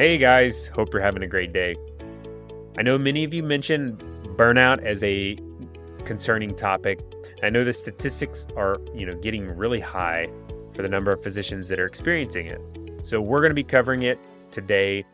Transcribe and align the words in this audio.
Hey 0.00 0.16
guys, 0.16 0.68
hope 0.68 0.94
you're 0.94 1.02
having 1.02 1.22
a 1.22 1.26
great 1.26 1.52
day. 1.52 1.76
I 2.78 2.80
know 2.80 2.96
many 2.96 3.22
of 3.22 3.34
you 3.34 3.42
mentioned 3.42 3.98
burnout 4.34 4.82
as 4.82 5.04
a 5.04 5.36
concerning 6.06 6.56
topic. 6.56 7.00
I 7.42 7.50
know 7.50 7.64
the 7.64 7.74
statistics 7.74 8.46
are, 8.56 8.78
you 8.94 9.04
know, 9.04 9.12
getting 9.16 9.46
really 9.46 9.78
high 9.78 10.26
for 10.72 10.80
the 10.80 10.88
number 10.88 11.12
of 11.12 11.22
physicians 11.22 11.68
that 11.68 11.78
are 11.78 11.84
experiencing 11.84 12.46
it. 12.46 12.62
So 13.02 13.20
we're 13.20 13.42
going 13.42 13.50
to 13.50 13.54
be 13.54 13.62
covering 13.62 14.00
it 14.00 14.18
today 14.50 15.04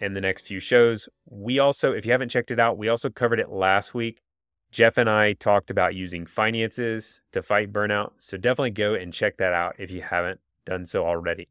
and 0.00 0.14
the 0.14 0.20
next 0.20 0.46
few 0.46 0.60
shows. 0.60 1.08
We 1.28 1.58
also, 1.58 1.92
if 1.92 2.06
you 2.06 2.12
haven't 2.12 2.28
checked 2.28 2.52
it 2.52 2.60
out, 2.60 2.78
we 2.78 2.88
also 2.88 3.10
covered 3.10 3.40
it 3.40 3.50
last 3.50 3.94
week. 3.94 4.22
Jeff 4.70 4.96
and 4.96 5.10
I 5.10 5.32
talked 5.32 5.72
about 5.72 5.96
using 5.96 6.24
finances 6.24 7.20
to 7.32 7.42
fight 7.42 7.72
burnout. 7.72 8.12
So 8.18 8.36
definitely 8.36 8.70
go 8.70 8.94
and 8.94 9.12
check 9.12 9.38
that 9.38 9.52
out 9.52 9.74
if 9.80 9.90
you 9.90 10.02
haven't 10.02 10.38
done 10.64 10.86
so 10.86 11.04
already. 11.04 11.48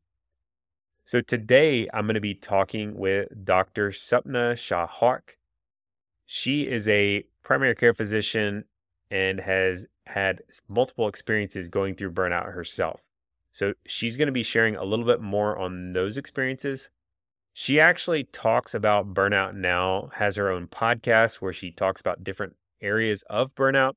So 1.07 1.21
today 1.21 1.87
I'm 1.93 2.07
going 2.07 2.15
to 2.15 2.19
be 2.19 2.33
talking 2.33 2.95
with 2.95 3.45
Dr. 3.45 3.91
Sapna 3.91 4.57
Shah 4.57 4.87
She 6.25 6.63
is 6.63 6.89
a 6.89 7.25
primary 7.43 7.75
care 7.75 7.93
physician 7.93 8.63
and 9.11 9.39
has 9.39 9.85
had 10.07 10.41
multiple 10.67 11.07
experiences 11.07 11.69
going 11.69 11.93
through 11.93 12.13
burnout 12.13 12.51
herself. 12.55 13.01
So 13.51 13.73
she's 13.85 14.17
going 14.17 14.25
to 14.25 14.31
be 14.31 14.41
sharing 14.41 14.75
a 14.75 14.83
little 14.83 15.05
bit 15.05 15.21
more 15.21 15.55
on 15.55 15.93
those 15.93 16.17
experiences. 16.17 16.89
She 17.53 17.79
actually 17.79 18.23
talks 18.23 18.73
about 18.73 19.13
burnout 19.13 19.53
now, 19.53 20.09
has 20.15 20.37
her 20.37 20.49
own 20.49 20.65
podcast 20.67 21.35
where 21.35 21.53
she 21.53 21.69
talks 21.69 22.01
about 22.01 22.23
different 22.23 22.55
areas 22.81 23.23
of 23.29 23.53
burnout. 23.53 23.93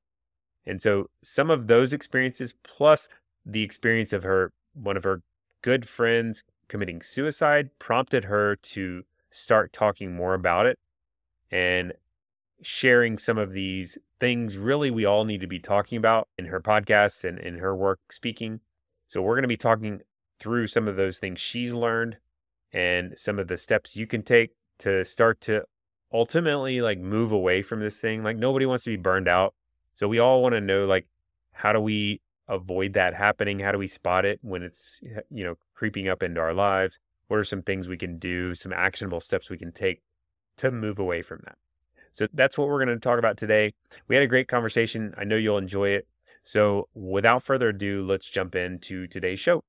And 0.63 0.79
so 0.79 1.09
some 1.23 1.49
of 1.49 1.65
those 1.65 1.91
experiences 1.91 2.53
plus 2.63 3.09
the 3.43 3.63
experience 3.63 4.13
of 4.13 4.21
her 4.21 4.51
one 4.75 4.95
of 4.95 5.03
her 5.03 5.21
good 5.63 5.89
friends 5.89 6.43
committing 6.69 7.01
suicide 7.01 7.69
prompted 7.79 8.25
her 8.25 8.55
to 8.55 9.03
start 9.31 9.73
talking 9.73 10.15
more 10.15 10.33
about 10.33 10.65
it 10.65 10.79
and 11.51 11.93
sharing 12.61 13.17
some 13.17 13.37
of 13.37 13.51
these 13.51 13.97
things 14.19 14.57
really 14.57 14.91
we 14.91 15.05
all 15.05 15.25
need 15.25 15.41
to 15.41 15.47
be 15.47 15.59
talking 15.59 15.97
about 15.97 16.27
in 16.37 16.45
her 16.45 16.59
podcast 16.59 17.23
and 17.23 17.39
in 17.39 17.57
her 17.57 17.75
work 17.75 17.99
speaking. 18.11 18.59
So 19.07 19.21
we're 19.21 19.35
going 19.35 19.43
to 19.43 19.47
be 19.47 19.57
talking 19.57 20.01
through 20.39 20.67
some 20.67 20.87
of 20.87 20.95
those 20.95 21.19
things 21.19 21.39
she's 21.39 21.73
learned 21.73 22.17
and 22.71 23.13
some 23.17 23.39
of 23.39 23.47
the 23.47 23.57
steps 23.57 23.95
you 23.95 24.07
can 24.07 24.23
take 24.23 24.51
to 24.79 25.03
start 25.03 25.41
to 25.41 25.63
ultimately 26.13 26.81
like 26.81 26.99
move 26.99 27.31
away 27.31 27.61
from 27.61 27.79
this 27.79 27.99
thing. 27.99 28.23
Like 28.23 28.37
nobody 28.37 28.65
wants 28.65 28.83
to 28.83 28.91
be 28.91 28.97
burned 28.97 29.27
out. 29.27 29.53
So 29.95 30.07
we 30.07 30.19
all 30.19 30.41
want 30.41 30.53
to 30.53 30.61
know 30.61 30.85
like 30.85 31.07
how 31.51 31.73
do 31.73 31.79
we 31.79 32.21
avoid 32.49 32.93
that 32.93 33.13
happening? 33.13 33.59
How 33.59 33.71
do 33.71 33.77
we 33.77 33.87
spot 33.87 34.25
it 34.25 34.39
when 34.41 34.63
it's, 34.63 34.99
you 35.29 35.43
know, 35.43 35.55
creeping 35.75 36.09
up 36.09 36.23
into 36.23 36.41
our 36.41 36.53
lives? 36.53 36.99
What 37.27 37.37
are 37.37 37.43
some 37.43 37.61
things 37.61 37.87
we 37.87 37.97
can 37.97 38.17
do, 38.17 38.55
some 38.55 38.73
actionable 38.73 39.21
steps 39.21 39.49
we 39.49 39.57
can 39.57 39.71
take 39.71 40.01
to 40.57 40.71
move 40.71 40.99
away 40.99 41.21
from 41.21 41.41
that? 41.45 41.57
So 42.11 42.27
that's 42.33 42.57
what 42.57 42.67
we're 42.67 42.83
going 42.83 42.97
to 42.97 42.99
talk 42.99 43.19
about 43.19 43.37
today. 43.37 43.73
We 44.07 44.15
had 44.15 44.23
a 44.23 44.27
great 44.27 44.47
conversation. 44.47 45.13
I 45.17 45.23
know 45.23 45.35
you'll 45.35 45.59
enjoy 45.59 45.89
it. 45.89 46.07
So 46.43 46.89
without 46.95 47.43
further 47.43 47.69
ado, 47.69 48.03
let's 48.05 48.27
jump 48.27 48.55
into 48.55 49.07
today's 49.07 49.39
show. 49.39 49.63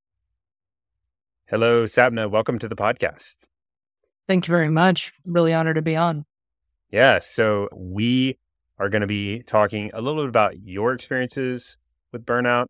Hello, 1.46 1.84
Sapna. 1.84 2.30
Welcome 2.30 2.58
to 2.60 2.68
the 2.68 2.76
podcast. 2.76 3.36
Thank 4.26 4.48
you 4.48 4.52
very 4.52 4.70
much. 4.70 5.12
Really 5.26 5.52
honored 5.52 5.76
to 5.76 5.82
be 5.82 5.96
on. 5.96 6.24
Yeah. 6.90 7.18
So 7.18 7.68
we 7.74 8.38
are 8.78 8.88
going 8.88 9.02
to 9.02 9.06
be 9.06 9.42
talking 9.42 9.90
a 9.92 10.00
little 10.00 10.22
bit 10.22 10.28
about 10.30 10.60
your 10.60 10.94
experiences 10.94 11.76
with 12.12 12.26
burnout 12.26 12.66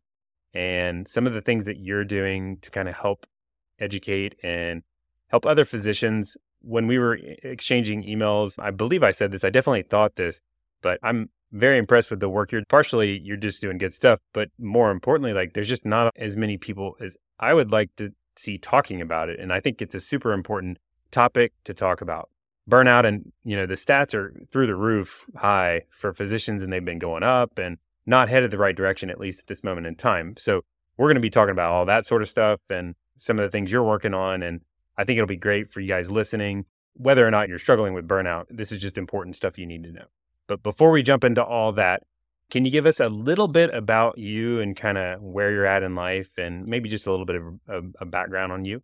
and 0.53 1.07
some 1.07 1.27
of 1.27 1.33
the 1.33 1.41
things 1.41 1.65
that 1.67 1.79
you're 1.79 2.05
doing 2.05 2.59
to 2.63 2.71
kind 2.71 2.89
of 2.89 2.97
help 2.97 3.27
educate 3.79 4.35
and 4.43 4.83
help 5.29 5.47
other 5.47 5.65
physicians. 5.65 6.37
When 6.63 6.87
we 6.87 6.99
were 6.99 7.19
exchanging 7.43 8.03
emails, 8.05 8.59
I 8.59 8.71
believe 8.71 9.03
I 9.03 9.13
said 9.13 9.31
this, 9.31 9.45
I 9.45 9.51
definitely 9.51 9.83
thought 9.83 10.17
this, 10.17 10.43
but 10.83 10.99
I'm 11.03 11.31
very 11.53 11.79
impressed 11.79 12.11
with 12.11 12.21
the 12.21 12.29
work 12.29 12.53
you're 12.53 12.63
partially 12.69 13.19
you're 13.19 13.37
just 13.37 13.61
doing 13.61 13.79
good 13.79 13.95
stuff, 13.95 14.21
but 14.33 14.51
more 14.59 14.91
importantly, 14.91 15.33
like 15.33 15.55
there's 15.55 15.69
just 15.69 15.85
not 15.85 16.13
as 16.17 16.37
many 16.37 16.57
people 16.57 16.97
as 17.01 17.17
I 17.39 17.55
would 17.55 17.73
like 17.73 17.95
to 17.97 18.11
see 18.37 18.59
talking 18.59 19.01
about 19.01 19.29
it. 19.29 19.41
And 19.41 19.53
I 19.53 19.61
think 19.61 19.83
it's 19.83 19.95
a 19.95 20.01
super 20.01 20.33
important 20.33 20.79
topic 21.11 21.53
to 21.65 21.75
talk 21.75 22.01
about. 22.01 22.29
Burnout 22.69 23.05
and, 23.05 23.33
you 23.43 23.57
know, 23.57 23.67
the 23.67 23.75
stats 23.75 24.15
are 24.15 24.33
through 24.53 24.67
the 24.67 24.77
roof 24.77 25.25
high 25.37 25.83
for 25.91 26.13
physicians 26.13 26.63
and 26.63 26.73
they've 26.73 26.85
been 26.85 26.99
going 26.99 27.23
up 27.23 27.59
and 27.59 27.79
not 28.07 28.29
headed 28.29 28.51
the 28.51 28.59
right 28.59 28.77
direction, 28.77 29.11
at 29.11 29.21
least 29.21 29.41
at 29.41 29.47
this 29.47 29.63
moment 29.63 29.87
in 29.87 29.95
time. 29.95 30.35
So 30.39 30.63
we're 30.97 31.09
going 31.09 31.17
to 31.17 31.21
be 31.21 31.31
talking 31.31 31.53
about 31.53 31.73
all 31.73 31.87
that 31.87 32.07
sort 32.07 32.23
of 32.23 32.29
stuff 32.29 32.61
and 32.69 32.95
some 33.19 33.39
of 33.39 33.43
the 33.43 33.51
things 33.51 33.71
you're 33.71 33.85
working 33.85 34.15
on. 34.15 34.43
And 34.43 34.61
I 34.97 35.05
think 35.05 35.17
it'll 35.17 35.27
be 35.27 35.37
great 35.37 35.73
for 35.73 35.81
you 35.81 35.89
guys 35.89 36.11
listening. 36.11 36.67
Whether 36.95 37.27
or 37.27 37.31
not 37.31 37.49
you're 37.49 37.59
struggling 37.59 37.95
with 37.95 38.09
burnout, 38.09 38.47
this 38.51 38.73
is 38.73 38.81
just 38.81 38.99
important 38.99 39.37
stuff 39.37 39.59
you 39.59 39.67
need 39.67 39.85
to 39.85 39.93
know. 39.93 40.07
But 40.47 40.63
before 40.63 40.91
we 40.91 41.03
jump 41.03 41.25
into 41.25 41.43
all 41.43 41.73
that, 41.73 42.03
can 42.51 42.65
you 42.65 42.71
give 42.71 42.85
us 42.85 42.99
a 42.99 43.09
little 43.09 43.47
bit 43.47 43.73
about 43.73 44.19
you 44.19 44.61
and 44.61 44.77
kind 44.77 44.99
of 44.99 45.23
where 45.23 45.53
you're 45.53 45.67
at 45.67 45.85
in 45.85 45.95
life 45.95 46.31
and 46.37 46.67
maybe 46.67 46.89
just 46.89 47.07
a 47.07 47.11
little 47.11 47.25
bit 47.25 47.37
of 47.37 47.45
a, 47.69 47.83
a 48.01 48.05
background 48.05 48.53
on 48.53 48.65
you? 48.65 48.83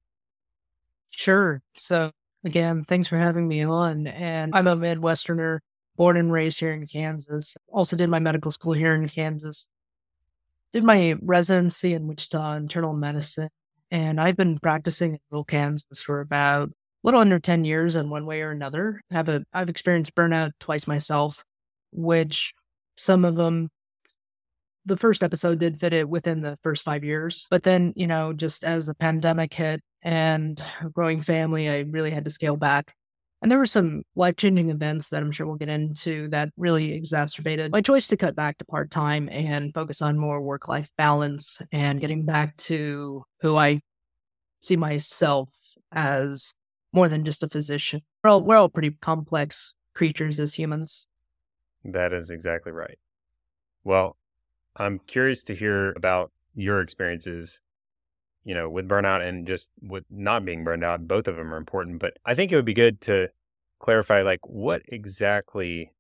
Sure. 1.11 1.63
So, 1.77 2.13
again, 2.45 2.85
thanks 2.85 3.09
for 3.09 3.19
having 3.19 3.49
me 3.49 3.65
on. 3.65 4.07
And 4.07 4.55
I'm 4.55 4.69
a 4.69 4.77
Midwesterner 4.77 5.59
born 5.97 6.17
and 6.17 6.33
raised 6.33 6.61
here 6.61 6.73
in 6.73 6.87
Kansas. 6.87 7.57
Also 7.69 7.97
did 7.97 8.09
my 8.09 8.19
medical 8.19 8.51
school 8.51 8.73
here 8.73 8.95
in 8.95 9.09
Kansas. 9.09 9.67
Did 10.73 10.85
my 10.85 11.17
residency 11.23 11.95
in 11.95 12.07
Wichita 12.07 12.55
internal 12.55 12.93
medicine. 12.93 13.49
And 13.91 14.21
I've 14.21 14.37
been 14.37 14.59
practicing 14.59 15.13
in 15.13 15.19
Little 15.31 15.45
Kansas 15.45 16.03
for 16.03 16.21
about 16.21 16.69
a 16.69 16.73
little 17.05 17.21
under 17.21 17.39
10 17.39 17.65
years 17.65 17.97
in 17.97 18.11
one 18.11 18.27
way 18.27 18.43
or 18.43 18.51
another. 18.51 19.01
Have 19.11 19.29
a 19.29 19.45
I've 19.53 19.69
experienced 19.69 20.15
burnout 20.15 20.53
twice 20.61 20.87
myself, 20.87 21.45
which 21.93 22.53
some 22.97 23.25
of 23.25 23.37
them 23.37 23.71
the 24.87 24.97
first 24.97 25.25
episode 25.25 25.59
did 25.59 25.81
fit 25.81 25.93
it 25.93 26.09
within 26.09 26.43
the 26.43 26.57
first 26.63 26.85
five 26.85 27.03
years. 27.03 27.49
But 27.51 27.65
then, 27.65 27.93
you 27.97 28.07
know, 28.07 28.33
just 28.33 28.63
as 28.63 28.87
the 28.87 28.95
pandemic 28.95 29.53
hit 29.53 29.83
and 30.01 30.63
growing 30.95 31.21
family, 31.21 31.69
I 31.69 31.81
really 31.81 32.13
had 32.13 32.25
to 32.25 32.31
scale 32.31 32.57
back 32.57 32.95
and 33.47 33.51
there 33.53 33.61
were 33.61 33.67
some 33.67 34.03
life 34.17 34.35
changing 34.35 34.71
events 34.71 35.11
that 35.11 35.23
I'm 35.23 35.31
sure 35.31 35.47
we'll 35.47 35.55
get 35.55 35.69
into 35.69 36.27
that 36.31 36.49
really 36.57 36.95
exacerbated 36.95 37.71
my 37.71 37.81
choice 37.81 38.09
to 38.09 38.17
cut 38.17 38.35
back 38.35 38.59
to 38.59 38.65
part 38.65 38.91
time 38.91 39.29
and 39.31 39.73
focus 39.73 40.03
on 40.03 40.19
more 40.19 40.43
work 40.43 40.67
life 40.67 40.91
balance 40.99 41.63
and 41.71 42.01
getting 42.01 42.25
back 42.25 42.57
to 42.57 43.23
who 43.43 43.57
I 43.57 43.83
see 44.63 44.75
myself 44.75 45.55
as 45.93 46.55
more 46.93 47.09
than 47.09 47.25
just 47.25 47.45
a 47.45 47.49
physician. 47.49 48.01
We're 48.25 48.31
all, 48.31 48.43
we're 48.43 48.57
all 48.57 48.69
pretty 48.69 48.91
complex 49.01 49.75
creatures 49.95 50.41
as 50.41 50.55
humans. 50.55 51.07
That 51.85 52.13
is 52.13 52.31
exactly 52.31 52.73
right. 52.73 52.99
Well, 53.85 54.17
I'm 54.75 54.99
curious 55.07 55.45
to 55.45 55.55
hear 55.55 55.93
about 55.93 56.33
your 56.57 56.81
experiences 56.81 57.61
you 58.47 58.55
know, 58.55 58.69
with 58.69 58.89
burnout 58.89 59.27
and 59.29 59.45
just 59.45 59.69
with 59.83 60.05
not 60.09 60.45
being 60.45 60.63
burned 60.63 60.85
out, 60.85 61.09
both 61.09 61.27
of 61.27 61.35
them 61.35 61.53
are 61.53 61.57
important. 61.57 61.99
But 61.99 62.17
I 62.25 62.37
think 62.37 62.53
it 62.53 62.57
would 62.57 62.65
be 62.65 62.75
good 62.75 63.01
to 63.03 63.29
clarify, 63.79 64.23
like, 64.23 64.41
what 64.43 64.83
exactly 64.89 65.93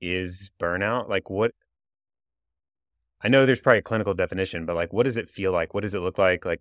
is 0.00 0.50
burnout? 0.60 1.08
Like, 1.08 1.30
what? 1.30 1.52
I 3.22 3.28
know 3.28 3.46
there's 3.46 3.60
probably 3.60 3.78
a 3.78 3.82
clinical 3.82 4.12
definition, 4.14 4.66
but 4.66 4.76
like, 4.76 4.92
what 4.92 5.04
does 5.04 5.16
it 5.16 5.30
feel 5.30 5.52
like? 5.52 5.72
What 5.72 5.80
does 5.80 5.94
it 5.94 6.00
look 6.00 6.18
like? 6.18 6.44
Like, 6.44 6.60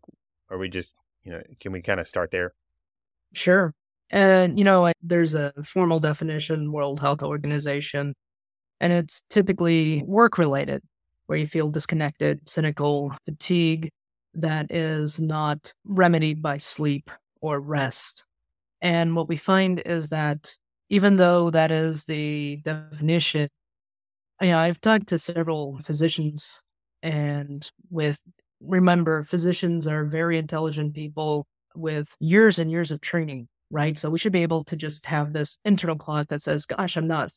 are 0.49 0.57
we 0.57 0.69
just, 0.69 0.95
you 1.23 1.31
know, 1.31 1.41
can 1.59 1.73
we 1.73 1.81
kind 1.81 1.99
of 1.99 2.07
start 2.07 2.31
there? 2.31 2.53
Sure. 3.33 3.73
And, 4.09 4.57
you 4.57 4.63
know, 4.63 4.91
there's 5.01 5.33
a 5.33 5.51
formal 5.63 5.99
definition, 5.99 6.71
World 6.71 7.00
Health 7.00 7.21
Organization, 7.21 8.13
and 8.79 8.94
it's 8.94 9.23
typically 9.29 10.03
work 10.05 10.38
related, 10.38 10.83
where 11.25 11.38
you 11.38 11.47
feel 11.47 11.69
disconnected, 11.69 12.47
cynical, 12.47 13.13
fatigue, 13.25 13.89
that 14.33 14.67
is 14.71 15.19
not 15.19 15.73
remedied 15.85 16.41
by 16.41 16.57
sleep 16.57 17.09
or 17.41 17.59
rest. 17.59 18.25
And 18.83 19.15
what 19.15 19.30
we 19.30 19.38
find 19.38 19.81
is 19.85 20.09
that 20.09 20.56
even 20.89 21.15
though 21.15 21.50
that 21.50 21.71
is 21.71 22.03
the 22.03 22.57
definition, 22.57 23.47
you 24.41 24.50
know, 24.50 24.59
I've 24.59 24.81
talked 24.81 25.07
to 25.07 25.18
several 25.18 25.80
physicians 25.81 26.62
and 27.01 27.69
with 27.89 28.19
remember 28.59 29.24
physicians 29.24 29.88
are 29.88 30.03
very 30.03 30.38
intelligent 30.38 30.94
people 30.94 31.47
with 31.75 32.13
years 32.19 32.59
and 32.59 32.69
years 32.69 32.91
of 32.91 33.00
training, 33.00 33.47
right? 33.71 33.97
So 33.97 34.09
we 34.09 34.19
should 34.19 34.33
be 34.33 34.44
able 34.44 34.65
to 34.65 34.75
just 34.75 35.06
have 35.06 35.31
this 35.31 35.57
internal 35.63 35.95
clock 35.95 36.27
that 36.27 36.41
says, 36.41 36.65
gosh, 36.65 36.97
I'm 36.97 37.07
not 37.07 37.31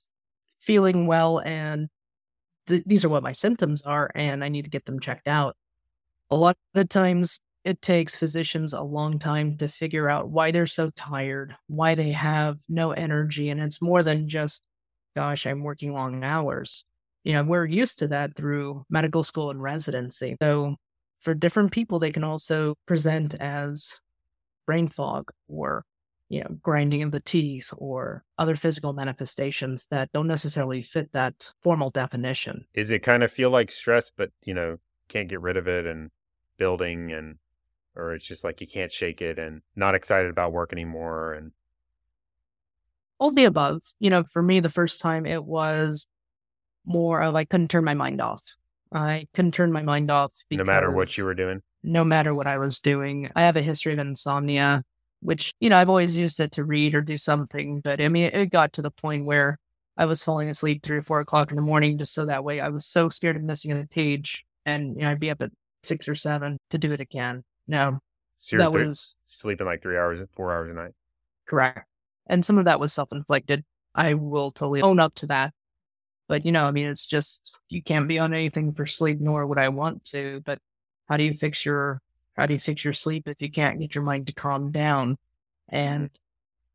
feeling 0.58 1.06
well 1.06 1.38
and 1.38 1.88
th- 2.66 2.82
these 2.87 3.04
are 3.04 3.08
what 3.08 3.22
my 3.22 3.32
symptoms 3.32 3.82
are 3.82 4.10
and 4.16 4.43
I 4.43 4.48
need 4.48 4.62
to 4.62 4.70
get 4.70 4.84
them 4.84 4.98
checked 4.98 5.28
out. 5.28 5.56
A 6.28 6.37
lot 6.37 6.56
of 6.75 6.88
times 6.88 7.38
it 7.66 7.82
takes 7.82 8.14
physicians 8.14 8.72
a 8.72 8.80
long 8.80 9.18
time 9.18 9.56
to 9.56 9.66
figure 9.66 10.08
out 10.08 10.30
why 10.30 10.52
they're 10.52 10.68
so 10.68 10.88
tired, 10.90 11.56
why 11.66 11.96
they 11.96 12.12
have 12.12 12.58
no 12.68 12.92
energy. 12.92 13.50
And 13.50 13.60
it's 13.60 13.82
more 13.82 14.04
than 14.04 14.28
just, 14.28 14.62
gosh, 15.16 15.48
I'm 15.48 15.64
working 15.64 15.92
long 15.92 16.22
hours. 16.22 16.84
You 17.24 17.32
know, 17.32 17.42
we're 17.42 17.66
used 17.66 17.98
to 17.98 18.08
that 18.08 18.36
through 18.36 18.84
medical 18.88 19.24
school 19.24 19.50
and 19.50 19.60
residency. 19.60 20.36
So 20.40 20.76
for 21.18 21.34
different 21.34 21.72
people, 21.72 21.98
they 21.98 22.12
can 22.12 22.22
also 22.22 22.76
present 22.86 23.34
as 23.34 23.98
brain 24.64 24.88
fog 24.88 25.32
or 25.48 25.84
you 26.28 26.40
know, 26.40 26.56
grinding 26.62 27.02
of 27.02 27.12
the 27.12 27.20
teeth 27.20 27.72
or 27.76 28.24
other 28.38 28.56
physical 28.56 28.92
manifestations 28.92 29.86
that 29.90 30.10
don't 30.12 30.26
necessarily 30.26 30.82
fit 30.82 31.12
that 31.12 31.52
formal 31.62 31.90
definition. 31.90 32.64
Is 32.74 32.90
it 32.90 33.04
kind 33.04 33.22
of 33.22 33.30
feel 33.30 33.50
like 33.50 33.70
stress, 33.70 34.10
but, 34.16 34.30
you 34.42 34.52
know, 34.52 34.78
can't 35.08 35.28
get 35.28 35.40
rid 35.40 35.56
of 35.56 35.69
it 35.69 35.86
and 35.86 36.10
building 36.58 37.12
and, 37.12 37.36
or 37.96 38.14
it's 38.14 38.26
just 38.26 38.44
like 38.44 38.60
you 38.60 38.66
can't 38.66 38.93
shake 38.93 39.20
it 39.20 39.38
and 39.38 39.62
not 39.75 39.94
excited 39.94 40.31
about 40.31 40.52
work 40.52 40.72
anymore 40.72 41.32
and 41.34 41.52
all 43.19 43.31
the 43.31 43.44
above. 43.44 43.82
You 43.98 44.10
know, 44.10 44.25
for 44.25 44.43
me, 44.43 44.60
the 44.60 44.70
first 44.70 45.00
time 45.00 45.26
it 45.26 45.44
was 45.44 46.06
more 46.84 47.22
of 47.22 47.34
I 47.34 47.44
couldn't 47.44 47.69
turn 47.69 47.84
my 47.84 47.94
mind 47.94 48.20
off. 48.20 48.56
I 48.93 49.26
couldn't 49.34 49.52
turn 49.52 49.72
my 49.72 49.82
mind 49.82 50.10
off 50.10 50.32
no 50.50 50.64
matter 50.64 50.90
what 50.90 51.16
you 51.19 51.25
were 51.25 51.34
doing. 51.34 51.62
No 51.82 52.04
matter 52.04 52.34
what 52.34 52.46
I 52.46 52.58
was 52.58 52.81
doing, 52.81 53.31
I 53.34 53.43
have 53.43 53.56
a 53.56 53.62
history 53.62 53.93
of 53.93 53.98
insomnia, 53.98 54.82
which 55.20 55.54
you 55.60 55.70
know 55.70 55.78
I've 55.78 55.88
always 55.88 56.16
used 56.16 56.40
it 56.40 56.52
to 56.52 56.64
read 56.64 56.94
or 56.94 57.00
do 57.00 57.19
something. 57.19 57.81
But 57.81 58.00
I 58.00 58.08
mean, 58.08 58.31
it 58.32 58.46
got 58.46 58.72
to 58.75 58.82
the 58.82 58.90
point 58.90 59.25
where 59.25 59.58
I 59.96 60.06
was 60.06 60.22
falling 60.22 60.48
asleep 60.48 60.82
three 60.82 60.98
or 60.98 61.02
four 61.02 61.20
o'clock 61.20 61.50
in 61.50 61.56
the 61.56 61.62
morning, 61.62 61.98
just 61.98 62.14
so 62.14 62.26
that 62.26 62.44
way 62.44 62.60
I 62.60 62.69
was 62.69 62.87
so 62.87 63.08
scared 63.08 63.37
of 63.37 63.43
missing 63.43 63.72
a 63.72 63.87
page, 63.87 64.44
and 64.64 64.96
you 64.96 65.02
know 65.02 65.10
I'd 65.10 65.20
be 65.20 65.31
up 65.31 65.43
at 65.43 65.50
six 65.82 66.08
or 66.08 66.14
seven 66.14 66.58
to 66.70 66.78
do 66.78 66.93
it 66.93 67.00
again. 67.00 67.44
No, 67.68 68.00
so 68.36 68.58
that 68.58 68.72
was 68.72 69.16
sleeping 69.26 69.66
like 69.66 69.82
three 69.82 69.96
hours, 69.96 70.20
four 70.34 70.52
hours 70.52 70.70
a 70.70 70.74
night. 70.74 70.92
Correct. 71.46 71.86
And 72.26 72.44
some 72.44 72.58
of 72.58 72.66
that 72.66 72.80
was 72.80 72.92
self 72.92 73.12
inflicted. 73.12 73.64
I 73.94 74.14
will 74.14 74.52
totally 74.52 74.82
own 74.82 75.00
up 75.00 75.14
to 75.16 75.26
that. 75.28 75.54
But, 76.28 76.44
you 76.44 76.52
know, 76.52 76.66
I 76.66 76.72
mean, 76.72 76.86
it's 76.86 77.06
just, 77.06 77.56
you 77.68 77.82
can't 77.82 78.08
be 78.08 78.18
on 78.18 78.34
anything 78.34 78.72
for 78.72 78.84
sleep, 78.84 79.20
nor 79.20 79.46
would 79.46 79.58
I 79.58 79.68
want 79.68 80.04
to. 80.06 80.42
But 80.44 80.58
how 81.08 81.16
do 81.16 81.22
you 81.22 81.34
fix 81.34 81.64
your, 81.64 82.00
how 82.36 82.46
do 82.46 82.52
you 82.52 82.58
fix 82.58 82.84
your 82.84 82.94
sleep 82.94 83.28
if 83.28 83.40
you 83.40 83.50
can't 83.50 83.78
get 83.78 83.94
your 83.94 84.02
mind 84.02 84.26
to 84.26 84.32
calm 84.32 84.72
down? 84.72 85.19
And 85.69 86.10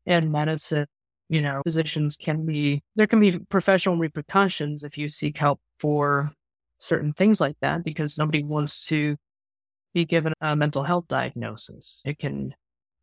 in 0.06 0.32
medicine, 0.32 0.86
you 1.28 1.42
know, 1.42 1.60
physicians 1.64 2.16
can 2.16 2.46
be, 2.46 2.82
there 2.96 3.06
can 3.06 3.20
be 3.20 3.38
professional 3.38 3.98
repercussions 3.98 4.84
if 4.84 4.96
you 4.96 5.08
seek 5.08 5.36
help 5.36 5.60
for 5.78 6.32
certain 6.78 7.12
things 7.12 7.40
like 7.40 7.56
that 7.60 7.84
because 7.84 8.18
nobody 8.18 8.42
wants 8.42 8.86
to 8.86 9.16
be 9.92 10.04
given 10.04 10.32
a 10.40 10.56
mental 10.56 10.82
health 10.82 11.06
diagnosis. 11.08 12.02
It 12.04 12.18
can 12.18 12.54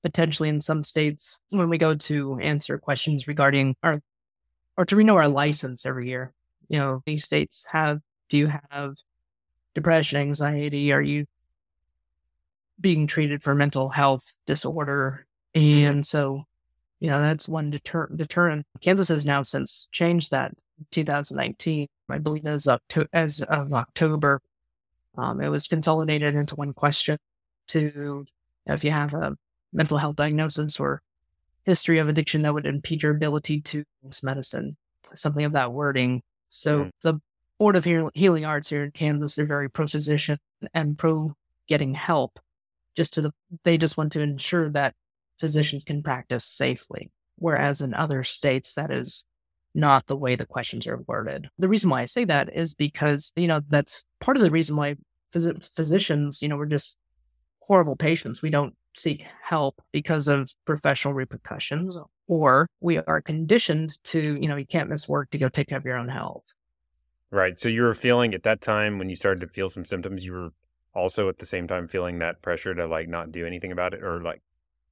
potentially 0.04 0.50
in 0.50 0.62
some 0.62 0.84
states 0.84 1.40
when 1.50 1.70
we 1.70 1.78
go 1.78 1.94
to 1.94 2.40
answer 2.40 2.78
questions 2.78 3.28
regarding 3.28 3.76
our 3.84 4.02
or 4.78 4.86
to 4.86 4.96
renew 4.96 5.16
our 5.16 5.28
license 5.28 5.86
every 5.86 6.08
year. 6.08 6.34
You 6.70 6.80
know, 6.80 7.04
these 7.06 7.26
states 7.26 7.66
have 7.72 8.00
do 8.30 8.38
you 8.38 8.52
have 8.72 8.96
depression, 9.76 10.20
anxiety? 10.20 10.94
Are 10.94 11.02
you 11.02 11.26
being 12.80 13.08
treated 13.08 13.44
for 13.44 13.56
mental 13.56 13.90
health 13.90 14.36
disorder? 14.46 15.26
And 15.56 16.06
so, 16.06 16.44
you 17.00 17.10
know, 17.10 17.20
that's 17.20 17.48
one 17.48 17.72
deter- 17.72 18.10
deterrent. 18.16 18.66
Kansas 18.82 19.10
has 19.10 19.26
now 19.26 19.42
since 19.42 19.90
changed 19.92 20.32
that 20.32 20.54
2019, 20.92 21.88
I 22.10 22.18
believe 22.20 22.46
as, 22.46 22.68
Octo- 22.68 23.08
as 23.12 23.42
of 23.42 23.74
October. 23.74 24.42
Um, 25.20 25.42
it 25.42 25.50
was 25.50 25.68
consolidated 25.68 26.36
into 26.36 26.56
one 26.56 26.74
question 26.74 27.18
to 27.70 28.26
if 28.66 28.84
you 28.84 28.92
have 28.92 29.14
a 29.14 29.36
mental 29.74 29.98
health 29.98 30.16
diagnosis 30.16 30.80
or 30.80 31.02
history 31.64 32.00
of 32.00 32.08
addiction 32.08 32.42
that 32.44 32.54
would 32.54 32.66
impede 32.66 33.04
your 33.04 33.12
ability 33.12 33.62
to 33.62 33.84
use 34.04 34.24
medicine, 34.24 34.78
something 35.14 35.46
of 35.46 35.54
that 35.54 35.74
wording. 35.74 36.22
So 36.50 36.86
mm. 36.86 36.92
the 37.04 37.20
Board 37.58 37.76
of 37.76 37.86
Healing 38.14 38.46
Arts 38.46 38.70
here 38.70 38.86
in 38.86 38.92
Kansas, 38.92 39.36
they're 39.36 39.46
very 39.46 39.70
pro 39.70 39.88
physician 39.88 40.40
and 40.74 40.98
pro 40.98 41.36
getting 41.68 41.94
help. 41.94 42.40
Just 42.96 43.14
to 43.14 43.22
the, 43.22 43.32
they 43.64 43.78
just 43.78 43.98
want 43.98 44.12
to 44.14 44.22
ensure 44.22 44.70
that 44.72 44.96
physicians 45.40 45.84
can 45.84 46.02
practice 46.02 46.46
safely. 46.46 47.12
Whereas 47.36 47.82
in 47.82 47.94
other 47.94 48.24
states, 48.24 48.74
that 48.76 48.92
is 48.92 49.26
not 49.76 50.08
the 50.08 50.18
way 50.18 50.36
the 50.36 50.46
questions 50.46 50.88
are 50.88 51.04
worded. 51.08 51.50
The 51.58 51.70
reason 51.70 51.90
why 51.90 52.02
I 52.02 52.06
say 52.06 52.26
that 52.26 52.50
is 52.54 52.74
because, 52.74 53.32
you 53.36 53.48
know, 53.48 53.62
that's 53.70 54.04
part 54.20 54.38
of 54.38 54.44
the 54.44 54.52
reason 54.52 54.76
why 54.76 54.96
phys- 55.34 55.76
physicians, 55.76 56.42
you 56.42 56.48
know, 56.48 56.58
we're 56.58 56.66
just 56.66 56.98
horrible 57.62 57.96
patients. 57.96 58.42
We 58.42 58.50
don't 58.50 58.76
seek 58.96 59.26
help 59.44 59.82
because 59.92 60.28
of 60.28 60.52
professional 60.66 61.14
repercussions, 61.14 61.98
or 62.28 62.68
we 62.82 62.98
are 62.98 63.22
conditioned 63.22 63.98
to, 64.06 64.38
you 64.42 64.48
know, 64.48 64.56
you 64.56 64.66
can't 64.66 64.90
miss 64.90 65.08
work 65.08 65.30
to 65.32 65.38
go 65.38 65.50
take 65.50 65.70
care 65.70 65.78
of 65.78 65.86
your 65.86 65.98
own 65.98 66.10
health. 66.10 66.46
Right. 67.32 67.60
So 67.60 67.70
you 67.70 67.84
were 67.84 67.94
feeling 67.94 68.34
at 68.34 68.44
that 68.44 68.62
time 68.62 68.98
when 68.98 69.10
you 69.10 69.16
started 69.16 69.42
to 69.42 69.48
feel 69.48 69.70
some 69.70 69.86
symptoms, 69.86 70.26
you 70.26 70.34
were 70.34 70.50
also 70.96 71.30
at 71.30 71.38
the 71.38 71.46
same 71.46 71.68
time 71.68 71.88
feeling 71.88 72.20
that 72.20 72.42
pressure 72.42 72.74
to 72.74 72.88
like 72.88 73.08
not 73.08 73.32
do 73.32 73.46
anything 73.46 73.72
about 73.72 73.94
it 73.94 74.04
or 74.04 74.22
like 74.22 74.42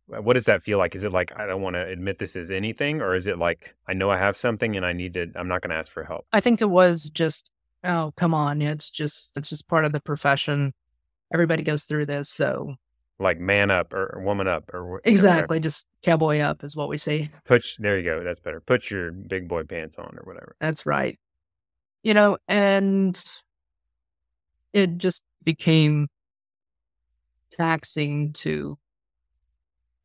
what 0.08 0.34
does 0.34 0.46
that 0.46 0.64
feel 0.64 0.78
like? 0.78 0.96
Is 0.96 1.04
it 1.04 1.12
like 1.12 1.32
I 1.36 1.46
don't 1.46 1.62
want 1.62 1.76
to 1.76 1.86
admit 1.86 2.20
this 2.20 2.36
is 2.36 2.50
anything 2.50 3.02
or 3.02 3.16
is 3.16 3.28
it 3.28 3.38
like 3.38 3.76
I 3.88 3.94
know 3.94 4.10
I 4.10 4.18
have 4.18 4.38
something 4.38 4.78
and 4.78 4.86
I 4.86 4.94
need 4.94 5.16
to 5.16 5.28
I'm 5.36 5.48
not 5.48 5.62
going 5.62 5.72
to 5.72 5.76
ask 5.76 5.92
for 5.92 6.04
help? 6.04 6.26
I 6.32 6.40
think 6.40 6.62
it 6.62 6.70
was 6.70 7.10
just 7.10 7.52
oh, 7.84 8.14
come 8.16 8.34
on, 8.34 8.62
it's 8.62 8.90
just 8.90 9.38
it's 9.38 9.50
just 9.50 9.68
part 9.68 9.86
of 9.86 9.92
the 9.92 10.00
profession. 10.00 10.74
Everybody 11.34 11.64
goes 11.64 11.86
through 11.86 12.06
this, 12.06 12.30
so 12.30 12.76
like 13.20 13.40
man 13.40 13.72
up 13.72 13.94
or 13.94 14.22
woman 14.24 14.48
up 14.48 14.70
or 14.74 15.02
exactly 15.04 15.60
just 15.60 15.86
cowboy 16.04 16.40
up 16.40 16.64
is 16.64 16.76
what 16.76 16.90
we 16.90 16.98
say. 16.98 17.32
Put 17.46 17.66
there 17.80 17.98
you 17.98 18.04
go 18.04 18.24
that's 18.24 18.40
better. 18.40 18.62
Put 18.62 18.92
your 18.92 19.12
big 19.12 19.48
boy 19.48 19.64
pants 19.64 19.98
on 19.98 20.16
or 20.18 20.24
whatever. 20.24 20.56
That's 20.60 20.86
right. 20.86 21.18
You 22.04 22.14
know 22.14 22.38
and 22.48 23.22
it 24.74 24.98
just 24.98 25.24
became 25.44 26.08
taxing 27.52 28.34
to 28.34 28.78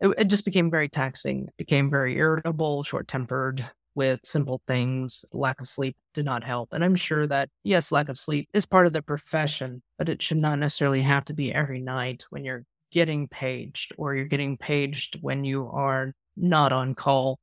it, 0.01 0.09
it 0.17 0.25
just 0.25 0.45
became 0.45 0.71
very 0.71 0.89
taxing 0.89 1.49
it 1.49 1.57
became 1.59 1.91
very 1.91 2.17
irritable 2.17 2.83
short-tempered 2.83 3.69
with 3.95 4.21
simple 4.25 4.63
things 4.67 5.25
lack 5.33 5.61
of 5.61 5.69
sleep 5.69 5.97
did 6.15 6.25
not 6.25 6.43
help 6.43 6.73
and 6.73 6.83
i'm 6.85 6.97
sure 6.97 7.27
that 7.27 7.49
yes 7.63 7.93
lack 7.93 8.09
of 8.09 8.19
sleep 8.19 8.49
is 8.53 8.65
part 8.65 8.87
of 8.87 8.93
the 8.93 9.03
profession 9.03 9.83
but 9.99 10.09
it 10.09 10.23
should 10.23 10.39
not 10.39 10.59
necessarily 10.59 11.03
have 11.03 11.25
to 11.25 11.35
be 11.35 11.53
every 11.53 11.81
night 11.81 12.25
when 12.31 12.45
you're 12.45 12.65
getting 12.93 13.27
paged 13.27 13.93
or 13.97 14.15
you're 14.15 14.27
getting 14.27 14.57
paged 14.57 15.17
when 15.21 15.45
you 15.45 15.67
are 15.69 16.15
not 16.37 16.73
on 16.73 16.95
call 16.95 17.41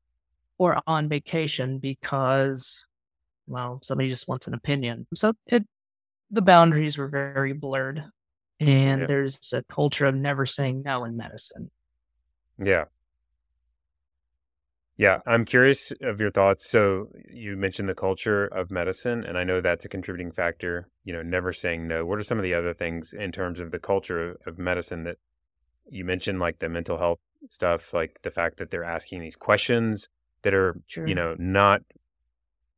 or 0.57 0.79
on 0.87 1.09
vacation 1.09 1.79
because 1.79 2.87
well 3.47 3.79
somebody 3.81 4.09
just 4.09 4.27
wants 4.27 4.47
an 4.47 4.53
opinion. 4.53 5.07
So 5.15 5.33
it 5.47 5.65
the 6.31 6.43
boundaries 6.43 6.97
were 6.97 7.07
very 7.07 7.53
blurred 7.53 8.05
and 8.59 9.01
yeah. 9.01 9.07
there's 9.07 9.51
a 9.53 9.63
culture 9.63 10.05
of 10.05 10.15
never 10.15 10.45
saying 10.45 10.83
no 10.83 11.03
in 11.03 11.17
medicine. 11.17 11.71
Yeah 12.63 12.85
yeah 14.99 15.17
i'm 15.25 15.43
curious 15.43 15.91
of 16.03 16.19
your 16.19 16.29
thoughts 16.29 16.69
so 16.69 17.07
you 17.33 17.57
mentioned 17.57 17.89
the 17.89 17.95
culture 17.95 18.45
of 18.45 18.69
medicine 18.69 19.23
and 19.23 19.35
i 19.35 19.43
know 19.43 19.59
that's 19.59 19.85
a 19.85 19.89
contributing 19.89 20.31
factor 20.31 20.87
you 21.03 21.11
know 21.11 21.23
never 21.23 21.51
saying 21.51 21.87
no 21.87 22.05
what 22.05 22.19
are 22.19 22.23
some 22.23 22.37
of 22.37 22.43
the 22.43 22.53
other 22.53 22.75
things 22.75 23.11
in 23.17 23.31
terms 23.31 23.59
of 23.59 23.71
the 23.71 23.79
culture 23.79 24.37
of 24.45 24.59
medicine 24.59 25.03
that 25.05 25.17
you 25.89 26.05
mentioned 26.05 26.39
like 26.39 26.59
the 26.59 26.69
mental 26.69 26.97
health 26.97 27.19
stuff, 27.49 27.93
like 27.93 28.19
the 28.23 28.31
fact 28.31 28.57
that 28.57 28.71
they're 28.71 28.83
asking 28.83 29.21
these 29.21 29.35
questions 29.35 30.09
that 30.43 30.53
are, 30.53 30.75
sure. 30.87 31.07
you 31.07 31.15
know, 31.15 31.35
not 31.37 31.81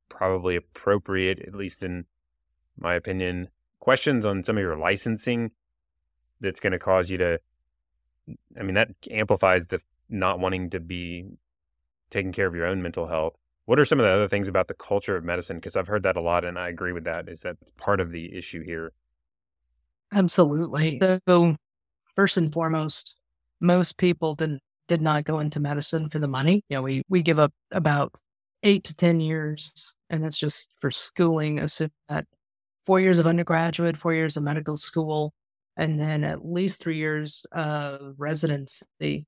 probably 0.10 0.56
appropriate, 0.56 1.40
at 1.40 1.56
least 1.56 1.84
in 1.84 2.06
my 2.78 2.96
opinion, 2.96 3.48
questions 3.80 4.26
on 4.26 4.44
some 4.44 4.58
of 4.58 4.62
your 4.62 4.78
licensing 4.78 5.52
that's 6.40 6.60
going 6.60 6.74
to 6.74 6.80
cause 6.80 7.10
you 7.10 7.18
to, 7.18 7.40
I 8.60 8.64
mean, 8.64 8.76
that 8.76 8.90
amplifies 9.10 9.68
the 9.68 9.80
not 10.10 10.40
wanting 10.40 10.70
to 10.72 10.80
be 10.80 11.26
taking 12.12 12.32
care 12.32 12.48
of 12.48 12.54
your 12.54 12.68
own 12.68 12.82
mental 12.82 13.08
health. 13.08 13.34
What 13.66 13.80
are 13.80 13.86
some 13.86 14.00
of 14.00 14.04
the 14.04 14.12
other 14.12 14.28
things 14.28 14.48
about 14.48 14.68
the 14.68 14.74
culture 14.74 15.16
of 15.16 15.24
medicine? 15.24 15.58
Because 15.58 15.76
I've 15.76 15.88
heard 15.88 16.04
that 16.04 16.18
a 16.18 16.22
lot 16.22 16.46
and 16.46 16.60
I 16.60 16.70
agree 16.70 16.92
with 16.92 17.06
that. 17.06 17.30
Is 17.30 17.42
that 17.42 17.58
part 17.78 18.00
of 18.00 18.12
the 18.12 18.36
issue 18.36 18.64
here? 18.64 18.92
Absolutely. 20.14 21.00
So 21.28 21.56
first 22.16 22.38
and 22.38 22.52
foremost, 22.52 23.18
most 23.60 23.98
people 23.98 24.36
didn't 24.36 24.62
did 24.88 25.02
not 25.02 25.24
go 25.24 25.40
into 25.40 25.60
medicine 25.60 26.10
for 26.10 26.20
the 26.20 26.28
money. 26.28 26.64
You 26.68 26.78
know, 26.78 26.82
we 26.82 27.04
we 27.08 27.22
give 27.22 27.40
up 27.40 27.54
about 27.72 28.14
eight 28.64 28.84
to 28.86 28.96
ten 28.96 29.22
years, 29.22 29.94
and 30.10 30.24
that's 30.24 30.38
just 30.38 30.70
for 30.80 30.92
schooling. 30.92 31.60
Assume 31.60 31.92
that 32.10 32.26
four 32.86 33.00
years 33.00 33.20
of 33.20 33.28
undergraduate, 33.28 33.96
four 33.96 34.14
years 34.14 34.36
of 34.36 34.44
medical 34.44 34.76
school, 34.76 35.34
and 35.78 36.00
then 36.00 36.26
at 36.26 36.46
least 36.46 36.82
three 36.82 36.98
years 36.98 37.46
of 37.54 38.16
residency. 38.18 39.26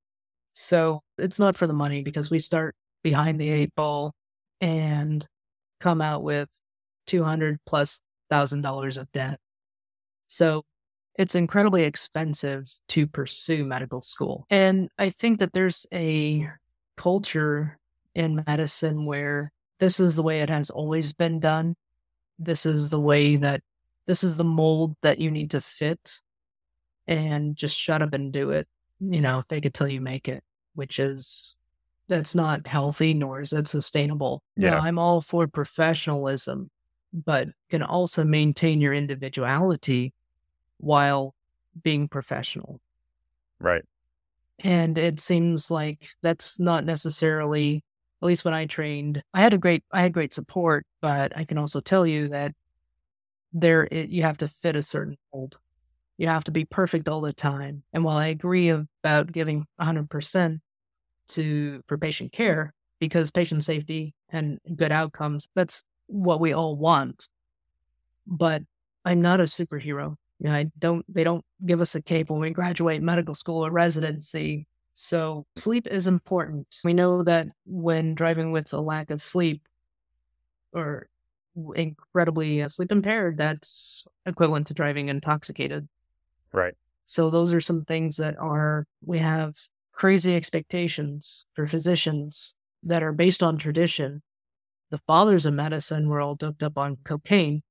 So 0.54 1.02
it's 1.18 1.40
not 1.40 1.58
for 1.58 1.68
the 1.68 1.74
money 1.74 2.04
because 2.04 2.30
we 2.30 2.40
start 2.40 2.76
behind 3.04 3.40
the 3.40 3.50
eight 3.50 3.76
ball 3.76 4.14
and 4.62 5.26
come 5.80 6.02
out 6.02 6.24
with 6.24 6.50
two 7.06 7.24
hundred 7.24 7.60
plus 7.66 8.00
thousand 8.30 8.62
dollars 8.62 8.98
of 8.98 9.12
debt. 9.12 9.40
So 10.28 10.64
it's 11.16 11.36
incredibly 11.36 11.84
expensive 11.84 12.72
to 12.90 13.06
pursue 13.06 13.66
medical 13.66 14.02
school. 14.02 14.46
And 14.50 14.90
I 14.98 15.10
think 15.10 15.40
that 15.40 15.54
there's 15.54 15.86
a 15.94 16.48
culture 16.98 17.78
in 18.16 18.44
medicine 18.48 19.06
where 19.06 19.52
this 19.80 20.00
is 20.00 20.16
the 20.16 20.24
way 20.24 20.42
it 20.42 20.50
has 20.50 20.70
always 20.70 21.14
been 21.14 21.40
done. 21.40 21.76
This 22.40 22.66
is 22.66 22.90
the 22.90 23.00
way 23.00 23.36
that 23.36 23.62
this 24.08 24.24
is 24.24 24.38
the 24.38 24.44
mold 24.44 24.96
that 25.02 25.20
you 25.20 25.30
need 25.30 25.52
to 25.52 25.62
fit 25.62 26.20
and 27.08 27.56
just 27.56 27.78
shut 27.78 28.02
up 28.02 28.14
and 28.14 28.32
do 28.32 28.52
it. 28.52 28.68
You 29.10 29.22
know, 29.22 29.44
fake 29.50 29.66
it 29.66 29.74
till 29.74 29.88
you 29.88 30.00
make 30.02 30.30
it, 30.30 30.44
which 30.76 31.00
is 31.00 31.56
that's 32.08 32.36
not 32.36 32.68
healthy 32.68 33.14
nor 33.14 33.42
is 33.42 33.54
it 33.54 33.68
sustainable. 33.68 34.42
Yeah. 34.56 34.72
Now, 34.72 34.80
I'm 34.80 35.00
all 35.00 35.22
for 35.22 35.48
professionalism, 35.48 36.70
but 37.14 37.50
can 37.70 37.84
also 37.84 38.24
maintain 38.24 38.82
your 38.82 38.94
individuality 38.94 40.14
while 40.78 41.34
being 41.82 42.08
professional. 42.08 42.80
Right. 43.60 43.84
And 44.60 44.98
it 44.98 45.20
seems 45.20 45.72
like 45.72 46.10
that's 46.22 46.60
not 46.60 46.86
necessarily, 46.86 47.84
at 48.22 48.26
least 48.26 48.46
when 48.46 48.54
I 48.54 48.66
trained, 48.66 49.24
I 49.34 49.42
had 49.42 49.54
a 49.54 49.58
great, 49.58 49.84
I 49.92 50.02
had 50.02 50.14
great 50.14 50.34
support, 50.34 50.86
but 51.02 51.36
I 51.36 51.46
can 51.46 51.58
also 51.58 51.80
tell 51.80 52.06
you 52.06 52.30
that 52.30 52.54
there, 53.52 53.88
it, 53.92 54.10
you 54.10 54.24
have 54.24 54.38
to 54.38 54.48
fit 54.48 54.76
a 54.76 54.84
certain 54.84 55.18
mold. 55.34 55.58
You 56.18 56.28
have 56.28 56.44
to 56.46 56.52
be 56.52 56.66
perfect 56.66 57.08
all 57.08 57.22
the 57.22 57.34
time. 57.34 57.84
And 57.92 58.04
while 58.04 58.18
I 58.18 58.28
agree 58.28 58.70
about 58.70 59.32
giving 59.32 59.66
100% 59.82 60.60
to 61.30 61.82
for 61.88 61.98
patient 61.98 62.32
care, 62.32 62.74
because 63.00 63.32
patient 63.32 63.64
safety 63.64 64.14
and 64.30 64.60
good 64.76 64.92
outcomes, 64.92 65.48
that's 65.56 65.84
what 66.08 66.40
we 66.40 66.54
all 66.54 66.76
want. 66.76 67.28
But 68.28 68.64
I'm 69.04 69.22
not 69.22 69.40
a 69.40 69.44
superhero. 69.44 70.16
You 70.40 70.50
know, 70.50 70.54
I 70.54 70.72
don't 70.80 71.06
they 71.14 71.24
don't 71.24 71.44
give 71.66 71.82
us 71.82 71.96
a 71.96 72.02
cape 72.02 72.30
when 72.30 72.40
we 72.40 72.50
graduate 72.52 73.02
medical 73.02 73.36
school 73.36 73.66
or 73.66 73.72
residency. 73.72 74.68
So 74.94 75.46
sleep 75.56 75.88
is 75.88 76.08
important. 76.08 76.68
We 76.84 76.94
know 76.94 77.24
that 77.24 77.48
when 77.66 78.14
driving 78.14 78.52
with 78.52 78.72
a 78.74 78.80
lack 78.80 79.10
of 79.10 79.22
sleep 79.22 79.64
or 80.72 81.08
incredibly 81.76 82.62
uh, 82.62 82.70
sleep 82.70 82.92
impaired, 82.92 83.38
that's 83.38 84.06
equivalent 84.26 84.68
to 84.68 84.74
driving 84.74 85.10
intoxicated. 85.10 85.88
Right. 86.54 86.74
So 87.06 87.30
those 87.30 87.54
are 87.54 87.62
some 87.62 87.84
things 87.84 88.18
that 88.18 88.38
are 88.40 88.86
we 89.06 89.20
have 89.20 89.56
crazy 89.92 90.36
expectations 90.36 91.46
for 91.54 91.68
physicians 91.68 92.56
that 92.84 93.04
are 93.04 93.12
based 93.12 93.44
on 93.44 93.58
tradition. 93.58 94.22
The 94.90 95.00
fathers 95.00 95.46
of 95.46 95.54
medicine 95.54 96.08
were 96.08 96.22
all 96.22 96.36
doped 96.36 96.64
up 96.64 96.78
on 96.78 96.98
cocaine 97.04 97.64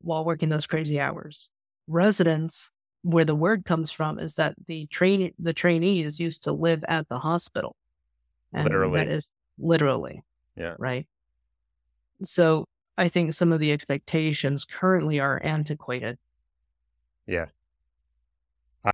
while 0.00 0.24
working 0.24 0.48
those 0.48 0.66
crazy 0.66 1.00
hours. 1.00 1.50
Residents, 1.86 2.70
where 3.02 3.24
the 3.24 3.34
word 3.34 3.64
comes 3.64 3.90
from, 3.90 4.18
is 4.18 4.34
that 4.34 4.54
the 4.66 4.86
train 4.86 5.32
the 5.38 5.52
trainees 5.52 6.18
used 6.20 6.44
to 6.44 6.52
live 6.52 6.84
at 6.88 7.08
the 7.08 7.18
hospital. 7.18 7.76
And 8.52 8.64
Literally. 8.64 8.98
That 8.98 9.08
is 9.08 9.26
literally. 9.58 10.22
Yeah. 10.56 10.74
Right. 10.78 11.06
So 12.22 12.66
I 12.96 13.08
think 13.08 13.34
some 13.34 13.52
of 13.52 13.60
the 13.60 13.72
expectations 13.72 14.64
currently 14.64 15.20
are 15.20 15.40
antiquated. 15.42 16.18
Yeah. 17.26 17.46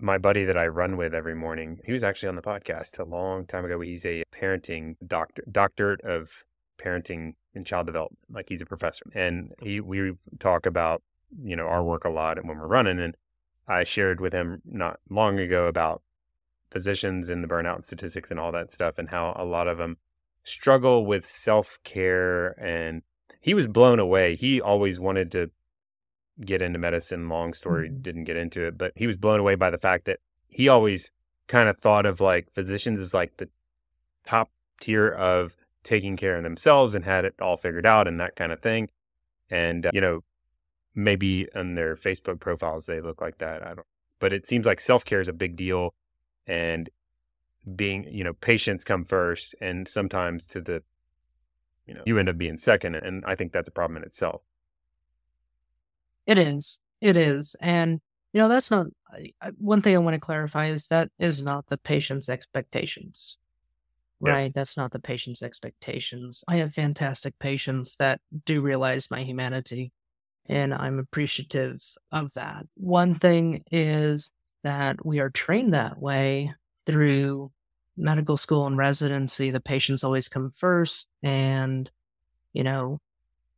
My 0.01 0.17
buddy 0.19 0.45
that 0.45 0.57
I 0.57 0.67
run 0.69 0.97
with 0.97 1.15
every 1.15 1.35
morning, 1.35 1.81
he 1.85 1.93
was 1.93 2.03
actually 2.03 2.31
on 2.31 2.37
the 2.37 2.43
podcast 2.43 2.99
a 2.99 3.05
long 3.05 3.47
time 3.47 3.65
ago. 3.65 3.81
He's 3.81 4.07
a 4.07 4.23
parenting 4.35 4.97
doctor, 5.07 5.45
doctorate 5.51 6.01
of 6.03 6.45
parenting 6.83 7.35
and 7.55 7.67
child 7.67 7.87
development. 7.87 8.21
Like 8.31 8.47
he's 8.49 8.63
a 8.63 8.67
professor, 8.67 9.05
and 9.15 9.53
he 9.61 9.81
we 9.81 10.13
talk 10.39 10.67
about 10.67 11.03
you 11.39 11.57
know 11.57 11.67
our 11.67 11.83
work 11.83 12.05
a 12.05 12.11
lot 12.11 12.39
and 12.39 12.49
when 12.49 12.59
we're 12.59 12.67
running. 12.67 13.01
And 13.01 13.17
I 13.69 13.85
shared 13.85 14.21
with 14.21 14.33
him 14.33 14.63
not 14.65 15.01
long 15.11 15.39
ago 15.39 15.67
about 15.67 16.03
physicians 16.71 17.29
and 17.29 17.45
the 17.45 17.49
burnout 17.49 17.85
statistics 17.85 18.31
and 18.31 18.41
all 18.41 18.53
that 18.53 18.73
stuff, 18.73 18.99
and 18.99 19.11
how 19.11 19.35
a 19.39 19.45
lot 19.45 19.69
of 19.69 19.79
them 19.79 19.99
struggle 20.43 21.05
with 21.05 21.27
self 21.27 21.79
care. 21.85 22.59
And 22.59 23.03
he 23.41 23.53
was 23.53 23.67
blown 23.67 23.99
away. 23.99 24.37
He 24.37 24.61
always 24.61 24.99
wanted 24.99 25.31
to 25.33 25.51
get 26.47 26.63
into 26.63 26.79
medicine. 26.79 27.29
Long 27.29 27.55
story, 27.55 27.89
Mhm. 27.89 28.03
didn't 28.03 28.25
get 28.25 28.37
into 28.37 28.65
it, 28.67 28.77
but 28.79 28.93
he 28.97 29.07
was 29.07 29.17
blown 29.17 29.41
away 29.41 29.55
by 29.55 29.71
the 29.71 29.79
fact 29.79 30.05
that 30.07 30.21
he 30.49 30.69
always 30.69 31.11
kind 31.49 31.69
of 31.69 31.79
thought 31.79 32.07
of 32.07 32.21
like 32.21 32.51
physicians 32.53 33.01
as 33.01 33.13
like 33.15 33.37
the 33.39 33.49
top 34.25 34.51
tier 34.81 35.09
of 35.09 35.57
taking 35.83 36.17
care 36.17 36.37
of 36.37 36.43
themselves 36.45 36.95
and 36.95 37.05
had 37.05 37.25
it 37.25 37.35
all 37.41 37.57
figured 37.57 37.87
out 37.87 38.07
and 38.07 38.21
that 38.21 38.37
kind 38.37 38.53
of 38.53 38.61
thing. 38.61 38.89
And, 39.51 39.87
uh, 39.87 39.91
you 39.93 40.01
know, 40.01 40.21
maybe 40.95 41.49
on 41.55 41.75
their 41.75 41.97
Facebook 41.97 42.39
profiles 42.41 42.87
they 42.87 43.01
look 43.01 43.21
like 43.21 43.39
that. 43.39 43.63
I 43.67 43.75
don't, 43.75 43.87
but 44.19 44.33
it 44.33 44.47
seems 44.47 44.67
like 44.67 44.81
self 44.81 45.05
care 45.05 45.21
is 45.21 45.29
a 45.29 45.33
big 45.33 45.57
deal 45.57 45.95
and 46.47 46.89
being, 47.77 48.05
you 48.11 48.25
know, 48.25 48.33
patients 48.35 48.85
come 48.85 49.05
first 49.05 49.55
and 49.61 49.89
sometimes 49.89 50.47
to 50.49 50.61
the, 50.61 50.83
you 51.87 51.95
know, 51.95 52.03
you 52.07 52.19
end 52.19 52.29
up 52.29 52.39
being 52.39 52.59
second. 52.59 52.95
And 52.95 53.25
I 53.25 53.35
think 53.35 53.53
that's 53.53 53.69
a 53.69 53.73
problem 53.73 53.97
in 53.97 54.03
itself. 54.05 54.43
It 56.27 56.39
is. 56.39 56.81
It 57.01 57.17
is. 57.17 57.57
And, 57.61 58.01
you 58.33 58.41
know, 58.41 58.49
that's 58.49 58.71
not 58.71 58.87
one 59.59 59.83
thing 59.83 59.95
I 59.95 59.99
want 59.99 60.15
to 60.15 60.21
clarify 60.21 60.69
is 60.69 60.87
that 60.89 61.11
is 61.19 61.43
not 61.43 61.67
the 61.67 61.79
patient's 61.79 62.29
expectations. 62.29 63.39
Yeah. 64.25 64.31
Right. 64.31 64.55
That's 64.55 64.77
not 64.77 64.93
the 64.93 65.01
patient's 65.01 65.43
expectations. 65.43 66.45
I 66.47 66.57
have 66.59 66.73
fantastic 66.73 67.39
patients 67.41 67.97
that 67.97 68.21
do 68.45 68.61
realize 68.61 69.11
my 69.11 69.25
humanity, 69.25 69.91
and 70.47 70.73
I'm 70.73 71.01
appreciative 71.01 71.83
of 72.13 72.33
that. 72.35 72.67
One 72.77 73.15
thing 73.15 73.65
is 73.73 74.31
that 74.63 75.05
we 75.05 75.19
are 75.19 75.31
trained 75.31 75.75
that 75.75 75.99
way 75.99 76.55
through 76.87 77.51
medical 77.97 78.37
school 78.37 78.67
and 78.67 78.79
residency. 78.79 79.51
The 79.51 79.61
patients 79.61 80.05
always 80.05 80.29
come 80.29 80.53
first. 80.53 81.09
And, 81.23 81.91
you 82.53 82.63
know, 82.63 83.01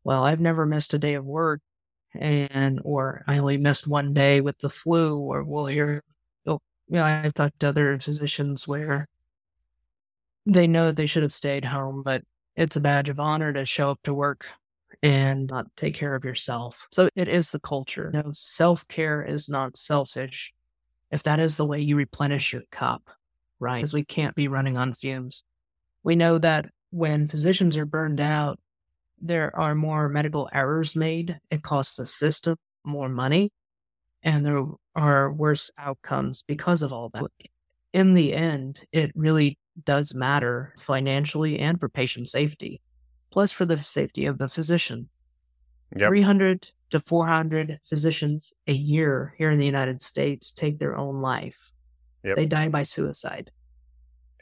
well, 0.02 0.24
I've 0.24 0.40
never 0.40 0.64
missed 0.64 0.94
a 0.94 0.98
day 0.98 1.14
of 1.14 1.26
work 1.26 1.60
and 2.14 2.80
or 2.84 3.24
I 3.26 3.38
only 3.38 3.58
missed 3.58 3.86
one 3.86 4.14
day 4.14 4.40
with 4.40 4.58
the 4.58 4.70
flu, 4.70 5.18
or 5.18 5.42
we'll 5.42 5.66
hear, 5.66 6.02
oh, 6.46 6.60
you 6.88 6.96
know, 6.96 7.04
I've 7.04 7.34
talked 7.34 7.60
to 7.60 7.68
other 7.68 7.98
physicians 7.98 8.68
where 8.68 9.08
they 10.46 10.66
know 10.66 10.92
they 10.92 11.06
should 11.06 11.22
have 11.22 11.32
stayed 11.32 11.64
home, 11.64 12.02
but 12.04 12.22
it's 12.56 12.76
a 12.76 12.80
badge 12.80 13.08
of 13.08 13.20
honor 13.20 13.52
to 13.52 13.64
show 13.64 13.90
up 13.90 14.00
to 14.04 14.14
work 14.14 14.46
and 15.02 15.48
not 15.48 15.66
take 15.76 15.94
care 15.94 16.14
of 16.14 16.24
yourself. 16.24 16.86
So 16.92 17.08
it 17.14 17.28
is 17.28 17.50
the 17.50 17.60
culture. 17.60 18.10
You 18.12 18.22
know, 18.22 18.30
self 18.32 18.86
care 18.88 19.22
is 19.22 19.48
not 19.48 19.76
selfish 19.76 20.52
if 21.10 21.22
that 21.24 21.40
is 21.40 21.56
the 21.56 21.66
way 21.66 21.80
you 21.80 21.96
replenish 21.96 22.52
your 22.52 22.62
cup, 22.70 23.10
right? 23.60 23.76
Because 23.76 23.92
we 23.92 24.04
can't 24.04 24.34
be 24.34 24.48
running 24.48 24.76
on 24.76 24.94
fumes. 24.94 25.44
We 26.02 26.16
know 26.16 26.38
that 26.38 26.66
when 26.90 27.28
physicians 27.28 27.76
are 27.76 27.86
burned 27.86 28.20
out, 28.20 28.58
there 29.24 29.56
are 29.58 29.74
more 29.74 30.08
medical 30.08 30.48
errors 30.52 30.94
made. 30.94 31.38
It 31.50 31.62
costs 31.62 31.96
the 31.96 32.06
system 32.06 32.56
more 32.84 33.08
money, 33.08 33.50
and 34.22 34.44
there 34.44 34.64
are 34.94 35.32
worse 35.32 35.70
outcomes 35.78 36.42
because 36.46 36.82
of 36.82 36.92
all 36.92 37.10
that. 37.14 37.24
In 37.92 38.14
the 38.14 38.34
end, 38.34 38.82
it 38.92 39.12
really 39.14 39.58
does 39.84 40.14
matter 40.14 40.74
financially 40.78 41.58
and 41.58 41.80
for 41.80 41.88
patient 41.88 42.28
safety, 42.28 42.80
plus 43.30 43.50
for 43.50 43.64
the 43.64 43.82
safety 43.82 44.26
of 44.26 44.38
the 44.38 44.48
physician. 44.48 45.08
Yep. 45.96 46.08
300 46.08 46.72
to 46.90 47.00
400 47.00 47.80
physicians 47.88 48.52
a 48.66 48.72
year 48.72 49.34
here 49.38 49.50
in 49.50 49.58
the 49.58 49.66
United 49.66 50.02
States 50.02 50.50
take 50.50 50.78
their 50.78 50.96
own 50.96 51.20
life. 51.20 51.72
Yep. 52.24 52.36
They 52.36 52.46
die 52.46 52.68
by 52.68 52.82
suicide. 52.82 53.50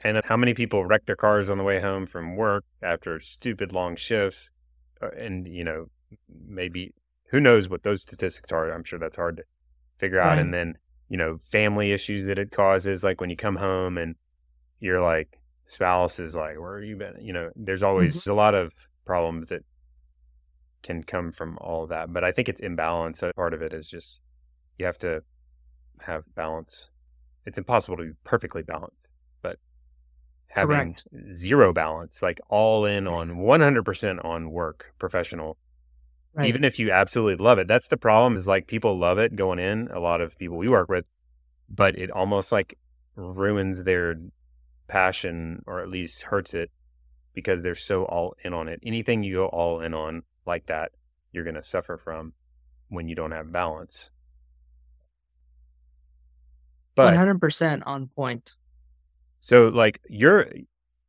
And 0.04 0.20
how 0.24 0.36
many 0.36 0.54
people 0.54 0.84
wreck 0.84 1.06
their 1.06 1.16
cars 1.16 1.48
on 1.48 1.58
the 1.58 1.64
way 1.64 1.80
home 1.80 2.06
from 2.06 2.36
work 2.36 2.64
after 2.82 3.20
stupid 3.20 3.72
long 3.72 3.96
shifts? 3.96 4.50
Uh, 5.02 5.08
And, 5.18 5.46
you 5.46 5.64
know, 5.64 5.86
maybe 6.46 6.94
who 7.30 7.40
knows 7.40 7.68
what 7.68 7.82
those 7.82 8.02
statistics 8.02 8.52
are? 8.52 8.70
I'm 8.70 8.84
sure 8.84 8.98
that's 8.98 9.16
hard 9.16 9.38
to 9.38 9.44
figure 9.98 10.20
out. 10.20 10.30
Right. 10.30 10.38
And 10.38 10.52
then, 10.52 10.74
you 11.08 11.16
know, 11.16 11.38
family 11.50 11.92
issues 11.92 12.26
that 12.26 12.38
it 12.38 12.50
causes, 12.50 13.02
like 13.02 13.20
when 13.20 13.30
you 13.30 13.36
come 13.36 13.56
home 13.56 13.98
and 13.98 14.14
your 14.80 15.00
like 15.02 15.38
spouse 15.66 16.18
is 16.18 16.34
like, 16.34 16.58
where 16.58 16.78
have 16.78 16.88
you 16.88 16.96
been? 16.96 17.14
You 17.20 17.32
know, 17.32 17.50
there's 17.56 17.82
always 17.82 18.26
a 18.26 18.34
lot 18.34 18.54
of 18.54 18.72
problems 19.04 19.48
that 19.48 19.64
can 20.82 21.02
come 21.02 21.32
from 21.32 21.58
all 21.60 21.84
of 21.84 21.88
that. 21.90 22.12
But 22.12 22.24
I 22.24 22.32
think 22.32 22.48
it's 22.48 22.60
imbalance. 22.60 23.22
Uh, 23.22 23.32
Part 23.34 23.54
of 23.54 23.62
it 23.62 23.72
is 23.72 23.88
just 23.88 24.20
you 24.78 24.86
have 24.86 24.98
to 24.98 25.22
have 26.00 26.24
balance. 26.34 26.90
It's 27.46 27.58
impossible 27.58 27.96
to 27.96 28.04
be 28.04 28.12
perfectly 28.24 28.62
balanced, 28.62 29.10
but 29.42 29.58
having 30.54 30.94
Correct. 30.94 31.04
zero 31.34 31.72
balance, 31.72 32.20
like 32.22 32.38
all 32.48 32.84
in 32.84 33.06
on 33.06 33.36
100% 33.38 34.24
on 34.24 34.50
work, 34.50 34.92
professional, 34.98 35.56
Right. 36.34 36.48
even 36.48 36.62
if 36.64 36.78
you 36.78 36.90
absolutely 36.90 37.42
love 37.42 37.58
it. 37.58 37.68
That's 37.68 37.88
the 37.88 37.96
problem 37.96 38.34
is 38.34 38.46
like 38.46 38.66
people 38.66 38.98
love 38.98 39.18
it 39.18 39.34
going 39.36 39.58
in, 39.58 39.88
a 39.88 39.98
lot 39.98 40.20
of 40.20 40.38
people 40.38 40.56
we 40.56 40.68
work 40.68 40.88
with, 40.88 41.04
but 41.68 41.98
it 41.98 42.10
almost 42.10 42.52
like 42.52 42.78
ruins 43.16 43.84
their 43.84 44.16
passion 44.88 45.62
or 45.66 45.80
at 45.80 45.88
least 45.88 46.22
hurts 46.24 46.52
it 46.54 46.70
because 47.34 47.62
they're 47.62 47.74
so 47.74 48.04
all 48.04 48.34
in 48.44 48.52
on 48.52 48.68
it. 48.68 48.80
Anything 48.82 49.22
you 49.22 49.36
go 49.36 49.46
all 49.46 49.80
in 49.80 49.94
on 49.94 50.22
like 50.46 50.66
that, 50.66 50.92
you're 51.32 51.44
going 51.44 51.54
to 51.54 51.62
suffer 51.62 51.96
from 51.96 52.34
when 52.88 53.08
you 53.08 53.14
don't 53.14 53.32
have 53.32 53.50
balance. 53.50 54.10
But 56.94 57.14
100% 57.14 57.82
on 57.86 58.08
point. 58.08 58.54
So 59.42 59.68
like 59.68 60.00
you're 60.08 60.46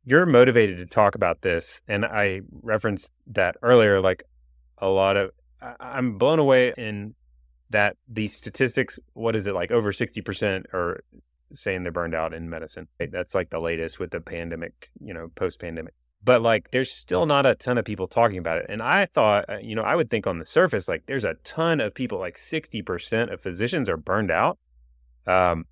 you're 0.04 0.26
motivated 0.26 0.78
to 0.78 0.86
talk 0.86 1.14
about 1.14 1.40
this 1.42 1.80
and 1.88 2.04
I 2.04 2.40
referenced 2.62 3.12
that 3.28 3.56
earlier 3.62 4.00
like 4.00 4.24
a 4.78 4.88
lot 4.88 5.16
of 5.16 5.30
I'm 5.80 6.18
blown 6.18 6.38
away 6.38 6.74
in 6.76 7.14
that 7.70 7.96
these 8.08 8.34
statistics 8.34 8.98
what 9.12 9.36
is 9.36 9.46
it 9.46 9.54
like 9.54 9.70
over 9.70 9.92
60% 9.92 10.64
are 10.74 11.02
saying 11.56 11.82
they're 11.82 11.92
burned 11.92 12.14
out 12.14 12.34
in 12.34 12.50
medicine. 12.50 12.88
That's 12.98 13.34
like 13.34 13.50
the 13.50 13.60
latest 13.60 13.98
with 13.98 14.10
the 14.10 14.20
pandemic, 14.20 14.90
you 15.00 15.14
know, 15.14 15.30
post 15.36 15.60
pandemic. 15.60 15.94
But 16.22 16.42
like, 16.42 16.70
there's 16.70 16.90
still 16.90 17.26
not 17.26 17.44
a 17.46 17.54
ton 17.54 17.78
of 17.78 17.84
people 17.84 18.06
talking 18.06 18.38
about 18.38 18.58
it. 18.58 18.66
And 18.68 18.82
I 18.82 19.06
thought, 19.14 19.44
uh, 19.48 19.58
you 19.62 19.74
know, 19.74 19.82
I 19.82 19.94
would 19.94 20.10
think 20.10 20.26
on 20.26 20.38
the 20.38 20.46
surface, 20.46 20.88
like, 20.88 21.04
there's 21.06 21.24
a 21.24 21.34
ton 21.44 21.80
of 21.80 21.94
people, 21.94 22.18
like 22.18 22.36
60% 22.36 23.32
of 23.32 23.40
physicians 23.40 23.88
are 23.88 23.98
burned 23.98 24.30
out. 24.30 24.58
Um, 25.26 25.66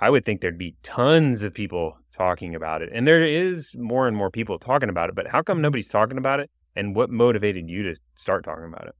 I 0.00 0.10
would 0.10 0.24
think 0.24 0.40
there'd 0.40 0.58
be 0.58 0.76
tons 0.82 1.42
of 1.42 1.52
people 1.52 1.98
talking 2.12 2.54
about 2.54 2.82
it. 2.82 2.90
And 2.92 3.06
there 3.06 3.22
is 3.22 3.76
more 3.76 4.06
and 4.06 4.16
more 4.16 4.30
people 4.30 4.58
talking 4.58 4.88
about 4.88 5.08
it. 5.08 5.14
But 5.14 5.26
how 5.26 5.42
come 5.42 5.56
mm-hmm. 5.56 5.62
nobody's 5.62 5.88
talking 5.88 6.18
about 6.18 6.40
it? 6.40 6.50
And 6.76 6.94
what 6.94 7.10
motivated 7.10 7.68
you 7.68 7.82
to 7.82 7.96
start 8.14 8.44
talking 8.44 8.66
about 8.66 8.86
it? 8.86 8.94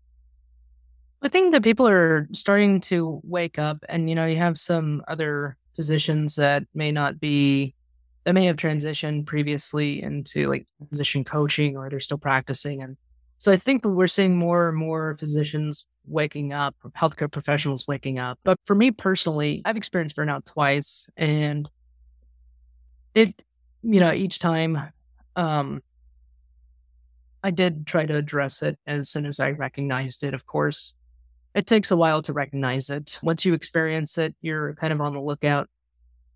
I 1.23 1.29
think 1.29 1.53
that 1.53 1.63
people 1.63 1.89
are 1.89 2.29
starting 2.33 2.81
to 2.83 3.21
wake 3.25 3.59
up, 3.59 3.79
and 3.89 4.09
you 4.09 4.15
know, 4.15 4.25
you 4.25 4.37
have 4.37 4.59
some 4.59 5.03
other 5.09 5.57
physicians 5.75 6.37
that 6.37 6.65
may 6.75 6.93
not 6.93 7.19
be 7.19 7.75
that 8.25 8.35
may 8.35 8.45
have 8.45 8.57
transitioned 8.57 9.27
previously 9.27 10.03
into 10.03 10.49
like 10.49 10.67
physician 10.91 11.25
coaching 11.25 11.77
or 11.77 11.89
they're 11.89 11.99
still 11.99 12.19
practicing. 12.19 12.83
And 12.83 12.97
so 13.39 13.53
I 13.53 13.57
think 13.57 13.85
we're 13.85 14.07
seeing 14.07 14.37
more 14.37 14.69
and 14.69 14.77
more 14.77 15.17
physicians 15.17 15.87
waking 16.07 16.53
up, 16.53 16.75
healthcare 16.97 17.31
professionals 17.31 17.87
waking 17.87 18.19
up. 18.19 18.39
But 18.45 18.59
for 18.65 18.75
me 18.75 18.91
personally, 18.91 19.63
I've 19.65 19.77
experienced 19.77 20.17
burnout 20.17 20.45
twice 20.45 21.09
and 21.17 21.69
it, 23.15 23.43
you 23.83 24.01
know, 24.01 24.13
each 24.13 24.39
time, 24.39 24.79
um, 25.37 25.83
I 27.43 27.51
did 27.53 27.87
try 27.87 28.05
to 28.05 28.17
address 28.17 28.63
it 28.63 28.79
as 28.87 29.09
soon 29.09 29.25
as 29.25 29.39
I 29.39 29.51
recognized 29.51 30.25
it, 30.25 30.35
of 30.35 30.45
course. 30.45 30.95
It 31.55 31.67
takes 31.67 31.91
a 31.91 31.97
while 31.97 32.21
to 32.23 32.33
recognize 32.33 32.91
it. 32.91 33.19
Once 33.23 33.45
you 33.45 33.55
experience 33.55 34.19
it, 34.19 34.35
you're 34.43 34.75
kind 34.75 34.93
of 34.93 35.01
on 35.01 35.13
the 35.13 35.21
lookout 35.21 35.69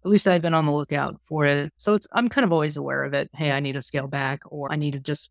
at 0.04 0.10
least 0.10 0.26
I've 0.26 0.42
been 0.42 0.54
on 0.54 0.66
the 0.66 0.72
lookout 0.72 1.20
for 1.22 1.44
it. 1.44 1.72
So 1.78 1.94
it's 1.94 2.06
I'm 2.12 2.28
kind 2.28 2.44
of 2.44 2.52
always 2.52 2.76
aware 2.76 3.04
of 3.04 3.14
it. 3.14 3.30
Hey, 3.34 3.52
I 3.52 3.60
need 3.60 3.74
to 3.74 3.82
scale 3.82 4.08
back 4.08 4.40
or 4.46 4.72
I 4.72 4.76
need 4.76 4.92
to 4.92 5.00
just 5.00 5.30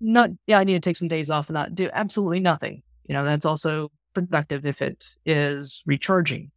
not 0.00 0.30
yeah, 0.46 0.58
I 0.58 0.64
need 0.64 0.74
to 0.74 0.80
take 0.80 0.96
some 0.96 1.08
days 1.08 1.30
off 1.30 1.48
and 1.48 1.54
not 1.54 1.74
do 1.74 1.90
absolutely 1.92 2.40
nothing. 2.40 2.82
You 3.06 3.14
know, 3.14 3.24
that's 3.24 3.46
also 3.46 3.90
productive 4.14 4.66
if 4.66 4.82
it 4.82 5.04
is 5.24 5.82
recharging. 5.86 6.50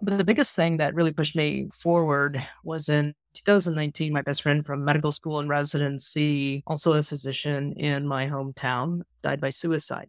But 0.00 0.18
the 0.18 0.24
biggest 0.24 0.56
thing 0.56 0.78
that 0.78 0.94
really 0.94 1.12
pushed 1.12 1.36
me 1.36 1.68
forward 1.72 2.44
was 2.64 2.88
in 2.88 3.14
2019, 3.34 4.12
my 4.12 4.22
best 4.22 4.42
friend 4.42 4.66
from 4.66 4.84
medical 4.84 5.12
school 5.12 5.38
and 5.38 5.48
residency, 5.48 6.64
also 6.66 6.92
a 6.94 7.02
physician 7.02 7.72
in 7.74 8.06
my 8.06 8.28
hometown, 8.28 9.02
died 9.22 9.40
by 9.40 9.50
suicide. 9.50 10.08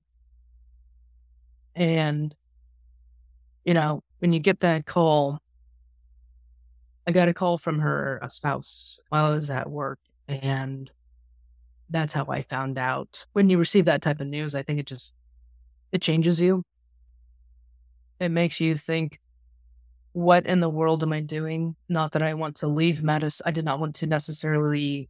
And, 1.75 2.35
you 3.65 3.73
know, 3.73 4.03
when 4.19 4.33
you 4.33 4.39
get 4.39 4.61
that 4.61 4.85
call, 4.85 5.39
I 7.05 7.11
got 7.11 7.27
a 7.27 7.33
call 7.33 7.57
from 7.57 7.79
her 7.79 8.19
a 8.21 8.29
spouse 8.29 8.99
while 9.09 9.25
I 9.25 9.35
was 9.35 9.49
at 9.49 9.69
work, 9.69 9.99
and 10.27 10.89
that's 11.93 12.13
how 12.13 12.25
I 12.27 12.41
found 12.41 12.77
out. 12.77 13.25
When 13.33 13.49
you 13.49 13.57
receive 13.57 13.85
that 13.85 14.01
type 14.01 14.19
of 14.19 14.27
news, 14.27 14.55
I 14.55 14.63
think 14.63 14.79
it 14.79 14.87
just 14.87 15.13
it 15.91 16.01
changes 16.01 16.41
you. 16.41 16.63
It 18.19 18.29
makes 18.29 18.59
you 18.59 18.75
think, 18.75 19.19
what 20.11 20.45
in 20.45 20.59
the 20.59 20.69
world 20.69 21.03
am 21.03 21.13
I 21.13 21.21
doing? 21.21 21.75
Not 21.87 22.13
that 22.13 22.23
I 22.23 22.33
want 22.33 22.57
to 22.57 22.67
leave 22.67 23.03
medicine. 23.03 23.43
I 23.47 23.51
did 23.51 23.65
not 23.65 23.79
want 23.79 23.95
to 23.95 24.07
necessarily 24.07 25.09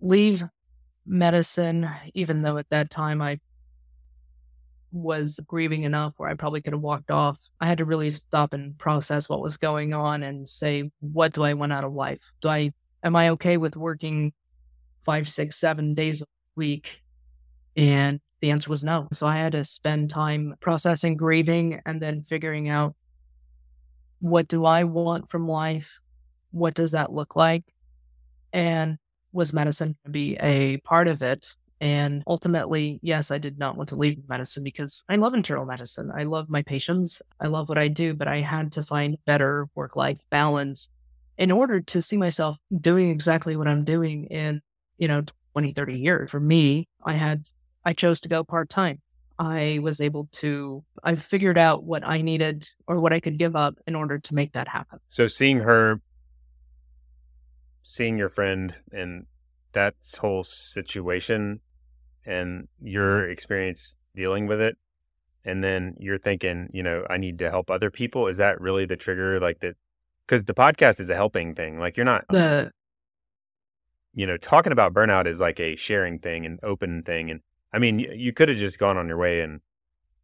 leave 0.00 0.44
medicine, 1.06 1.88
even 2.14 2.42
though 2.42 2.58
at 2.58 2.70
that 2.70 2.90
time 2.90 3.20
I 3.20 3.40
was 4.92 5.40
grieving 5.46 5.82
enough 5.82 6.14
where 6.16 6.28
I 6.28 6.34
probably 6.34 6.60
could 6.60 6.72
have 6.72 6.82
walked 6.82 7.10
off. 7.10 7.40
I 7.60 7.66
had 7.66 7.78
to 7.78 7.84
really 7.84 8.10
stop 8.10 8.52
and 8.52 8.78
process 8.78 9.28
what 9.28 9.42
was 9.42 9.56
going 9.56 9.92
on 9.92 10.22
and 10.22 10.48
say, 10.48 10.90
what 11.00 11.32
do 11.32 11.42
I 11.42 11.54
want 11.54 11.72
out 11.72 11.84
of 11.84 11.92
life? 11.92 12.32
Do 12.40 12.48
I, 12.48 12.72
am 13.02 13.16
I 13.16 13.30
okay 13.30 13.56
with 13.56 13.76
working 13.76 14.32
five, 15.06 15.28
six, 15.28 15.56
seven 15.56 15.94
days 15.94 16.20
a 16.20 16.26
week? 16.56 17.00
And 17.76 18.20
the 18.40 18.50
answer 18.50 18.68
was 18.68 18.84
no. 18.84 19.08
So 19.12 19.26
I 19.26 19.38
had 19.38 19.52
to 19.52 19.64
spend 19.64 20.10
time 20.10 20.54
processing 20.60 21.16
grieving 21.16 21.80
and 21.86 22.02
then 22.02 22.22
figuring 22.22 22.68
out 22.68 22.94
what 24.20 24.48
do 24.48 24.64
I 24.64 24.84
want 24.84 25.30
from 25.30 25.48
life? 25.48 26.00
What 26.50 26.74
does 26.74 26.92
that 26.92 27.12
look 27.12 27.36
like? 27.36 27.64
And 28.52 28.98
was 29.32 29.52
medicine 29.52 29.96
to 30.04 30.10
be 30.10 30.36
a 30.36 30.78
part 30.78 31.08
of 31.08 31.22
it? 31.22 31.54
And 31.80 32.22
ultimately, 32.26 32.98
yes, 33.02 33.30
I 33.30 33.38
did 33.38 33.58
not 33.58 33.76
want 33.76 33.90
to 33.90 33.96
leave 33.96 34.26
medicine 34.28 34.64
because 34.64 35.04
I 35.08 35.16
love 35.16 35.34
internal 35.34 35.66
medicine. 35.66 36.10
I 36.14 36.24
love 36.24 36.48
my 36.48 36.62
patients. 36.62 37.20
I 37.38 37.48
love 37.48 37.68
what 37.68 37.76
I 37.76 37.88
do, 37.88 38.14
but 38.14 38.28
I 38.28 38.40
had 38.40 38.72
to 38.72 38.82
find 38.82 39.18
better 39.26 39.68
work 39.74 39.94
life 39.94 40.18
balance 40.30 40.88
in 41.36 41.50
order 41.50 41.80
to 41.80 42.00
see 42.00 42.16
myself 42.16 42.56
doing 42.80 43.10
exactly 43.10 43.56
what 43.56 43.68
I'm 43.68 43.84
doing 43.84 44.24
in, 44.24 44.62
you 44.98 45.08
know, 45.08 45.22
20, 45.52 45.72
30 45.72 45.98
years. 45.98 46.30
For 46.30 46.40
me, 46.40 46.88
I 47.04 47.14
had, 47.14 47.48
I 47.84 47.92
chose 47.92 48.20
to 48.20 48.28
go 48.28 48.44
part 48.44 48.68
time. 48.68 49.00
I 49.38 49.80
was 49.82 50.00
able 50.00 50.28
to, 50.32 50.82
I 51.04 51.14
figured 51.14 51.58
out 51.58 51.84
what 51.84 52.06
I 52.06 52.22
needed 52.22 52.68
or 52.86 53.00
what 53.00 53.12
I 53.12 53.20
could 53.20 53.38
give 53.38 53.54
up 53.54 53.78
in 53.86 53.94
order 53.94 54.18
to 54.18 54.34
make 54.34 54.52
that 54.52 54.68
happen. 54.68 54.98
So 55.08 55.26
seeing 55.26 55.58
her, 55.58 56.00
seeing 57.82 58.16
your 58.16 58.30
friend 58.30 58.74
and 58.92 59.26
that 59.72 59.94
whole 60.18 60.42
situation 60.42 61.60
and 62.24 62.66
your 62.82 63.28
experience 63.28 63.96
dealing 64.14 64.46
with 64.46 64.60
it 64.60 64.76
and 65.44 65.62
then 65.62 65.94
you're 65.98 66.18
thinking 66.18 66.68
you 66.72 66.82
know 66.82 67.06
i 67.08 67.16
need 67.16 67.38
to 67.38 67.48
help 67.48 67.70
other 67.70 67.90
people 67.90 68.26
is 68.26 68.38
that 68.38 68.60
really 68.60 68.84
the 68.84 68.96
trigger 68.96 69.38
like 69.38 69.60
that 69.60 69.76
because 70.26 70.44
the 70.44 70.54
podcast 70.54 71.00
is 71.00 71.08
a 71.08 71.14
helping 71.14 71.54
thing 71.54 71.78
like 71.78 71.96
you're 71.96 72.04
not 72.04 72.24
the 72.30 72.72
you 74.16 74.26
know 74.26 74.36
talking 74.36 74.72
about 74.72 74.92
burnout 74.92 75.28
is 75.28 75.38
like 75.38 75.60
a 75.60 75.76
sharing 75.76 76.18
thing 76.18 76.44
and 76.44 76.58
open 76.64 77.04
thing 77.04 77.30
and 77.30 77.40
i 77.72 77.78
mean 77.78 78.00
you, 78.00 78.12
you 78.12 78.32
could 78.32 78.48
have 78.48 78.58
just 78.58 78.80
gone 78.80 78.96
on 78.96 79.06
your 79.06 79.18
way 79.18 79.42
and 79.42 79.60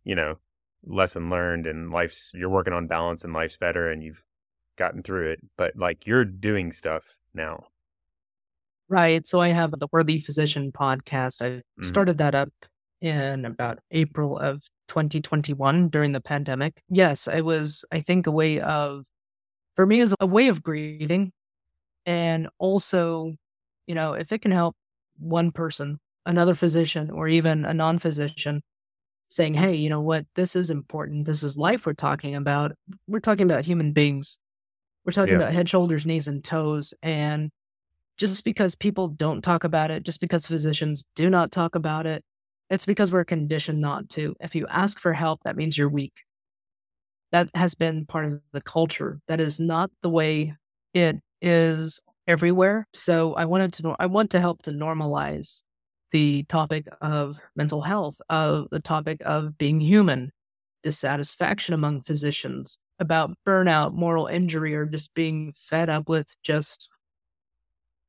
you 0.02 0.16
know 0.16 0.36
lesson 0.84 1.30
learned 1.30 1.68
and 1.68 1.92
life's 1.92 2.32
you're 2.34 2.50
working 2.50 2.72
on 2.72 2.88
balance 2.88 3.22
and 3.22 3.32
life's 3.32 3.56
better 3.56 3.88
and 3.88 4.02
you've 4.02 4.24
gotten 4.76 5.04
through 5.04 5.30
it 5.30 5.38
but 5.56 5.76
like 5.76 6.06
you're 6.06 6.24
doing 6.24 6.72
stuff 6.72 7.18
now 7.32 7.64
Right. 8.92 9.26
So 9.26 9.40
I 9.40 9.48
have 9.48 9.70
the 9.70 9.88
Worthy 9.90 10.20
Physician 10.20 10.70
podcast. 10.70 11.40
I 11.40 11.48
mm-hmm. 11.48 11.84
started 11.84 12.18
that 12.18 12.34
up 12.34 12.50
in 13.00 13.46
about 13.46 13.78
April 13.90 14.36
of 14.36 14.62
2021 14.88 15.88
during 15.88 16.12
the 16.12 16.20
pandemic. 16.20 16.82
Yes, 16.90 17.26
it 17.26 17.40
was, 17.40 17.86
I 17.90 18.02
think, 18.02 18.26
a 18.26 18.30
way 18.30 18.60
of, 18.60 19.06
for 19.76 19.86
me, 19.86 20.00
is 20.00 20.14
a 20.20 20.26
way 20.26 20.48
of 20.48 20.62
grieving. 20.62 21.32
And 22.04 22.50
also, 22.58 23.32
you 23.86 23.94
know, 23.94 24.14
if 24.14 24.32
it 24.32 24.40
can 24.40 24.52
help 24.52 24.76
one 25.18 25.52
person, 25.52 25.98
another 26.26 26.54
physician, 26.54 27.10
or 27.10 27.28
even 27.28 27.64
a 27.64 27.74
non 27.74 27.98
physician 27.98 28.62
saying, 29.28 29.54
hey, 29.54 29.74
you 29.74 29.88
know 29.88 30.00
what, 30.00 30.26
this 30.36 30.54
is 30.54 30.70
important. 30.70 31.24
This 31.24 31.42
is 31.42 31.56
life 31.56 31.86
we're 31.86 31.94
talking 31.94 32.34
about. 32.34 32.72
We're 33.06 33.20
talking 33.20 33.44
about 33.44 33.64
human 33.64 33.92
beings. 33.92 34.38
We're 35.04 35.12
talking 35.12 35.32
yeah. 35.34 35.40
about 35.40 35.54
head, 35.54 35.68
shoulders, 35.68 36.06
knees, 36.06 36.28
and 36.28 36.44
toes. 36.44 36.94
And 37.02 37.50
just 38.18 38.44
because 38.44 38.74
people 38.74 39.08
don't 39.08 39.42
talk 39.42 39.64
about 39.64 39.90
it, 39.90 40.04
just 40.04 40.20
because 40.20 40.46
physicians 40.46 41.02
do 41.16 41.30
not 41.30 41.50
talk 41.50 41.74
about 41.74 42.06
it, 42.06 42.22
it's 42.70 42.86
because 42.86 43.10
we're 43.10 43.24
conditioned 43.24 43.80
not 43.80 44.08
to. 44.10 44.36
If 44.40 44.54
you 44.54 44.66
ask 44.68 44.98
for 44.98 45.12
help, 45.12 45.40
that 45.44 45.56
means 45.56 45.76
you're 45.76 45.88
weak. 45.88 46.12
That 47.32 47.48
has 47.54 47.74
been 47.74 48.06
part 48.06 48.26
of 48.26 48.40
the 48.52 48.60
culture. 48.60 49.20
That 49.28 49.40
is 49.40 49.58
not 49.58 49.90
the 50.02 50.10
way 50.10 50.54
it 50.94 51.16
is 51.40 52.00
everywhere. 52.26 52.86
So 52.92 53.34
I 53.34 53.44
wanted 53.44 53.72
to 53.74 53.96
I 53.98 54.06
want 54.06 54.30
to 54.30 54.40
help 54.40 54.62
to 54.62 54.70
normalize 54.70 55.62
the 56.10 56.44
topic 56.44 56.86
of 57.00 57.40
mental 57.56 57.82
health, 57.82 58.20
of 58.28 58.68
the 58.70 58.80
topic 58.80 59.20
of 59.24 59.56
being 59.58 59.80
human, 59.80 60.30
dissatisfaction 60.82 61.74
among 61.74 62.02
physicians, 62.02 62.78
about 62.98 63.34
burnout, 63.46 63.94
moral 63.94 64.26
injury, 64.26 64.74
or 64.74 64.84
just 64.84 65.14
being 65.14 65.52
fed 65.54 65.88
up 65.88 66.08
with 66.08 66.34
just 66.42 66.88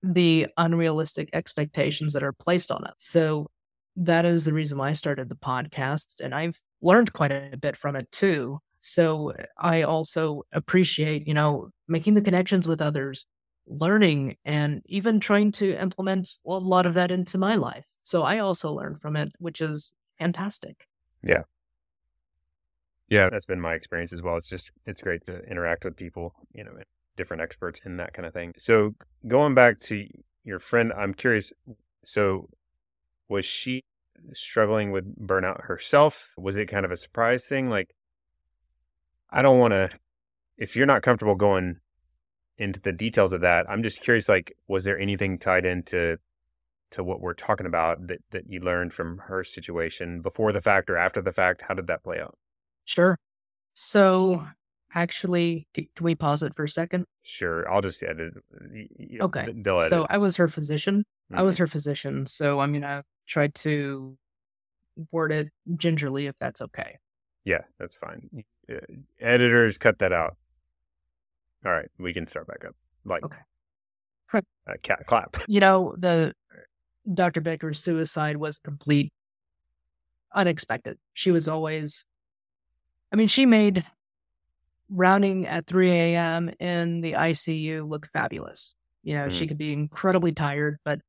the 0.03 0.47
unrealistic 0.57 1.29
expectations 1.33 2.13
that 2.13 2.23
are 2.23 2.33
placed 2.33 2.71
on 2.71 2.83
us. 2.83 2.95
So 2.97 3.47
that 3.95 4.25
is 4.25 4.45
the 4.45 4.53
reason 4.53 4.77
why 4.77 4.89
I 4.89 4.93
started 4.93 5.29
the 5.29 5.35
podcast. 5.35 6.19
And 6.21 6.35
I've 6.35 6.59
learned 6.81 7.13
quite 7.13 7.31
a 7.31 7.57
bit 7.59 7.77
from 7.77 7.95
it 7.95 8.11
too. 8.11 8.59
So 8.81 9.31
I 9.57 9.83
also 9.83 10.43
appreciate, 10.51 11.25
you 11.25 11.33
know, 11.33 11.69
making 11.87 12.15
the 12.15 12.21
connections 12.21 12.67
with 12.67 12.81
others, 12.81 13.25
learning, 13.67 14.37
and 14.43 14.81
even 14.85 15.19
trying 15.19 15.51
to 15.53 15.81
implement 15.81 16.29
a 16.45 16.51
lot 16.51 16.85
of 16.85 16.93
that 16.95 17.11
into 17.11 17.37
my 17.37 17.55
life. 17.55 17.95
So 18.03 18.23
I 18.23 18.39
also 18.39 18.71
learned 18.71 19.01
from 19.01 19.15
it, 19.15 19.31
which 19.39 19.61
is 19.61 19.93
fantastic. 20.19 20.87
Yeah. 21.23 21.43
Yeah, 23.09 23.29
that's 23.29 23.45
been 23.45 23.61
my 23.61 23.73
experience 23.73 24.13
as 24.13 24.21
well. 24.21 24.37
It's 24.37 24.49
just, 24.49 24.71
it's 24.85 25.01
great 25.01 25.25
to 25.27 25.43
interact 25.43 25.85
with 25.85 25.95
people, 25.95 26.33
you 26.53 26.63
know, 26.63 26.71
different 27.15 27.41
experts 27.41 27.79
in 27.85 27.97
that 27.97 28.13
kind 28.13 28.25
of 28.25 28.33
thing. 28.33 28.53
So 28.57 28.95
going 29.27 29.53
back 29.53 29.79
to 29.81 30.07
your 30.43 30.59
friend, 30.59 30.91
I'm 30.97 31.13
curious. 31.13 31.53
So 32.03 32.49
was 33.29 33.45
she 33.45 33.83
struggling 34.33 34.91
with 34.91 35.15
burnout 35.25 35.65
herself? 35.65 36.33
Was 36.37 36.57
it 36.57 36.67
kind 36.67 36.85
of 36.85 36.91
a 36.91 36.97
surprise 36.97 37.45
thing? 37.45 37.69
Like, 37.69 37.93
I 39.29 39.41
don't 39.41 39.59
want 39.59 39.73
to 39.73 39.89
if 40.57 40.75
you're 40.75 40.85
not 40.85 41.01
comfortable 41.01 41.35
going 41.35 41.77
into 42.57 42.79
the 42.79 42.91
details 42.91 43.33
of 43.33 43.41
that, 43.41 43.69
I'm 43.69 43.83
just 43.83 44.01
curious. 44.01 44.29
Like, 44.29 44.55
was 44.67 44.83
there 44.83 44.99
anything 44.99 45.37
tied 45.37 45.65
into 45.65 46.17
to 46.91 47.03
what 47.03 47.21
we're 47.21 47.33
talking 47.33 47.65
about 47.65 48.07
that 48.07 48.19
that 48.31 48.43
you 48.47 48.59
learned 48.59 48.93
from 48.93 49.17
her 49.19 49.43
situation 49.43 50.21
before 50.21 50.51
the 50.51 50.61
fact 50.61 50.89
or 50.89 50.97
after 50.97 51.21
the 51.21 51.31
fact? 51.31 51.63
How 51.67 51.73
did 51.73 51.87
that 51.87 52.03
play 52.03 52.19
out? 52.19 52.37
Sure. 52.85 53.17
So, 53.73 54.45
actually, 54.93 55.67
can 55.73 55.87
we 56.01 56.15
pause 56.15 56.43
it 56.43 56.53
for 56.53 56.65
a 56.65 56.69
second? 56.69 57.05
Sure, 57.23 57.71
I'll 57.71 57.81
just 57.81 58.03
edit. 58.03 58.33
Okay. 59.21 59.53
So 59.87 60.05
I 60.09 60.17
was 60.17 60.35
her 60.37 60.47
physician. 60.47 60.99
Mm-hmm. 61.31 61.39
I 61.39 61.43
was 61.43 61.57
her 61.57 61.67
physician. 61.67 62.27
So 62.27 62.59
I'm 62.59 62.73
gonna 62.73 63.03
try 63.25 63.47
to 63.47 64.17
word 65.11 65.31
it 65.31 65.49
gingerly, 65.75 66.27
if 66.27 66.37
that's 66.37 66.61
okay. 66.61 66.99
Yeah, 67.45 67.61
that's 67.79 67.95
fine. 67.95 68.43
Uh, 68.69 68.75
editors, 69.19 69.77
cut 69.77 69.99
that 69.99 70.13
out. 70.13 70.37
All 71.65 71.71
right, 71.71 71.89
we 71.97 72.13
can 72.13 72.27
start 72.27 72.47
back 72.47 72.65
up. 72.67 72.75
Like, 73.05 73.23
okay. 73.23 73.37
Uh, 74.65 74.73
cat 74.81 75.05
clap. 75.05 75.35
You 75.47 75.59
know, 75.59 75.93
the 75.97 76.33
Dr. 77.13 77.41
Baker's 77.41 77.83
suicide 77.83 78.37
was 78.37 78.57
complete 78.57 79.11
unexpected. 80.33 80.97
She 81.13 81.31
was 81.31 81.47
always, 81.47 82.05
I 83.11 83.15
mean, 83.15 83.27
she 83.27 83.45
made 83.45 83.85
rounding 84.89 85.47
at 85.47 85.67
3 85.67 85.91
a.m. 85.91 86.49
in 86.59 87.01
the 87.01 87.13
ICU 87.13 87.87
look 87.87 88.07
fabulous. 88.07 88.73
You 89.03 89.15
know, 89.15 89.27
mm. 89.27 89.31
she 89.31 89.47
could 89.47 89.57
be 89.57 89.73
incredibly 89.73 90.31
tired, 90.31 90.77
but 90.85 90.99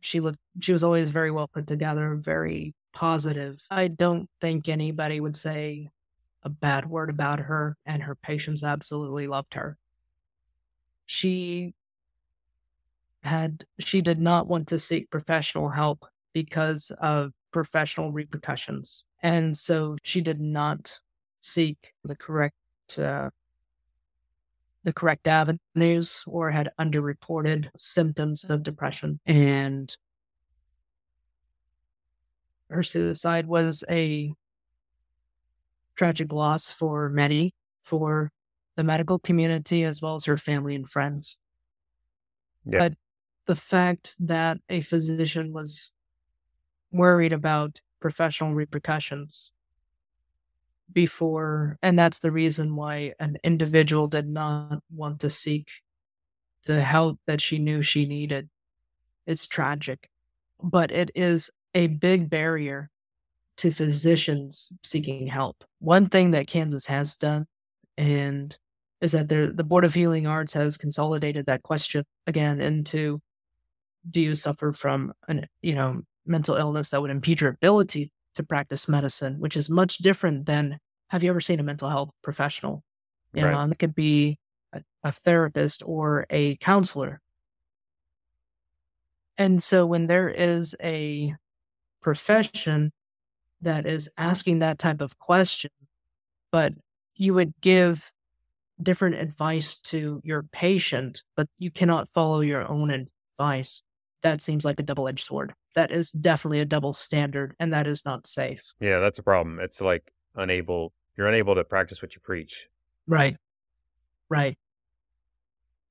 she 0.00 0.20
looked, 0.20 0.38
she 0.60 0.72
was 0.72 0.84
always 0.84 1.10
very 1.10 1.30
well 1.30 1.48
put 1.48 1.66
together, 1.66 2.16
very 2.20 2.74
positive. 2.92 3.60
I 3.70 3.88
don't 3.88 4.28
think 4.40 4.68
anybody 4.68 5.20
would 5.20 5.36
say 5.36 5.88
a 6.42 6.48
bad 6.48 6.88
word 6.88 7.10
about 7.10 7.40
her, 7.40 7.76
and 7.84 8.02
her 8.02 8.14
patients 8.14 8.62
absolutely 8.62 9.26
loved 9.26 9.54
her. 9.54 9.76
She 11.12 11.74
had, 13.24 13.64
she 13.80 14.00
did 14.00 14.20
not 14.20 14.46
want 14.46 14.68
to 14.68 14.78
seek 14.78 15.10
professional 15.10 15.68
help 15.68 16.06
because 16.32 16.92
of 17.00 17.32
professional 17.52 18.12
repercussions. 18.12 19.04
And 19.20 19.58
so 19.58 19.96
she 20.04 20.20
did 20.20 20.40
not 20.40 21.00
seek 21.40 21.94
the 22.04 22.14
correct 22.14 22.54
uh, 22.96 23.30
the 24.84 24.92
correct 24.92 25.26
avenues 25.26 26.22
or 26.28 26.52
had 26.52 26.70
underreported 26.78 27.70
symptoms 27.76 28.44
of 28.44 28.62
depression. 28.62 29.18
And 29.26 29.92
her 32.68 32.84
suicide 32.84 33.48
was 33.48 33.82
a 33.90 34.32
tragic 35.96 36.32
loss 36.32 36.70
for 36.70 37.08
many, 37.08 37.52
for 37.82 38.30
the 38.80 38.84
medical 38.84 39.18
community, 39.18 39.84
as 39.84 40.00
well 40.00 40.14
as 40.14 40.24
her 40.24 40.38
family 40.38 40.74
and 40.74 40.88
friends. 40.88 41.36
Yeah. 42.64 42.78
But 42.78 42.94
the 43.44 43.54
fact 43.54 44.14
that 44.18 44.56
a 44.70 44.80
physician 44.80 45.52
was 45.52 45.92
worried 46.90 47.34
about 47.34 47.82
professional 48.00 48.54
repercussions 48.54 49.52
before 50.90 51.76
and 51.82 51.98
that's 51.98 52.20
the 52.20 52.32
reason 52.32 52.74
why 52.74 53.12
an 53.20 53.36
individual 53.44 54.08
did 54.08 54.26
not 54.26 54.80
want 54.90 55.20
to 55.20 55.28
seek 55.28 55.68
the 56.64 56.80
help 56.80 57.20
that 57.26 57.40
she 57.40 57.58
knew 57.58 57.82
she 57.82 58.06
needed 58.06 58.48
it's 59.26 59.46
tragic 59.46 60.08
but 60.60 60.90
it 60.90 61.10
is 61.14 61.50
a 61.74 61.86
big 61.86 62.28
barrier 62.28 62.90
to 63.56 63.70
physicians 63.70 64.72
seeking 64.82 65.28
help 65.28 65.62
one 65.78 66.06
thing 66.06 66.32
that 66.32 66.48
kansas 66.48 66.86
has 66.86 67.14
done 67.14 67.46
and 67.96 68.58
is 69.00 69.12
that 69.12 69.28
the, 69.28 69.52
the 69.54 69.64
board 69.64 69.84
of 69.84 69.94
healing 69.94 70.26
arts 70.26 70.52
has 70.54 70.76
consolidated 70.76 71.46
that 71.46 71.62
question 71.62 72.04
again 72.26 72.60
into 72.60 73.20
do 74.08 74.20
you 74.20 74.34
suffer 74.34 74.72
from 74.72 75.12
an 75.28 75.46
you 75.62 75.74
know 75.74 76.02
mental 76.26 76.56
illness 76.56 76.90
that 76.90 77.00
would 77.00 77.10
impede 77.10 77.40
your 77.40 77.50
ability 77.50 78.10
to 78.34 78.42
practice 78.42 78.88
medicine, 78.88 79.36
which 79.38 79.56
is 79.56 79.68
much 79.68 79.98
different 79.98 80.46
than 80.46 80.78
have 81.08 81.22
you 81.22 81.30
ever 81.30 81.40
seen 81.40 81.60
a 81.60 81.64
mental 81.64 81.88
health 81.88 82.10
professional? 82.22 82.82
You 83.34 83.44
right. 83.44 83.52
know, 83.52 83.60
and 83.60 83.72
it 83.72 83.78
could 83.78 83.94
be 83.94 84.38
a, 84.72 84.82
a 85.02 85.12
therapist 85.12 85.82
or 85.84 86.26
a 86.30 86.56
counselor. 86.56 87.20
And 89.36 89.62
so 89.62 89.86
when 89.86 90.06
there 90.06 90.28
is 90.28 90.76
a 90.82 91.34
profession 92.02 92.92
that 93.60 93.86
is 93.86 94.08
asking 94.16 94.60
that 94.60 94.78
type 94.78 95.00
of 95.00 95.18
question, 95.18 95.70
but 96.52 96.74
you 97.14 97.34
would 97.34 97.54
give 97.60 98.12
different 98.82 99.16
advice 99.16 99.76
to 99.76 100.20
your 100.24 100.42
patient, 100.44 101.22
but 101.36 101.48
you 101.58 101.70
cannot 101.70 102.08
follow 102.08 102.40
your 102.40 102.68
own 102.68 102.90
advice 102.90 103.82
that 104.22 104.42
seems 104.42 104.64
like 104.64 104.78
a 104.78 104.82
double 104.82 105.08
edged 105.08 105.24
sword. 105.24 105.54
That 105.74 105.90
is 105.90 106.10
definitely 106.10 106.60
a 106.60 106.64
double 106.64 106.92
standard, 106.92 107.54
and 107.58 107.72
that 107.72 107.86
is 107.86 108.04
not 108.04 108.26
safe. 108.26 108.74
Yeah, 108.80 108.98
that's 109.00 109.18
a 109.18 109.22
problem. 109.22 109.60
It's 109.60 109.80
like 109.80 110.12
unable, 110.34 110.92
you're 111.16 111.28
unable 111.28 111.54
to 111.54 111.64
practice 111.64 112.02
what 112.02 112.14
you 112.14 112.20
preach. 112.20 112.66
Right. 113.06 113.36
Right. 114.28 114.58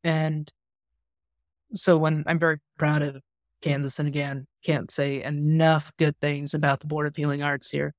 And 0.04 0.52
so 1.76 1.98
when 1.98 2.24
I'm 2.28 2.40
very 2.40 2.60
proud 2.78 3.02
of 3.02 3.22
Kansas, 3.62 4.00
and 4.00 4.08
again, 4.08 4.48
can't 4.64 4.92
say 4.92 5.24
enough 5.24 5.92
good 5.98 6.18
things 6.20 6.54
about 6.54 6.80
the 6.80 6.88
Board 6.88 7.08
of 7.08 7.16
Healing 7.16 7.44
Arts 7.44 7.70
here 7.70 7.94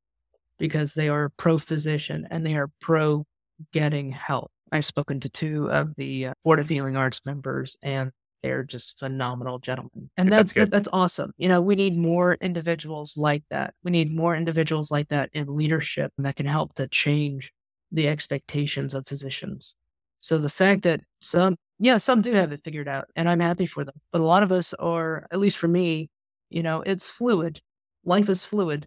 because 0.59 0.95
they 0.95 1.09
are 1.09 1.31
pro 1.37 1.59
physician 1.59 2.27
and 2.31 2.47
they 2.47 2.57
are 2.57 2.69
pro 2.81 3.27
getting 3.73 4.13
help. 4.13 4.51
I've 4.73 4.85
spoken 4.85 5.21
to 5.21 5.29
two 5.29 5.71
of 5.71 5.95
the 5.97 6.27
uh, 6.27 6.33
Board 6.45 6.61
of 6.61 6.69
Healing 6.69 6.97
Arts 6.97 7.21
members, 7.25 7.77
and 7.83 8.11
they're 8.43 8.65
just 8.65 8.99
phenomenal 8.99 9.59
gentlemen. 9.59 10.11
And 10.17 10.33
that's 10.33 10.53
that's, 10.53 10.71
that's 10.71 10.89
awesome. 10.93 11.33
You 11.37 11.49
know, 11.49 11.61
we 11.61 11.75
need 11.75 11.97
more 11.97 12.35
individuals 12.35 13.17
like 13.17 13.45
that. 13.51 13.75
We 13.83 13.91
need 13.91 14.15
more 14.15 14.35
individuals 14.35 14.91
like 14.91 15.09
that 15.09 15.31
in 15.33 15.55
leadership 15.57 16.13
that 16.19 16.37
can 16.37 16.47
help 16.47 16.75
to 16.75 16.89
change 16.89 17.53
the 17.93 18.09
expectations 18.09 18.95
of 18.95 19.07
physicians. 19.07 19.75
So 20.21 20.39
the 20.39 20.49
fact 20.49 20.83
that 20.83 21.01
some 21.21 21.57
yeah, 21.79 21.97
some 21.97 22.21
do 22.21 22.33
have 22.35 22.53
it 22.53 22.63
figured 22.63 22.89
out 22.89 23.07
and 23.17 23.29
I'm 23.29 23.41
happy 23.41 23.67
for 23.67 23.85
them. 23.85 23.95
But 24.13 24.21
a 24.21 24.25
lot 24.25 24.43
of 24.43 24.53
us 24.53 24.75
are, 24.75 25.27
at 25.33 25.39
least 25.39 25.57
for 25.57 25.67
me, 25.67 26.11
you 26.51 26.63
know, 26.63 26.83
it's 26.83 27.09
fluid. 27.09 27.61
Life 28.05 28.29
is 28.29 28.45
fluid. 28.45 28.87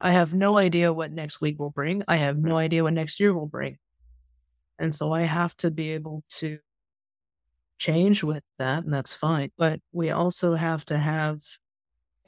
I 0.00 0.12
have 0.12 0.32
no 0.34 0.56
idea 0.56 0.92
what 0.92 1.10
next 1.10 1.40
week 1.40 1.58
will 1.58 1.70
bring. 1.70 2.04
I 2.06 2.16
have 2.16 2.38
no 2.38 2.56
idea 2.56 2.84
what 2.84 2.92
next 2.92 3.18
year 3.18 3.34
will 3.34 3.46
bring. 3.46 3.76
And 4.78 4.94
so 4.94 5.12
I 5.12 5.22
have 5.22 5.56
to 5.58 5.70
be 5.70 5.90
able 5.92 6.22
to 6.30 6.58
change 7.78 8.22
with 8.22 8.42
that, 8.58 8.84
and 8.84 8.92
that's 8.92 9.12
fine. 9.12 9.50
But 9.56 9.80
we 9.92 10.10
also 10.10 10.54
have 10.54 10.84
to 10.86 10.98
have 10.98 11.40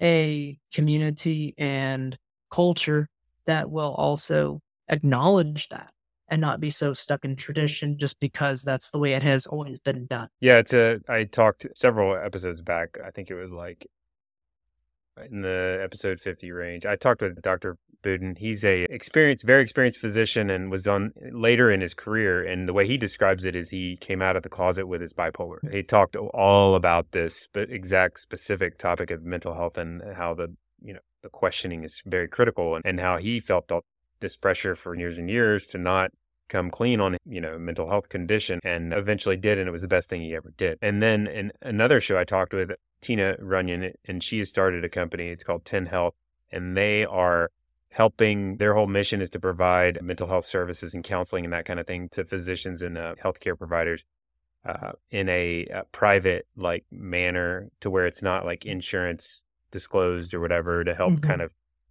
a 0.00 0.58
community 0.72 1.54
and 1.58 2.16
culture 2.50 3.08
that 3.46 3.70
will 3.70 3.94
also 3.94 4.60
acknowledge 4.88 5.68
that 5.68 5.90
and 6.28 6.40
not 6.40 6.60
be 6.60 6.70
so 6.70 6.92
stuck 6.92 7.24
in 7.24 7.36
tradition 7.36 7.98
just 7.98 8.18
because 8.20 8.62
that's 8.62 8.90
the 8.90 8.98
way 8.98 9.12
it 9.12 9.22
has 9.22 9.46
always 9.46 9.78
been 9.80 10.06
done. 10.06 10.28
Yeah, 10.40 10.58
it's 10.58 10.72
a 10.72 11.00
I 11.08 11.24
talked 11.24 11.66
several 11.74 12.16
episodes 12.16 12.62
back. 12.62 12.98
I 13.04 13.10
think 13.10 13.30
it 13.30 13.34
was 13.34 13.52
like 13.52 13.86
in 15.30 15.42
the 15.42 15.80
episode 15.82 16.20
50 16.20 16.50
range. 16.52 16.86
I 16.86 16.96
talked 16.96 17.20
with 17.20 17.40
Dr. 17.42 17.76
Budin. 18.02 18.38
He's 18.38 18.64
a 18.64 18.84
experienced, 18.84 19.44
very 19.44 19.62
experienced 19.62 20.00
physician 20.00 20.50
and 20.50 20.70
was 20.70 20.86
on 20.86 21.12
later 21.32 21.70
in 21.70 21.80
his 21.80 21.94
career. 21.94 22.44
And 22.44 22.68
the 22.68 22.72
way 22.72 22.86
he 22.86 22.96
describes 22.96 23.44
it 23.44 23.54
is 23.54 23.70
he 23.70 23.96
came 24.00 24.22
out 24.22 24.36
of 24.36 24.42
the 24.42 24.48
closet 24.48 24.86
with 24.86 25.00
his 25.00 25.12
bipolar. 25.12 25.58
He 25.70 25.82
talked 25.82 26.16
all 26.16 26.74
about 26.74 27.12
this 27.12 27.48
exact 27.54 28.20
specific 28.20 28.78
topic 28.78 29.10
of 29.10 29.22
mental 29.22 29.54
health 29.54 29.76
and 29.76 30.02
how 30.16 30.34
the, 30.34 30.54
you 30.82 30.94
know, 30.94 31.00
the 31.22 31.28
questioning 31.28 31.84
is 31.84 32.02
very 32.06 32.28
critical 32.28 32.76
and, 32.76 32.84
and 32.86 33.00
how 33.00 33.18
he 33.18 33.40
felt 33.40 33.70
all 33.70 33.82
this 34.20 34.36
pressure 34.36 34.74
for 34.74 34.94
years 34.94 35.18
and 35.18 35.28
years 35.28 35.66
to 35.68 35.78
not 35.78 36.10
come 36.50 36.70
clean 36.70 37.00
on 37.00 37.16
you 37.24 37.40
know 37.40 37.58
mental 37.58 37.88
health 37.88 38.08
condition 38.08 38.60
and 38.64 38.92
eventually 38.92 39.36
did 39.36 39.58
and 39.58 39.68
it 39.68 39.72
was 39.72 39.82
the 39.82 39.88
best 39.88 40.08
thing 40.08 40.20
he 40.20 40.34
ever 40.34 40.52
did 40.56 40.78
and 40.82 41.02
then 41.02 41.26
in 41.26 41.52
another 41.62 42.00
show 42.00 42.18
i 42.18 42.24
talked 42.24 42.52
with 42.52 42.70
tina 43.00 43.36
runyon 43.38 43.92
and 44.04 44.22
she 44.22 44.38
has 44.38 44.50
started 44.50 44.84
a 44.84 44.88
company 44.88 45.28
it's 45.28 45.44
called 45.44 45.64
10 45.64 45.86
health 45.86 46.14
and 46.52 46.76
they 46.76 47.04
are 47.04 47.50
helping 47.90 48.56
their 48.56 48.74
whole 48.74 48.86
mission 48.86 49.20
is 49.20 49.30
to 49.30 49.40
provide 49.40 50.00
mental 50.02 50.26
health 50.26 50.44
services 50.44 50.94
and 50.94 51.04
counseling 51.04 51.44
and 51.44 51.52
that 51.52 51.64
kind 51.64 51.80
of 51.80 51.86
thing 51.86 52.08
to 52.10 52.24
physicians 52.24 52.82
and 52.82 52.98
uh, 52.98 53.14
healthcare 53.22 53.58
providers 53.58 54.04
uh, 54.64 54.92
in 55.10 55.28
a, 55.28 55.66
a, 55.72 55.84
private 55.90 56.46
like 56.56 56.84
manner 56.90 57.70
to 57.80 57.90
where 57.90 58.06
it's 58.06 58.22
not 58.22 58.44
like 58.44 58.66
insurance 58.66 59.44
disclosed 59.70 60.34
or 60.34 60.40
whatever 60.40 60.84
to 60.84 60.94
help 60.94 61.14
mm-hmm. 61.14 61.28
kind 61.28 61.40
of 61.40 61.50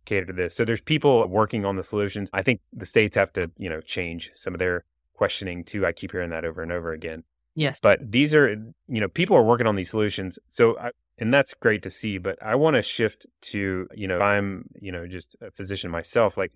cater 0.10 0.26
to 0.26 0.34
this. 0.34 0.56
So 0.56 0.66
there's 0.66 0.82
people 0.82 1.26
working 1.28 1.66
on 1.66 1.76
the 1.76 1.84
solutions. 1.84 2.30
I 2.34 2.42
think 2.42 2.62
the 2.74 2.86
states 2.86 3.16
have 3.16 3.32
to, 3.34 3.52
you 3.58 3.70
know, 3.70 3.80
change 3.82 4.32
some 4.36 4.54
of 4.54 4.60
their 4.60 4.84
questioning 5.14 5.64
too. 5.64 5.86
I 5.86 5.92
keep 5.92 6.12
hearing 6.12 6.32
that 6.32 6.44
over 6.44 6.62
and 6.62 6.72
over 6.72 6.92
again. 6.92 7.24
Yes. 7.56 7.80
But 7.82 8.00
these 8.12 8.34
are, 8.34 8.50
you 8.88 9.02
know, 9.02 9.08
people 9.08 9.38
are 9.38 9.44
working 9.44 9.68
on 9.68 9.76
these 9.76 9.90
solutions. 9.90 10.40
So, 10.48 10.78
I, 10.80 10.92
and 11.18 11.34
that's 11.34 11.54
great 11.54 11.84
to 11.84 11.92
see. 11.92 12.18
But 12.18 12.42
I 12.42 12.56
want 12.56 12.76
to 12.76 12.82
shift 12.82 13.26
to, 13.52 13.88
you 13.94 14.08
know, 14.08 14.20
I'm, 14.20 14.70
you 14.80 14.92
know, 14.92 15.06
just 15.08 15.36
a 15.42 15.52
physician 15.52 15.92
myself. 15.92 16.38
Like, 16.38 16.54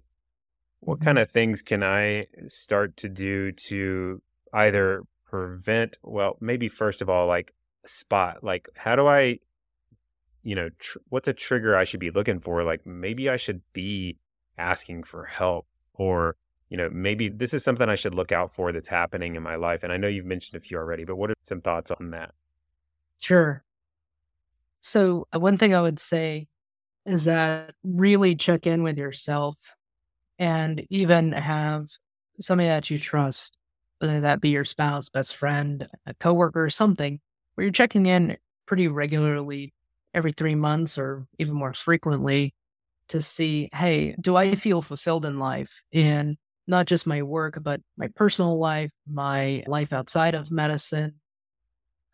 what 0.80 1.02
kind 1.02 1.18
mm-hmm. 1.18 1.24
of 1.24 1.32
things 1.32 1.62
can 1.62 1.84
I 1.84 2.28
start 2.48 2.98
to 2.98 3.10
do 3.10 3.52
to 3.70 4.22
either 4.54 5.04
prevent, 5.26 5.98
well, 6.04 6.38
maybe 6.40 6.70
first 6.70 7.02
of 7.02 7.10
all, 7.10 7.28
like 7.28 7.54
spot, 7.86 8.44
like 8.44 8.70
how 8.76 8.96
do 8.96 9.08
I, 9.08 9.40
you 10.44 10.56
know, 10.56 10.70
tr- 10.80 11.00
what's 11.10 11.28
a 11.28 11.34
trigger 11.34 11.76
I 11.76 11.84
should 11.86 12.00
be 12.00 12.12
looking 12.12 12.40
for? 12.40 12.64
Like 12.64 12.86
maybe 12.86 13.30
I 13.30 13.38
should 13.38 13.62
be 13.74 14.18
asking 14.58 15.04
for 15.04 15.26
help 15.26 15.66
or, 15.94 16.36
you 16.70 16.78
know, 16.78 16.90
maybe 16.92 17.30
this 17.30 17.54
is 17.54 17.64
something 17.64 17.90
I 17.90 17.96
should 17.96 18.14
look 18.14 18.32
out 18.32 18.54
for 18.54 18.72
that's 18.72 18.88
happening 18.88 19.36
in 19.36 19.44
my 19.44 19.56
life. 19.56 19.84
And 19.84 19.92
I 19.92 19.98
know 19.98 20.08
you've 20.08 20.26
mentioned 20.26 20.58
a 20.58 20.64
few 20.64 20.78
already, 20.78 21.06
but 21.06 21.16
what 21.16 21.30
are 21.30 21.36
some 21.44 21.62
thoughts 21.62 21.92
on 21.92 22.12
that? 22.12 22.32
Sure. 23.20 23.64
So, 24.80 25.28
uh, 25.34 25.40
one 25.40 25.56
thing 25.56 25.74
I 25.74 25.82
would 25.82 26.00
say 26.00 26.48
is 27.06 27.26
that 27.26 27.74
really 27.84 28.36
check 28.36 28.68
in 28.68 28.84
with 28.84 28.98
yourself 28.98 29.76
and 30.40 30.86
even 30.90 31.32
have 31.32 31.88
somebody 32.40 32.68
that 32.68 32.90
you 32.90 33.00
trust, 33.00 33.58
whether 34.00 34.20
that 34.22 34.42
be 34.42 34.50
your 34.50 34.66
spouse, 34.66 35.08
best 35.08 35.36
friend, 35.36 35.88
a 36.06 36.14
coworker, 36.16 36.66
or 36.66 36.70
something, 36.70 37.22
where 37.56 37.64
you're 37.64 37.72
checking 37.72 38.08
in 38.08 38.38
pretty 38.66 38.88
regularly 38.88 39.74
every 40.14 40.32
three 40.32 40.56
months 40.56 40.98
or 40.98 41.26
even 41.40 41.54
more 41.56 41.74
frequently 41.74 42.54
to 43.10 43.22
see, 43.22 43.70
hey, 43.74 44.16
do 44.20 44.36
I 44.36 44.56
feel 44.56 44.82
fulfilled 44.82 45.26
in 45.26 45.40
life 45.40 45.84
in 45.92 46.38
not 46.68 46.86
just 46.86 47.06
my 47.06 47.22
work, 47.22 47.60
but 47.62 47.82
my 47.98 48.08
personal 48.16 48.58
life, 48.58 48.92
my 49.08 49.64
life 49.68 49.92
outside 49.94 50.36
of 50.36 50.52
medicine? 50.52 51.16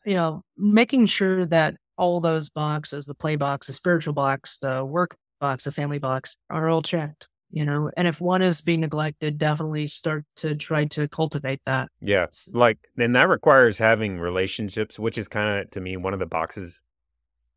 You 0.05 0.15
know, 0.15 0.43
making 0.57 1.07
sure 1.07 1.45
that 1.45 1.75
all 1.97 2.21
those 2.21 2.49
boxes, 2.49 3.05
the 3.05 3.13
play 3.13 3.35
box, 3.35 3.67
the 3.67 3.73
spiritual 3.73 4.13
box, 4.13 4.57
the 4.59 4.85
work 4.85 5.17
box, 5.39 5.65
the 5.65 5.71
family 5.71 5.99
box 5.99 6.37
are 6.49 6.69
all 6.69 6.81
checked, 6.81 7.27
you 7.51 7.65
know, 7.65 7.91
and 7.97 8.07
if 8.07 8.21
one 8.21 8.41
is 8.41 8.61
being 8.61 8.81
neglected, 8.81 9.37
definitely 9.37 9.87
start 9.87 10.23
to 10.37 10.55
try 10.55 10.85
to 10.85 11.07
cultivate 11.07 11.61
that. 11.65 11.89
Yeah. 12.01 12.27
Like, 12.53 12.77
and 12.97 13.15
that 13.15 13.27
requires 13.27 13.77
having 13.77 14.19
relationships, 14.19 14.99
which 14.99 15.17
is 15.17 15.27
kind 15.27 15.59
of 15.59 15.71
to 15.71 15.81
me 15.81 15.97
one 15.97 16.13
of 16.13 16.19
the 16.19 16.25
boxes 16.25 16.81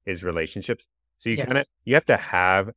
is 0.06 0.22
relationships. 0.22 0.88
So 1.18 1.30
you 1.30 1.36
Yes. 1.36 1.46
kind 1.46 1.58
of, 1.58 1.66
you 1.84 1.94
have 1.94 2.04
to 2.06 2.16
have 2.16 2.70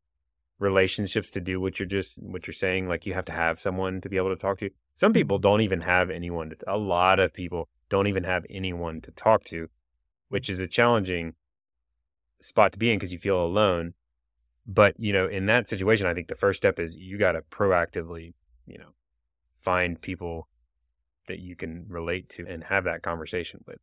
relationships 0.60 1.32
to 1.32 1.42
do 1.42 1.60
what 1.60 1.80
you're 1.80 1.88
just, 1.88 2.22
what 2.22 2.48
you're 2.48 2.54
saying. 2.54 2.88
Like 2.88 3.06
you 3.06 3.14
have 3.14 3.26
to 3.26 3.32
have 3.32 3.60
someone 3.60 4.02
to 4.02 4.10
be 4.10 4.18
able 4.18 4.30
to 4.30 4.42
talk 4.42 4.60
to. 4.60 4.70
Some 4.94 5.14
people 5.14 5.38
mm-hmm. 5.38 5.44
don't 5.44 5.62
even 5.62 5.82
have 5.82 6.10
anyone 6.10 6.52
to, 6.52 6.58
a 6.68 6.78
lot 6.78 7.20
of 7.20 7.34
people 7.34 7.70
don't 7.90 8.08
even 8.08 8.24
have 8.24 8.46
anyone 8.50 9.02
to 9.02 9.12
talk 9.12 9.44
to, 9.46 9.70
which 10.30 10.50
is 10.50 10.60
a 10.60 10.68
challenging 10.68 11.34
spot 12.42 12.74
to 12.74 12.80
be 12.80 12.92
in 12.92 12.98
because 12.98 13.14
you 13.14 13.20
feel 13.20 13.42
alone. 13.42 13.94
But, 14.68 14.96
you 14.98 15.14
know, 15.14 15.28
in 15.28 15.46
that 15.46 15.70
situation, 15.70 16.08
I 16.08 16.14
think 16.14 16.28
the 16.28 16.36
first 16.36 16.58
step 16.58 16.80
is 16.80 16.96
you 16.96 17.18
got 17.20 17.34
to 17.34 17.42
proactively, 17.42 18.34
you 18.66 18.78
know, 18.78 18.94
find 19.54 20.02
people 20.02 20.48
that 21.28 21.40
you 21.40 21.56
can 21.56 21.86
relate 21.88 22.30
to 22.30 22.46
and 22.48 22.64
have 22.64 22.86
that 22.86 23.04
conversation 23.04 23.64
with. 23.68 23.78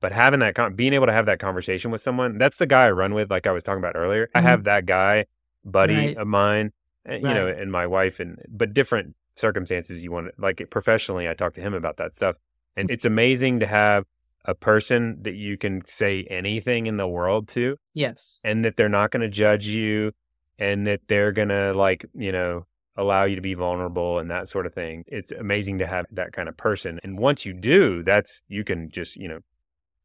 But 0.00 0.12
having 0.12 0.40
that, 0.40 0.54
con- 0.54 0.74
being 0.74 0.92
able 0.94 1.06
to 1.06 1.12
have 1.12 1.26
that 1.26 1.38
conversation 1.38 1.90
with 1.90 2.00
someone, 2.00 2.38
that's 2.38 2.56
the 2.56 2.66
guy 2.66 2.86
I 2.86 2.90
run 2.90 3.14
with, 3.14 3.30
like 3.30 3.46
I 3.46 3.52
was 3.52 3.62
talking 3.62 3.78
about 3.80 3.96
earlier. 3.96 4.28
I 4.34 4.40
Mhm. 4.40 4.44
have 4.44 4.64
that 4.64 4.86
guy, 4.86 5.26
buddy 5.64 5.94
Right. 5.94 6.16
of 6.16 6.26
mine, 6.26 6.72
and, 7.04 7.22
you 7.22 7.28
know, 7.28 7.46
and 7.46 7.70
my 7.70 7.86
wife, 7.86 8.18
and 8.20 8.38
but 8.48 8.72
different 8.72 9.14
circumstances. 9.34 10.02
You 10.02 10.10
want 10.12 10.28
to, 10.28 10.32
like 10.38 10.66
professionally, 10.70 11.28
I 11.28 11.34
talk 11.34 11.54
to 11.54 11.60
him 11.60 11.74
about 11.74 11.96
that 11.98 12.14
stuff. 12.14 12.36
And 12.76 12.90
it's 12.90 13.04
amazing 13.04 13.60
to 13.60 13.66
have 13.66 14.04
a 14.46 14.54
person 14.54 15.18
that 15.22 15.34
you 15.34 15.58
can 15.58 15.84
say 15.86 16.24
anything 16.30 16.86
in 16.86 16.96
the 16.96 17.06
world 17.08 17.46
to 17.48 17.76
Yes. 17.92 18.40
and 18.42 18.64
that 18.64 18.76
they're 18.76 18.88
not 18.88 19.10
going 19.10 19.20
to 19.22 19.28
judge 19.28 19.66
you 19.66 20.12
and 20.58 20.86
that 20.86 21.00
they're 21.08 21.32
going 21.32 21.48
to 21.50 21.72
like 21.74 22.06
you 22.14 22.32
know 22.32 22.64
allow 22.96 23.24
you 23.24 23.34
to 23.36 23.42
be 23.42 23.52
vulnerable 23.54 24.18
and 24.18 24.30
that 24.30 24.48
sort 24.48 24.64
of 24.66 24.72
thing 24.74 25.04
it's 25.06 25.30
amazing 25.32 25.78
to 25.78 25.86
have 25.86 26.06
that 26.10 26.32
kind 26.32 26.48
of 26.48 26.56
person 26.56 26.98
and 27.02 27.18
once 27.18 27.44
you 27.46 27.52
do 27.52 28.02
that's 28.02 28.42
you 28.48 28.64
can 28.64 28.90
just 28.90 29.14
you 29.16 29.28
know 29.28 29.38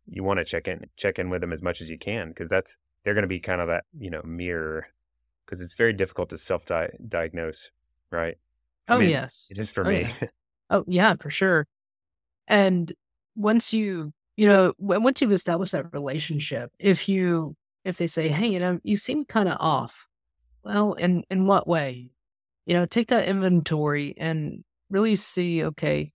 you 0.08 0.24
want 0.24 0.40
to 0.40 0.46
check 0.46 0.68
in 0.68 0.86
check 0.98 1.20
in 1.20 1.30
with 1.30 1.42
them 1.42 1.54
as 1.54 1.62
much 1.62 1.82
as 1.82 1.90
you 1.90 1.98
can 1.98 2.30
because 2.30 2.50
that's 2.50 2.78
they're 3.04 3.14
going 3.14 3.24
to 3.24 3.28
be 3.28 3.40
kind 3.40 3.62
of 3.62 3.68
that 3.68 3.84
you 3.98 4.10
know 4.10 4.22
mirror 4.24 4.88
because 5.46 5.62
it's 5.62 5.74
very 5.76 5.94
difficult 5.94 6.30
to 6.30 6.38
self 6.38 6.66
diagnose 7.10 7.72
right 8.12 8.38
I 8.88 8.96
Oh, 8.96 9.00
mean, 9.00 9.10
yes. 9.10 9.48
it 9.50 9.58
is 9.58 9.72
for 9.72 9.86
Oh, 9.86 9.90
me 9.90 10.02
yeah. 10.02 10.28
Oh, 10.70 10.84
yeah, 10.88 11.16
for 11.20 11.30
sure. 11.30 11.68
And 12.48 12.92
once 13.36 13.74
you, 13.74 14.14
you 14.36 14.48
know, 14.48 14.74
once 14.80 15.22
you've 15.22 15.32
established 15.32 15.72
that 15.74 15.94
relationship, 15.94 16.72
if 16.80 17.08
you, 17.08 17.56
if 17.84 17.98
they 17.98 18.08
say, 18.08 18.28
hey, 18.30 18.48
you 18.48 18.60
know, 18.60 18.80
you 18.84 18.98
seem 18.98 19.26
kind 19.26 19.48
of 19.50 19.58
off, 19.60 20.08
well, 20.64 20.94
in 20.94 21.24
in 21.30 21.46
what 21.46 21.68
way? 21.68 22.10
You 22.66 22.74
know, 22.74 22.86
take 22.86 23.08
that 23.10 23.28
inventory 23.28 24.16
and 24.18 24.64
really 24.90 25.16
see, 25.16 25.64
okay, 25.64 26.12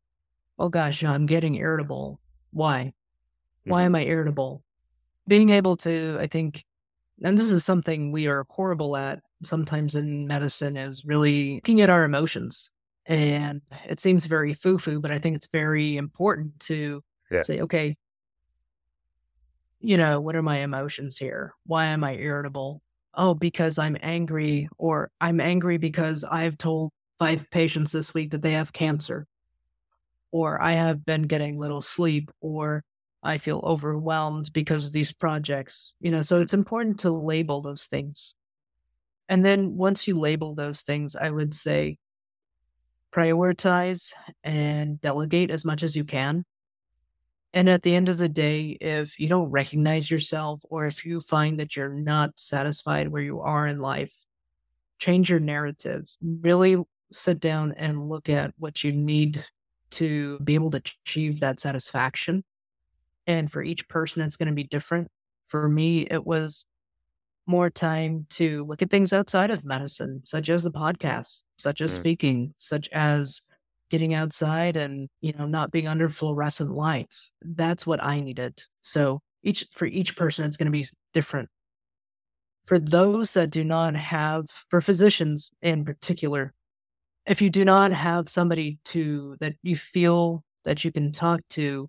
oh 0.58 0.68
gosh, 0.68 1.02
you 1.02 1.08
know, 1.08 1.14
I'm 1.14 1.26
getting 1.26 1.54
irritable. 1.54 2.20
Why? 2.52 2.92
Why 3.70 3.82
Mhm. 3.82 3.86
am 3.86 3.94
I 3.94 4.04
irritable? 4.04 4.62
Being 5.28 5.50
able 5.50 5.76
to, 5.78 6.18
I 6.20 6.26
think, 6.26 6.64
and 7.22 7.38
this 7.38 7.50
is 7.50 7.64
something 7.64 8.12
we 8.12 8.26
are 8.26 8.46
horrible 8.50 8.96
at 8.96 9.22
sometimes 9.44 9.94
in 9.94 10.26
medicine, 10.26 10.76
is 10.76 11.04
really 11.04 11.56
looking 11.56 11.80
at 11.80 11.90
our 11.90 12.04
emotions. 12.04 12.70
And 13.06 13.62
it 13.88 14.00
seems 14.00 14.26
very 14.26 14.54
foo 14.54 14.78
foo, 14.78 15.00
but 15.00 15.10
I 15.12 15.18
think 15.18 15.36
it's 15.36 15.48
very 15.48 15.96
important 15.96 16.58
to 16.60 17.02
Yeah. 17.30 17.42
say, 17.42 17.60
okay, 17.60 17.96
you 19.80 19.96
know, 19.96 20.20
what 20.20 20.36
are 20.36 20.42
my 20.42 20.58
emotions 20.58 21.16
here? 21.16 21.54
Why 21.64 21.86
am 21.86 22.04
I 22.04 22.16
irritable? 22.16 22.82
Oh, 23.14 23.34
because 23.34 23.78
I'm 23.78 23.96
angry, 24.02 24.68
or 24.78 25.10
I'm 25.20 25.40
angry 25.40 25.78
because 25.78 26.24
I've 26.24 26.58
told 26.58 26.92
five 27.18 27.50
patients 27.50 27.92
this 27.92 28.14
week 28.14 28.30
that 28.32 28.42
they 28.42 28.52
have 28.52 28.72
cancer, 28.72 29.26
or 30.32 30.60
I 30.60 30.72
have 30.72 31.04
been 31.04 31.22
getting 31.22 31.58
little 31.58 31.80
sleep, 31.80 32.30
or 32.40 32.84
I 33.22 33.38
feel 33.38 33.60
overwhelmed 33.64 34.52
because 34.52 34.86
of 34.86 34.92
these 34.92 35.12
projects. 35.12 35.94
You 36.00 36.10
know, 36.10 36.22
so 36.22 36.40
it's 36.40 36.54
important 36.54 37.00
to 37.00 37.10
label 37.10 37.60
those 37.60 37.86
things. 37.86 38.34
And 39.28 39.44
then 39.44 39.76
once 39.76 40.08
you 40.08 40.18
label 40.18 40.54
those 40.54 40.82
things, 40.82 41.14
I 41.14 41.30
would 41.30 41.54
say 41.54 41.98
prioritize 43.12 44.12
and 44.44 45.00
delegate 45.00 45.50
as 45.50 45.64
much 45.64 45.82
as 45.82 45.96
you 45.96 46.04
can. 46.04 46.44
And 47.52 47.68
at 47.68 47.82
the 47.82 47.94
end 47.94 48.08
of 48.08 48.18
the 48.18 48.28
day, 48.28 48.78
if 48.80 49.18
you 49.18 49.28
don't 49.28 49.50
recognize 49.50 50.10
yourself 50.10 50.62
or 50.70 50.86
if 50.86 51.04
you 51.04 51.20
find 51.20 51.58
that 51.58 51.74
you're 51.74 51.88
not 51.88 52.30
satisfied 52.36 53.08
where 53.08 53.22
you 53.22 53.40
are 53.40 53.66
in 53.66 53.80
life, 53.80 54.14
change 54.98 55.30
your 55.30 55.40
narrative. 55.40 56.04
Really 56.22 56.76
sit 57.12 57.40
down 57.40 57.72
and 57.76 58.08
look 58.08 58.28
at 58.28 58.54
what 58.58 58.84
you 58.84 58.92
need 58.92 59.44
to 59.90 60.38
be 60.40 60.54
able 60.54 60.70
to 60.70 60.82
achieve 61.04 61.40
that 61.40 61.58
satisfaction. 61.58 62.44
And 63.26 63.50
for 63.50 63.62
each 63.62 63.88
person, 63.88 64.22
it's 64.22 64.36
going 64.36 64.48
to 64.48 64.54
be 64.54 64.64
different. 64.64 65.08
For 65.46 65.68
me, 65.68 66.02
it 66.02 66.26
was 66.26 66.64
more 67.46 67.70
time 67.70 68.26
to 68.30 68.64
look 68.64 68.82
at 68.82 68.90
things 68.90 69.12
outside 69.12 69.50
of 69.50 69.64
medicine, 69.64 70.22
such 70.24 70.48
as 70.48 70.62
the 70.62 70.70
podcast, 70.70 71.42
such 71.58 71.80
as 71.80 71.92
Mm. 71.92 71.96
speaking, 71.96 72.54
such 72.58 72.88
as 72.90 73.42
getting 73.90 74.14
outside 74.14 74.76
and, 74.76 75.08
you 75.20 75.32
know, 75.32 75.46
not 75.46 75.72
being 75.72 75.88
under 75.88 76.08
fluorescent 76.08 76.70
lights. 76.70 77.32
That's 77.42 77.86
what 77.86 78.02
I 78.02 78.20
needed. 78.20 78.62
So 78.82 79.20
each 79.42 79.66
for 79.72 79.86
each 79.86 80.16
person 80.16 80.44
it's 80.44 80.56
going 80.56 80.66
to 80.66 80.70
be 80.70 80.86
different. 81.12 81.48
For 82.66 82.78
those 82.78 83.32
that 83.32 83.50
do 83.50 83.64
not 83.64 83.96
have 83.96 84.48
for 84.68 84.80
physicians 84.80 85.50
in 85.60 85.84
particular, 85.84 86.52
if 87.26 87.42
you 87.42 87.50
do 87.50 87.64
not 87.64 87.90
have 87.90 88.28
somebody 88.28 88.78
to 88.86 89.36
that 89.40 89.54
you 89.62 89.74
feel 89.74 90.44
that 90.64 90.84
you 90.84 90.92
can 90.92 91.10
talk 91.10 91.40
to 91.50 91.88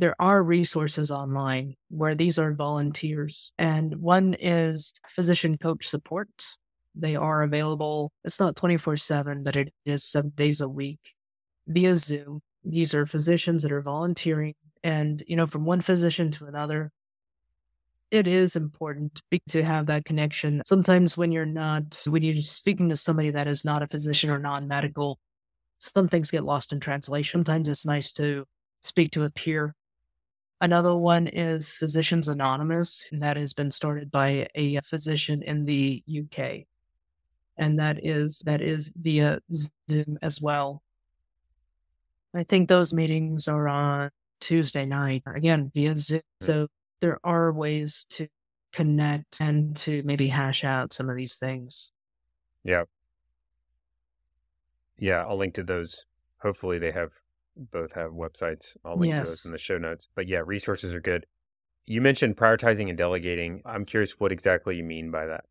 there 0.00 0.16
are 0.20 0.42
resources 0.42 1.10
online 1.10 1.76
where 1.90 2.14
these 2.14 2.38
are 2.38 2.54
volunteers 2.54 3.52
and 3.58 3.94
one 3.96 4.34
is 4.40 4.94
physician 5.10 5.58
coach 5.58 5.86
support. 5.88 6.28
They 6.94 7.16
are 7.16 7.42
available 7.42 8.12
it's 8.24 8.40
not 8.40 8.56
24/7 8.56 9.44
but 9.44 9.56
it 9.56 9.72
is 9.84 10.04
7 10.04 10.32
days 10.36 10.60
a 10.62 10.68
week 10.68 11.00
via 11.68 11.96
zoom. 11.96 12.40
These 12.64 12.94
are 12.94 13.06
physicians 13.06 13.62
that 13.62 13.72
are 13.72 13.82
volunteering 13.82 14.54
and 14.82 15.22
you 15.26 15.36
know 15.36 15.46
from 15.46 15.64
one 15.66 15.82
physician 15.82 16.30
to 16.32 16.46
another 16.46 16.90
it 18.10 18.26
is 18.26 18.56
important 18.56 19.22
to 19.48 19.62
have 19.62 19.86
that 19.86 20.04
connection. 20.04 20.62
Sometimes 20.66 21.16
when 21.16 21.30
you're 21.30 21.46
not 21.46 22.02
when 22.06 22.22
you're 22.22 22.42
speaking 22.42 22.88
to 22.88 22.96
somebody 22.96 23.30
that 23.30 23.46
is 23.48 23.64
not 23.64 23.82
a 23.82 23.88
physician 23.88 24.30
or 24.30 24.38
non-medical 24.38 25.18
some 25.80 26.08
things 26.08 26.30
get 26.30 26.44
lost 26.44 26.72
in 26.72 26.80
translation. 26.80 27.40
Sometimes 27.40 27.68
it's 27.68 27.86
nice 27.86 28.12
to 28.12 28.44
speak 28.82 29.10
to 29.12 29.24
a 29.24 29.30
peer 29.30 29.74
Another 30.60 30.94
one 30.94 31.26
is 31.26 31.70
Physicians 31.70 32.28
Anonymous, 32.28 33.04
and 33.10 33.22
that 33.22 33.36
has 33.36 33.52
been 33.52 33.70
started 33.70 34.10
by 34.10 34.46
a 34.54 34.76
uh, 34.76 34.80
physician 34.84 35.42
in 35.42 35.64
the 35.64 36.02
UK. 36.06 36.66
And 37.56 37.78
that 37.78 38.04
is 38.04 38.40
that 38.40 38.60
is 38.60 38.92
via 38.94 39.40
Zoom 39.52 40.18
as 40.22 40.40
well. 40.40 40.82
I 42.34 42.44
think 42.44 42.68
those 42.68 42.92
meetings 42.92 43.48
are 43.48 43.68
on 43.68 44.10
Tuesday 44.40 44.86
night, 44.86 45.22
again 45.26 45.70
via 45.74 45.96
Zoom. 45.96 46.22
So 46.40 46.68
there 47.00 47.18
are 47.24 47.52
ways 47.52 48.06
to 48.10 48.28
connect 48.72 49.40
and 49.40 49.76
to 49.76 50.02
maybe 50.04 50.28
hash 50.28 50.62
out 50.64 50.92
some 50.92 51.10
of 51.10 51.16
these 51.16 51.36
things. 51.36 51.90
Yeah. 52.64 52.84
Yeah, 54.98 55.24
I'll 55.26 55.38
link 55.38 55.54
to 55.54 55.62
those 55.62 56.04
hopefully 56.42 56.78
they 56.78 56.92
have 56.92 57.12
both 57.70 57.92
have 57.92 58.12
websites. 58.12 58.76
I'll 58.84 58.96
link 58.98 59.14
to 59.14 59.20
those 59.20 59.44
in 59.44 59.52
the 59.52 59.58
show 59.58 59.78
notes. 59.78 60.08
But 60.14 60.28
yeah, 60.28 60.42
resources 60.44 60.92
are 60.94 61.00
good. 61.00 61.26
You 61.86 62.00
mentioned 62.00 62.36
prioritizing 62.36 62.88
and 62.88 62.96
delegating. 62.96 63.62
I'm 63.64 63.84
curious 63.84 64.12
what 64.18 64.32
exactly 64.32 64.76
you 64.76 64.84
mean 64.84 65.10
by 65.10 65.26
that. 65.26 65.44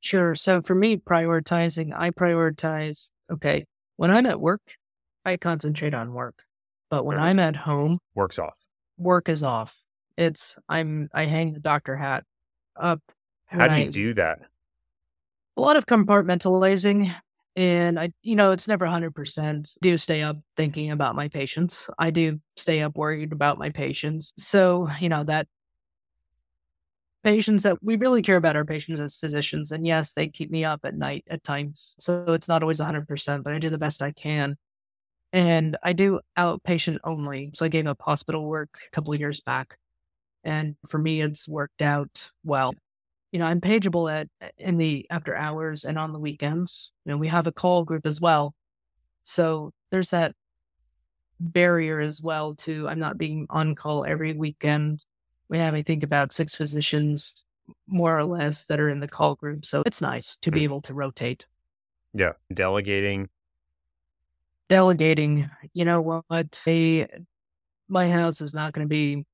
Sure. 0.00 0.34
So 0.34 0.62
for 0.62 0.74
me, 0.74 0.96
prioritizing, 0.96 1.92
I 1.96 2.10
prioritize, 2.10 3.08
okay, 3.30 3.64
when 3.96 4.10
I'm 4.10 4.26
at 4.26 4.40
work, 4.40 4.62
I 5.24 5.36
concentrate 5.36 5.94
on 5.94 6.12
work. 6.12 6.42
But 6.90 7.04
when. 7.04 7.18
I'm 7.18 7.40
at 7.40 7.56
home, 7.56 7.98
Works 8.14 8.38
off. 8.38 8.58
work 8.96 9.28
is 9.28 9.42
off. 9.42 9.82
It's, 10.16 10.56
I'm, 10.68 11.08
I 11.12 11.24
hang 11.26 11.52
the 11.52 11.60
doctor 11.60 11.96
hat 11.96 12.24
up. 12.80 13.00
How 13.46 13.66
do 13.68 13.74
you 13.76 13.84
Right. 13.84 13.92
do 13.92 14.14
that? 14.14 14.38
A 15.56 15.60
lot 15.60 15.76
of 15.76 15.86
compartmentalizing. 15.86 17.14
And 17.56 17.98
I, 17.98 18.12
you 18.22 18.36
know, 18.36 18.50
it's 18.52 18.68
never 18.68 18.84
100%. 18.84 19.78
Do 19.80 19.96
stay 19.96 20.22
up 20.22 20.36
thinking 20.56 20.90
about 20.90 21.14
my 21.14 21.28
patients. 21.28 21.88
I 21.98 22.10
do 22.10 22.38
stay 22.56 22.82
up 22.82 22.96
worried 22.96 23.32
about 23.32 23.58
my 23.58 23.70
patients. 23.70 24.34
So, 24.36 24.88
you 25.00 25.08
know, 25.08 25.24
that 25.24 25.48
patients 27.24 27.64
that 27.64 27.82
we 27.82 27.96
really 27.96 28.22
care 28.22 28.36
about 28.36 28.56
our 28.56 28.64
patients 28.64 29.00
as 29.00 29.16
physicians. 29.16 29.72
And 29.72 29.86
yes, 29.86 30.12
they 30.12 30.28
keep 30.28 30.50
me 30.50 30.64
up 30.64 30.80
at 30.84 30.94
night 30.94 31.24
at 31.28 31.42
times. 31.42 31.96
So 31.98 32.24
it's 32.28 32.46
not 32.46 32.62
always 32.62 32.78
100%, 32.78 33.42
but 33.42 33.52
I 33.54 33.58
do 33.58 33.70
the 33.70 33.78
best 33.78 34.02
I 34.02 34.12
can. 34.12 34.56
And 35.32 35.76
I 35.82 35.92
do 35.92 36.20
outpatient 36.38 36.98
only. 37.04 37.50
So 37.54 37.64
I 37.64 37.68
gave 37.68 37.86
up 37.86 38.00
hospital 38.00 38.46
work 38.46 38.78
a 38.86 38.90
couple 38.90 39.12
of 39.12 39.18
years 39.18 39.40
back. 39.40 39.78
And 40.44 40.76
for 40.88 40.98
me, 40.98 41.20
it's 41.20 41.48
worked 41.48 41.82
out 41.82 42.28
well. 42.44 42.74
You 43.32 43.38
know, 43.38 43.46
I'm 43.46 43.60
pageable 43.60 44.12
at 44.12 44.28
uh, 44.40 44.48
in 44.58 44.78
the 44.78 45.06
after 45.10 45.34
hours 45.34 45.84
and 45.84 45.98
on 45.98 46.12
the 46.12 46.20
weekends. 46.20 46.92
You 47.04 47.12
know, 47.12 47.18
we 47.18 47.28
have 47.28 47.46
a 47.46 47.52
call 47.52 47.84
group 47.84 48.06
as 48.06 48.20
well. 48.20 48.54
So 49.22 49.72
there's 49.90 50.10
that 50.10 50.34
barrier 51.40 52.00
as 52.00 52.22
well 52.22 52.54
to 52.54 52.88
I'm 52.88 52.98
not 52.98 53.18
being 53.18 53.46
on 53.50 53.74
call 53.74 54.04
every 54.04 54.32
weekend. 54.32 55.04
We 55.48 55.58
have, 55.58 55.74
I 55.74 55.82
think, 55.82 56.02
about 56.02 56.32
six 56.32 56.54
physicians 56.54 57.44
more 57.86 58.16
or 58.16 58.24
less 58.24 58.64
that 58.66 58.80
are 58.80 58.88
in 58.88 59.00
the 59.00 59.08
call 59.08 59.34
group. 59.34 59.66
So 59.66 59.82
it's 59.84 60.00
nice 60.00 60.36
to 60.38 60.50
be 60.50 60.60
mm. 60.60 60.64
able 60.64 60.80
to 60.82 60.94
rotate. 60.94 61.46
Yeah. 62.14 62.32
Delegating. 62.52 63.28
Delegating, 64.68 65.48
you 65.74 65.84
know 65.84 66.00
what? 66.00 66.62
A, 66.66 67.06
my 67.88 68.10
house 68.10 68.40
is 68.40 68.54
not 68.54 68.72
going 68.72 68.84
to 68.84 68.88
be, 68.88 69.24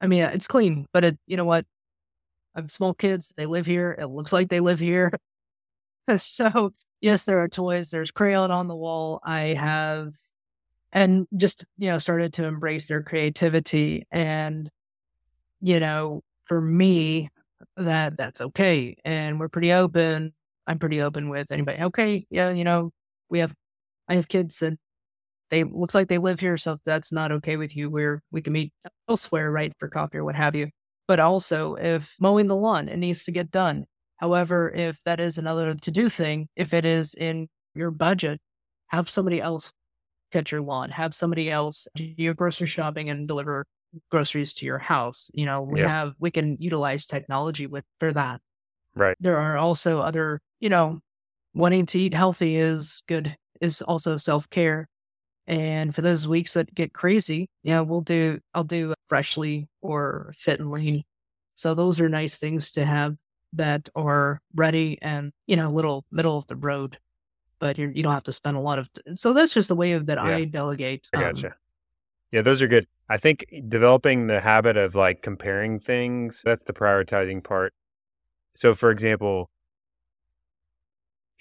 I 0.00 0.06
mean, 0.06 0.22
it's 0.24 0.46
clean, 0.46 0.86
but 0.92 1.04
it, 1.04 1.18
you 1.26 1.36
know 1.38 1.44
what? 1.46 1.64
I 2.54 2.60
have 2.60 2.72
small 2.72 2.94
kids. 2.94 3.32
They 3.36 3.46
live 3.46 3.66
here. 3.66 3.96
It 3.98 4.06
looks 4.06 4.32
like 4.32 4.48
they 4.48 4.60
live 4.60 4.78
here. 4.78 5.12
so, 6.16 6.72
yes, 7.00 7.24
there 7.24 7.40
are 7.42 7.48
toys. 7.48 7.90
There's 7.90 8.10
crayon 8.10 8.50
on 8.50 8.68
the 8.68 8.76
wall. 8.76 9.20
I 9.24 9.54
have, 9.54 10.12
and 10.92 11.26
just, 11.36 11.64
you 11.78 11.88
know, 11.88 11.98
started 11.98 12.32
to 12.34 12.44
embrace 12.44 12.88
their 12.88 13.02
creativity. 13.02 14.06
And, 14.10 14.70
you 15.60 15.80
know, 15.80 16.22
for 16.44 16.60
me, 16.60 17.30
that 17.76 18.16
that's 18.16 18.40
okay. 18.40 18.96
And 19.04 19.40
we're 19.40 19.48
pretty 19.48 19.72
open. 19.72 20.32
I'm 20.66 20.78
pretty 20.78 21.00
open 21.00 21.28
with 21.28 21.50
anybody. 21.50 21.82
Okay. 21.82 22.26
Yeah. 22.30 22.50
You 22.50 22.64
know, 22.64 22.90
we 23.28 23.40
have, 23.40 23.54
I 24.08 24.14
have 24.14 24.28
kids 24.28 24.62
and 24.62 24.78
they 25.50 25.64
look 25.64 25.94
like 25.94 26.08
they 26.08 26.18
live 26.18 26.40
here. 26.40 26.56
So 26.56 26.72
if 26.72 26.80
that's 26.84 27.12
not 27.12 27.32
okay 27.32 27.56
with 27.56 27.76
you, 27.76 27.90
we're, 27.90 28.22
we 28.30 28.42
can 28.42 28.52
meet 28.52 28.72
elsewhere, 29.08 29.50
right? 29.50 29.72
For 29.78 29.88
coffee 29.88 30.18
or 30.18 30.24
what 30.24 30.36
have 30.36 30.54
you. 30.54 30.68
But 31.06 31.20
also 31.20 31.74
if 31.74 32.16
mowing 32.20 32.46
the 32.46 32.56
lawn, 32.56 32.88
it 32.88 32.96
needs 32.96 33.24
to 33.24 33.32
get 33.32 33.50
done. 33.50 33.84
However, 34.16 34.70
if 34.70 35.02
that 35.04 35.20
is 35.20 35.38
another 35.38 35.74
to 35.74 35.90
do 35.90 36.08
thing, 36.08 36.48
if 36.56 36.72
it 36.72 36.84
is 36.84 37.14
in 37.14 37.48
your 37.74 37.90
budget, 37.90 38.40
have 38.88 39.10
somebody 39.10 39.40
else 39.40 39.72
cut 40.32 40.50
your 40.50 40.62
lawn, 40.62 40.90
have 40.90 41.14
somebody 41.14 41.50
else 41.50 41.86
do 41.94 42.04
your 42.16 42.34
grocery 42.34 42.66
shopping 42.66 43.10
and 43.10 43.28
deliver 43.28 43.66
groceries 44.10 44.54
to 44.54 44.66
your 44.66 44.78
house. 44.78 45.30
You 45.34 45.46
know, 45.46 45.62
we 45.62 45.80
Yeah. 45.80 45.88
have, 45.88 46.14
we 46.18 46.30
can 46.30 46.56
utilize 46.58 47.06
technology 47.06 47.66
with 47.66 47.84
for 48.00 48.12
that. 48.12 48.40
Right. 48.94 49.16
There 49.20 49.38
are 49.38 49.56
also 49.56 50.00
other, 50.00 50.40
you 50.60 50.68
know, 50.68 51.00
wanting 51.54 51.86
to 51.86 51.98
eat 51.98 52.14
healthy 52.14 52.56
is 52.56 53.02
good, 53.06 53.36
is 53.60 53.82
also 53.82 54.16
self 54.16 54.48
care. 54.50 54.88
And 55.46 55.94
for 55.94 56.00
those 56.02 56.26
weeks 56.26 56.54
that 56.54 56.74
get 56.74 56.92
crazy, 56.94 57.48
yeah, 57.62 57.80
we'll 57.80 58.00
do, 58.00 58.40
I'll 58.54 58.64
do 58.64 58.94
freshly 59.08 59.68
or 59.82 60.32
fit 60.36 60.60
and 60.60 60.70
lean. 60.70 61.04
So 61.54 61.74
those 61.74 62.00
are 62.00 62.08
nice 62.08 62.38
things 62.38 62.72
to 62.72 62.84
have 62.84 63.16
that 63.52 63.88
are 63.94 64.40
ready 64.54 64.98
and, 65.02 65.32
you 65.46 65.56
know, 65.56 65.70
little 65.70 66.04
middle 66.10 66.38
of 66.38 66.46
the 66.46 66.56
road, 66.56 66.98
but 67.58 67.78
you're, 67.78 67.90
you 67.90 68.02
don't 68.02 68.14
have 68.14 68.24
to 68.24 68.32
spend 68.32 68.56
a 68.56 68.60
lot 68.60 68.78
of, 68.78 68.92
t- 68.92 69.02
so 69.16 69.32
that's 69.32 69.54
just 69.54 69.68
the 69.68 69.76
way 69.76 69.92
of 69.92 70.06
that 70.06 70.18
Yeah. 70.18 70.36
I 70.36 70.44
delegate. 70.44 71.08
I 71.14 71.24
um. 71.24 71.44
Yeah, 72.32 72.42
those 72.42 72.60
are 72.62 72.66
good. 72.66 72.88
I 73.08 73.18
think 73.18 73.44
developing 73.68 74.26
the 74.26 74.40
habit 74.40 74.76
of 74.76 74.94
like 74.94 75.22
comparing 75.22 75.78
things, 75.78 76.42
that's 76.44 76.64
the 76.64 76.72
prioritizing 76.72 77.44
part. 77.44 77.74
So, 78.56 78.74
for 78.74 78.90
example, 78.90 79.50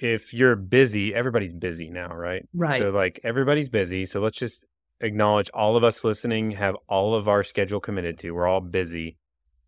if 0.04 0.34
you're 0.34 0.58
busy, 0.58 1.16
everybody's 1.16 1.54
busy 1.54 1.90
now, 1.90 2.14
right? 2.14 2.46
right. 2.54 2.82
So, 2.82 2.90
like, 2.90 3.22
everybody's 3.24 3.70
busy. 3.70 4.06
So, 4.06 4.20
let's 4.20 4.38
just 4.38 4.66
acknowledge 5.00 5.50
all 5.54 5.78
of 5.78 5.84
us 5.86 6.04
listening 6.04 6.52
have 6.52 6.76
all 6.90 7.16
of 7.16 7.30
our 7.30 7.42
schedule 7.42 7.80
committed 7.80 8.20
to. 8.20 8.32
We're 8.32 8.48
all 8.48 8.60
busy. 8.60 9.16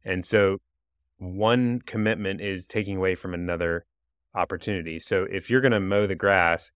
And 0.04 0.26
so, 0.26 0.58
one 1.17 1.80
commitment 1.86 2.41
is 2.41 2.67
taking 2.67 2.98
away 2.98 3.15
from 3.15 3.34
another 3.34 3.86
opportunity. 4.36 5.00
So, 5.00 5.26
if 5.32 5.50
you're 5.50 5.62
going 5.62 5.71
to 5.71 5.80
mow 5.80 6.06
the 6.06 6.15
grass, 6.15 6.74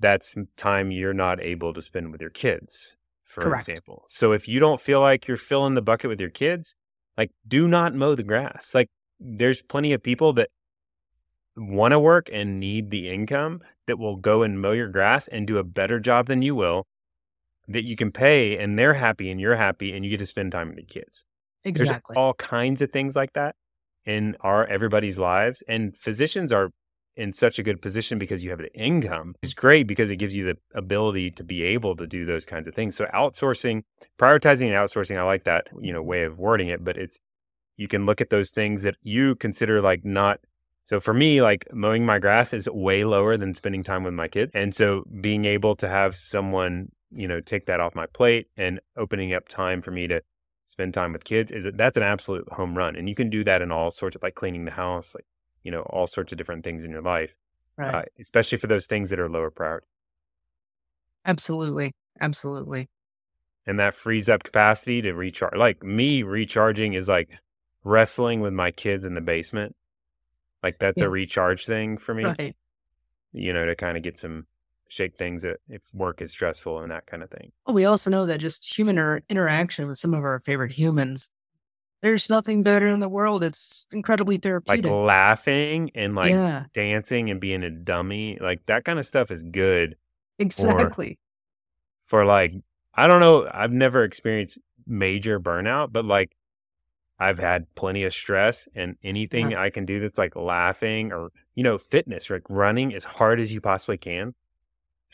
that's 0.00 0.34
time 0.56 0.90
you're 0.90 1.14
not 1.14 1.40
able 1.40 1.72
to 1.74 1.80
spend 1.80 2.10
with 2.10 2.20
your 2.20 2.30
kids, 2.30 2.96
for 3.22 3.42
Correct. 3.42 3.68
example. 3.68 4.04
So, 4.08 4.32
if 4.32 4.48
you 4.48 4.58
don't 4.58 4.80
feel 4.80 5.00
like 5.00 5.28
you're 5.28 5.36
filling 5.36 5.74
the 5.74 5.82
bucket 5.82 6.10
with 6.10 6.20
your 6.20 6.30
kids, 6.30 6.74
like, 7.16 7.30
do 7.46 7.68
not 7.68 7.94
mow 7.94 8.16
the 8.16 8.24
grass. 8.24 8.74
Like, 8.74 8.88
there's 9.20 9.62
plenty 9.62 9.92
of 9.92 10.02
people 10.02 10.32
that 10.32 10.50
want 11.56 11.92
to 11.92 11.98
work 11.98 12.28
and 12.32 12.58
need 12.58 12.90
the 12.90 13.08
income 13.08 13.62
that 13.86 13.98
will 13.98 14.16
go 14.16 14.42
and 14.42 14.60
mow 14.60 14.72
your 14.72 14.88
grass 14.88 15.28
and 15.28 15.46
do 15.46 15.58
a 15.58 15.64
better 15.64 16.00
job 16.00 16.26
than 16.26 16.42
you 16.42 16.54
will 16.54 16.86
that 17.68 17.84
you 17.84 17.96
can 17.96 18.12
pay 18.12 18.58
and 18.58 18.78
they're 18.78 18.94
happy 18.94 19.30
and 19.30 19.40
you're 19.40 19.56
happy 19.56 19.94
and 19.94 20.04
you 20.04 20.10
get 20.10 20.18
to 20.18 20.26
spend 20.26 20.52
time 20.52 20.68
with 20.68 20.78
your 20.78 20.86
kids. 20.86 21.24
exactly. 21.64 22.14
There's 22.14 22.22
all 22.22 22.34
kinds 22.34 22.82
of 22.82 22.90
things 22.90 23.16
like 23.16 23.32
that 23.34 23.54
in 24.04 24.36
our 24.40 24.66
everybody's 24.66 25.18
lives 25.18 25.62
and 25.66 25.96
physicians 25.96 26.52
are 26.52 26.70
in 27.16 27.32
such 27.32 27.58
a 27.58 27.62
good 27.62 27.80
position 27.80 28.18
because 28.18 28.42
you 28.42 28.50
have 28.50 28.58
the 28.58 28.72
income. 28.74 29.34
It's 29.42 29.54
great 29.54 29.86
because 29.86 30.10
it 30.10 30.16
gives 30.16 30.34
you 30.34 30.44
the 30.44 30.56
ability 30.74 31.30
to 31.32 31.44
be 31.44 31.62
able 31.62 31.96
to 31.96 32.06
do 32.06 32.24
those 32.24 32.44
kinds 32.44 32.66
of 32.66 32.74
things. 32.74 32.96
So 32.96 33.06
outsourcing, 33.14 33.82
prioritizing 34.18 34.66
and 34.66 34.72
outsourcing, 34.72 35.16
I 35.16 35.22
like 35.22 35.44
that, 35.44 35.68
you 35.80 35.92
know, 35.92 36.02
way 36.02 36.24
of 36.24 36.38
wording 36.38 36.68
it, 36.68 36.82
but 36.82 36.96
it's 36.96 37.18
you 37.76 37.88
can 37.88 38.04
look 38.06 38.20
at 38.20 38.30
those 38.30 38.50
things 38.50 38.82
that 38.82 38.96
you 39.02 39.36
consider 39.36 39.80
like 39.80 40.04
not 40.04 40.40
so 40.84 41.00
for 41.00 41.14
me, 41.14 41.40
like 41.40 41.66
mowing 41.72 42.04
my 42.04 42.18
grass 42.18 42.52
is 42.52 42.68
way 42.68 43.04
lower 43.04 43.38
than 43.38 43.54
spending 43.54 43.82
time 43.82 44.04
with 44.04 44.12
my 44.12 44.28
kids. 44.28 44.52
And 44.54 44.74
so 44.74 45.04
being 45.20 45.46
able 45.46 45.74
to 45.76 45.88
have 45.88 46.14
someone, 46.14 46.92
you 47.10 47.26
know, 47.26 47.40
take 47.40 47.66
that 47.66 47.80
off 47.80 47.94
my 47.94 48.06
plate 48.06 48.48
and 48.58 48.80
opening 48.96 49.32
up 49.32 49.48
time 49.48 49.80
for 49.80 49.90
me 49.90 50.06
to 50.08 50.20
spend 50.66 50.92
time 50.92 51.14
with 51.14 51.24
kids 51.24 51.50
is 51.50 51.66
that's 51.74 51.96
an 51.96 52.02
absolute 52.02 52.46
home 52.52 52.76
run. 52.76 52.96
And 52.96 53.08
you 53.08 53.14
can 53.14 53.30
do 53.30 53.42
that 53.44 53.62
in 53.62 53.72
all 53.72 53.90
sorts 53.90 54.14
of 54.14 54.22
like 54.22 54.34
cleaning 54.34 54.66
the 54.66 54.72
house, 54.72 55.14
like, 55.14 55.24
you 55.62 55.70
know, 55.70 55.82
all 55.82 56.06
sorts 56.06 56.32
of 56.32 56.38
different 56.38 56.64
things 56.64 56.84
in 56.84 56.90
your 56.90 57.02
life, 57.02 57.34
right. 57.78 57.94
uh, 57.94 58.02
especially 58.20 58.58
for 58.58 58.66
those 58.66 58.86
things 58.86 59.08
that 59.08 59.18
are 59.18 59.30
lower 59.30 59.50
priority. 59.50 59.86
Absolutely. 61.24 61.92
Absolutely. 62.20 62.90
And 63.66 63.80
that 63.80 63.94
frees 63.94 64.28
up 64.28 64.42
capacity 64.42 65.00
to 65.00 65.14
recharge. 65.14 65.56
Like 65.56 65.82
me 65.82 66.22
recharging 66.22 66.92
is 66.92 67.08
like 67.08 67.30
wrestling 67.84 68.40
with 68.40 68.52
my 68.52 68.70
kids 68.70 69.06
in 69.06 69.14
the 69.14 69.22
basement. 69.22 69.74
Like 70.64 70.78
that's 70.78 71.00
Yeah. 71.02 71.08
a 71.08 71.10
recharge 71.10 71.66
thing 71.66 71.98
for 71.98 72.14
me. 72.14 72.24
Right. 72.24 72.56
you 73.36 73.52
know, 73.52 73.66
to 73.66 73.74
kind 73.76 73.96
of 73.96 74.02
get 74.04 74.16
some 74.16 74.46
shake 74.88 75.16
things 75.16 75.44
if 75.44 75.82
work 75.92 76.22
is 76.22 76.30
stressful 76.30 76.78
and 76.80 76.90
that 76.92 77.04
kind 77.06 77.22
of 77.22 77.30
thing. 77.30 77.50
Well, 77.66 77.74
we 77.74 77.84
also 77.84 78.08
know 78.10 78.26
that 78.26 78.38
just 78.38 78.76
human 78.78 78.96
interaction 79.28 79.88
with 79.88 79.98
some 79.98 80.14
of 80.14 80.22
our 80.22 80.38
favorite 80.38 80.70
humans, 80.72 81.28
there's 82.00 82.30
nothing 82.30 82.62
better 82.62 82.86
in 82.86 83.00
the 83.00 83.08
world. 83.08 83.42
It's 83.42 83.86
incredibly 83.90 84.36
therapeutic. 84.38 84.84
Like 84.84 84.92
laughing 84.92 85.90
and 85.96 86.14
like 86.14 86.30
yeah, 86.30 86.66
dancing 86.74 87.28
and 87.28 87.40
being 87.40 87.64
a 87.64 87.70
dummy, 87.70 88.38
like 88.40 88.64
that 88.66 88.84
kind 88.84 88.98
of 89.00 89.04
stuff 89.06 89.30
is 89.32 89.42
good 89.42 89.96
exactly. 90.38 91.18
for 92.06 92.24
like, 92.24 92.52
I 92.94 93.06
don't 93.08 93.20
know, 93.20 93.50
I've 93.52 93.72
never 93.72 94.04
experienced 94.04 94.58
major 94.86 95.40
burnout, 95.40 95.92
but 95.92 96.04
like 96.04 96.36
I've 97.18 97.38
had 97.38 97.72
plenty 97.74 98.04
of 98.04 98.12
stress 98.12 98.68
and 98.74 98.96
anything 99.04 99.54
I 99.54 99.70
can 99.70 99.86
do 99.86 100.00
that's 100.00 100.18
like 100.18 100.34
laughing 100.34 101.12
or, 101.12 101.30
you 101.54 101.62
know, 101.62 101.78
fitness, 101.78 102.28
like 102.28 102.42
running 102.48 102.94
as 102.94 103.04
hard 103.04 103.40
as 103.40 103.52
you 103.52 103.60
possibly 103.60 103.98
can. 103.98 104.34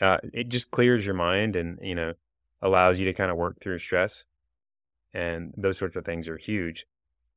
Uh, 0.01 0.17
it 0.33 0.49
just 0.49 0.71
clears 0.71 1.05
your 1.05 1.13
mind 1.13 1.55
and, 1.55 1.77
you 1.81 1.93
know, 1.93 2.13
allows 2.61 2.99
you 2.99 3.05
to 3.05 3.13
kind 3.13 3.29
of 3.29 3.37
work 3.37 3.61
through 3.61 3.77
stress. 3.77 4.23
And 5.13 5.53
those 5.55 5.77
sorts 5.77 5.95
of 5.95 6.05
things 6.05 6.27
are 6.27 6.37
huge. 6.37 6.85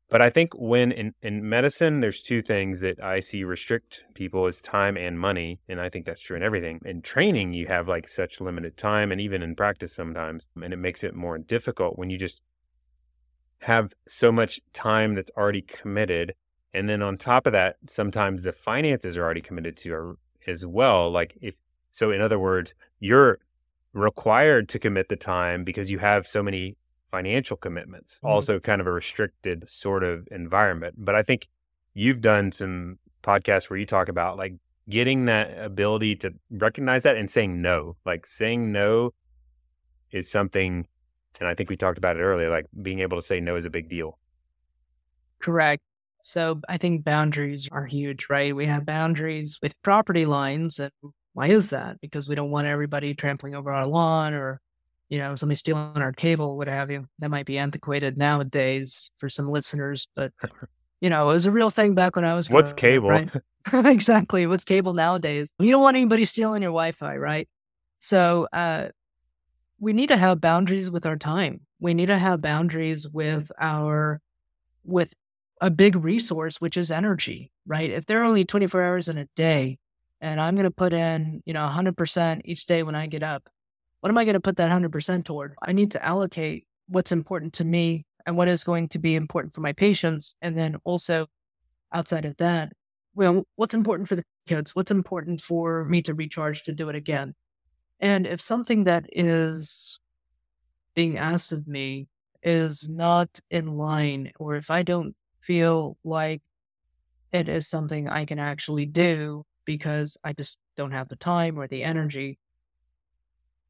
But 0.09 0.23
I 0.23 0.31
think 0.31 0.53
when 0.55 0.93
in, 0.93 1.15
in 1.23 1.47
medicine, 1.47 2.01
there's 2.01 2.23
two 2.23 2.41
things 2.41 2.81
that 2.81 3.03
I 3.03 3.21
see 3.21 3.45
restrict 3.45 4.05
people 4.15 4.47
is 4.47 4.61
time 4.61 4.97
and 4.97 5.19
money. 5.19 5.61
And 5.69 5.81
I 5.81 5.91
think 5.91 6.07
that's 6.07 6.23
true 6.23 6.37
in 6.37 6.43
everything. 6.43 6.81
In 6.85 7.03
training, 7.03 7.53
you 7.53 7.67
have 7.67 7.89
like 7.89 8.09
such 8.09 8.41
limited 8.41 8.77
time 8.77 9.13
and 9.13 9.21
even 9.21 9.43
in 9.43 9.57
practice 9.57 9.95
sometimes. 9.95 10.47
And 10.63 10.73
it 10.73 10.79
makes 10.79 11.05
it 11.05 11.15
more 11.15 11.37
difficult 11.37 11.99
when 11.99 12.11
you 12.11 12.19
just 12.19 12.41
have 13.61 13.93
so 14.07 14.31
much 14.31 14.61
time 14.73 15.15
that's 15.15 15.31
already 15.37 15.63
committed. 15.63 16.35
And 16.73 16.89
then 16.89 17.03
on 17.03 17.17
top 17.17 17.47
of 17.47 17.53
that, 17.53 17.77
sometimes 17.87 18.43
the 18.43 18.53
finances 18.53 19.17
are 19.17 19.23
already 19.23 19.41
committed 19.41 19.77
to 19.79 20.19
as 20.47 20.67
well. 20.67 21.11
Like 21.11 21.37
if, 21.41 21.55
so 21.91 22.11
in 22.11 22.21
other 22.21 22.39
words, 22.39 22.75
you're 23.01 23.39
required 23.93 24.69
to 24.71 24.79
commit 24.79 25.09
the 25.09 25.17
time 25.17 25.65
because 25.65 25.91
you 25.91 25.99
have 25.99 26.27
so 26.27 26.43
many 26.43 26.77
financial 27.11 27.57
commitments. 27.57 28.17
Mm-hmm. 28.17 28.27
Also, 28.27 28.59
kind 28.59 28.81
of 28.81 28.87
a 28.87 28.93
restricted 28.93 29.69
sort 29.69 30.03
of 30.03 30.27
environment. 30.31 30.97
But 30.99 31.15
I 31.15 31.23
think 31.23 31.49
you've 31.95 32.21
done 32.21 32.51
some 32.51 32.99
podcasts 33.23 33.71
where 33.71 33.79
you 33.79 33.87
talk 33.87 34.09
about 34.09 34.37
like 34.37 34.55
getting 34.91 35.27
that 35.27 35.57
ability 35.59 36.17
to 36.17 36.33
recognize 36.51 37.05
that 37.05 37.17
and 37.17 37.31
saying 37.31 37.63
no. 37.63 37.97
Like 38.05 38.27
saying 38.27 38.73
no 38.73 39.15
is 40.11 40.31
something, 40.31 40.87
and 41.41 41.49
I 41.49 41.55
think 41.55 41.71
we 41.71 41.77
talked 41.77 41.99
about 41.99 42.17
it 42.17 42.21
earlier, 42.21 42.51
like 42.51 42.67
being 42.83 43.01
able 43.01 43.19
to 43.19 43.23
say 43.23 43.41
no 43.41 43.57
is 43.57 43.65
a 43.65 43.71
big 43.71 43.89
deal. 43.89 44.19
Correct. 45.41 45.83
So 46.23 46.61
I 46.69 46.79
think 46.79 47.05
boundaries 47.05 47.69
are 47.71 47.85
huge, 47.85 48.29
right? 48.31 48.57
We 48.57 48.67
have 48.67 48.87
boundaries 48.87 49.59
with 49.63 49.81
property 49.83 50.25
lines. 50.25 50.79
And 50.79 50.93
why 51.35 51.49
is 51.49 51.71
that? 51.71 52.01
Because 52.01 52.29
we 52.29 52.35
don't 52.35 52.51
want 52.51 52.67
everybody 52.67 53.15
trampling 53.15 53.55
over 53.55 53.71
our 53.71 53.87
lawn 53.87 54.33
or 54.33 54.61
you 55.11 55.19
know, 55.19 55.37
somebody 55.37 55.57
stealing 55.57 55.99
our 55.99 56.13
cable, 56.13 56.57
what 56.57 56.67
have 56.67 56.91
you. 56.91 57.07
That 57.19 57.31
might 57.31 57.47
be 57.47 57.59
antiquated 57.59 58.17
nowadays 58.17 59.11
for 59.19 59.29
some 59.29 59.49
listeners, 59.49 60.09
but 60.17 60.33
you 61.01 61.11
know, 61.11 61.31
it 61.31 61.35
was 61.35 61.47
a 61.47 61.51
real 61.51 61.71
thing 61.71 61.95
back 61.95 62.17
when 62.17 62.25
I 62.25 62.35
was. 62.35 62.49
What's 62.49 62.73
cable? 62.73 63.11
Right? 63.11 63.31
exactly. 63.73 64.47
What's 64.47 64.65
cable 64.65 64.93
nowadays? 64.93 65.53
You 65.59 65.71
don't 65.71 65.83
want 65.83 65.97
anybody 65.97 66.25
stealing 66.25 66.63
your 66.63 66.71
Wi-Fi, 66.71 67.17
right? 67.17 67.49
So 67.99 68.49
uh, 68.53 68.89
we 69.79 69.93
need 69.93 70.09
to 70.09 70.17
have 70.17 70.41
boundaries 70.41 70.91
with 70.91 71.07
our 71.07 71.17
time. 71.17 71.63
We 71.81 71.95
need 71.95 72.07
to 72.07 72.19
have 72.19 72.41
boundaries 72.41 73.09
with 73.09 73.51
our 73.61 74.21
with 74.85 75.15
a 75.61 75.71
big 75.71 75.97
resource, 75.97 76.61
which 76.61 76.77
is 76.77 76.91
energy, 76.91 77.51
right? 77.67 77.91
If 77.91 78.07
there 78.07 78.21
are 78.21 78.25
only 78.25 78.45
24 78.45 78.83
hours 78.83 79.09
in 79.09 79.19
a 79.19 79.29
day, 79.37 79.79
and 80.21 80.41
I'm 80.41 80.55
going 80.55 80.65
to 80.65 80.71
put 80.71 80.93
in, 80.93 81.43
you 81.45 81.53
know, 81.53 81.67
100% 81.67 82.41
each 82.45 82.67
day 82.67 82.83
when 82.83 82.95
I 82.95 83.07
get 83.07 83.23
up, 83.23 83.49
what 84.01 84.11
am 84.11 84.19
I 84.19 84.25
going 84.25 84.35
to 84.35 84.41
put 84.41 84.57
that 84.57 84.71
100% 84.71 85.25
toward? 85.25 85.55
I 85.63 85.73
need 85.73 85.91
to 85.93 86.05
allocate 86.05 86.67
what's 86.89 87.13
important 87.13 87.55
to 87.55 87.65
me 87.65 88.05
and 88.27 88.37
what 88.37 88.49
is 88.49 88.65
going 88.65 88.89
to 88.91 88.99
be 88.99 89.15
important 89.15 89.55
for 89.55 89.61
my 89.61 89.73
patients. 89.73 90.35
And 90.43 90.59
then 90.59 90.77
also 90.85 91.27
outside 91.93 92.25
of 92.25 92.37
that, 92.39 92.73
well, 93.15 93.45
what's 93.57 93.75
important 93.75 94.09
for 94.09 94.17
the 94.17 94.25
kids? 94.47 94.75
What's 94.75 94.91
important 94.91 95.41
for 95.41 95.85
me 95.85 96.03
to 96.03 96.15
recharge 96.15 96.63
to 96.65 96.73
do 96.73 96.89
it 96.89 96.97
again? 96.97 97.35
And 98.05 98.27
if 98.27 98.43
something 98.43 98.85
that 98.85 99.07
is 99.11 99.99
being 100.95 101.17
asked 101.17 101.53
of 101.53 101.67
me 101.67 102.07
is 102.43 102.87
not 102.87 103.41
in 103.51 103.79
line, 103.79 104.31
or 104.39 104.57
if 104.57 104.71
I 104.71 104.83
don't 104.83 105.17
feel 105.41 105.97
like 106.05 106.43
it 107.33 107.49
is 107.49 107.67
something 107.67 108.07
I 108.07 108.27
can 108.27 108.39
actually 108.39 108.85
do 108.85 109.47
because 109.65 110.19
I 110.23 110.35
just 110.35 110.59
don't 110.77 110.93
have 110.93 111.09
the 111.09 111.17
time 111.17 111.59
or 111.59 111.67
the 111.67 111.83
energy, 111.83 112.39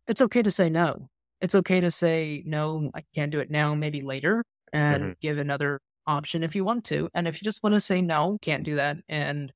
it's 0.08 0.20
okay 0.20 0.42
to 0.42 0.50
say 0.50 0.68
no. 0.68 1.08
It's 1.40 1.54
okay 1.54 1.78
to 1.78 1.92
say, 1.92 2.42
no, 2.44 2.90
I 2.92 3.04
can't 3.14 3.30
do 3.30 3.38
it 3.38 3.52
now, 3.52 3.76
maybe 3.76 4.02
later, 4.02 4.44
and 4.72 5.02
mm-hmm. 5.02 5.12
give 5.20 5.38
another 5.38 5.80
option 6.08 6.42
if 6.42 6.56
you 6.56 6.64
want 6.64 6.84
to. 6.86 7.08
And 7.14 7.28
if 7.28 7.40
you 7.40 7.44
just 7.44 7.62
want 7.62 7.74
to 7.74 7.80
say, 7.80 8.02
no, 8.02 8.38
can't 8.42 8.64
do 8.64 8.74
that, 8.74 8.96
and 9.08 9.52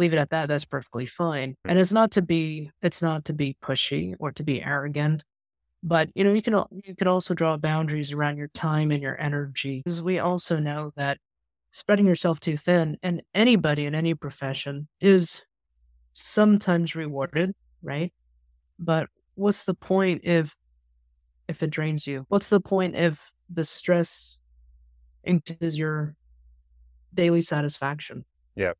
leave 0.00 0.12
it 0.12 0.18
at 0.18 0.30
that, 0.30 0.48
that's 0.48 0.64
perfectly 0.64 1.06
fine. 1.06 1.54
And 1.64 1.78
mm. 1.78 1.80
it's 1.80 1.92
not 1.92 2.10
to 2.12 2.22
be, 2.22 2.70
it's 2.82 3.02
not 3.02 3.24
to 3.26 3.32
be 3.32 3.56
pushy 3.62 4.14
or 4.18 4.32
to 4.32 4.42
be 4.42 4.62
arrogant. 4.62 5.22
But 5.82 6.10
you 6.14 6.24
know, 6.24 6.32
you 6.32 6.42
can 6.42 6.54
you 6.84 6.94
can 6.94 7.08
also 7.08 7.32
draw 7.32 7.56
boundaries 7.56 8.12
around 8.12 8.36
your 8.36 8.48
time 8.48 8.90
and 8.90 9.02
your 9.02 9.18
energy, 9.18 9.82
because 9.82 10.02
we 10.02 10.18
also 10.18 10.58
know 10.58 10.92
that 10.96 11.16
spreading 11.72 12.06
yourself 12.06 12.38
too 12.38 12.58
thin, 12.58 12.98
and 13.02 13.22
anybody 13.34 13.86
in 13.86 13.94
any 13.94 14.12
profession 14.12 14.88
is 15.00 15.42
sometimes 16.12 16.94
rewarded, 16.94 17.54
right? 17.82 18.12
But 18.78 19.08
what's 19.36 19.64
the 19.64 19.72
point 19.72 20.20
if 20.24 20.54
if 21.48 21.62
it 21.62 21.70
drains 21.70 22.06
you? 22.06 22.26
What's 22.28 22.50
the 22.50 22.60
point 22.60 22.94
if 22.94 23.30
the 23.48 23.64
stress 23.64 24.38
increases 25.24 25.78
your 25.78 26.14
daily 27.14 27.40
satisfaction? 27.40 28.26
Yeah. 28.54 28.72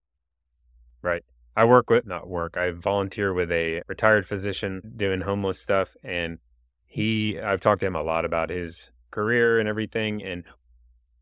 Right. 1.03 1.23
I 1.57 1.65
work 1.65 1.91
with 1.91 2.07
not 2.07 2.29
work. 2.29 2.57
I 2.57 2.71
volunteer 2.71 3.35
with 3.35 3.51
a 3.51 3.83
retired 3.87 4.27
physician 4.27 4.81
doing 4.97 5.21
homeless 5.21 5.61
stuff 5.61 5.95
and 6.05 6.39
he 6.87 7.39
I've 7.39 7.61
talked 7.61 7.81
to 7.81 7.87
him 7.87 7.97
a 7.97 8.03
lot 8.03 8.25
about 8.25 8.51
his 8.51 8.91
career 9.11 9.59
and 9.59 9.69
everything 9.69 10.23
and 10.23 10.45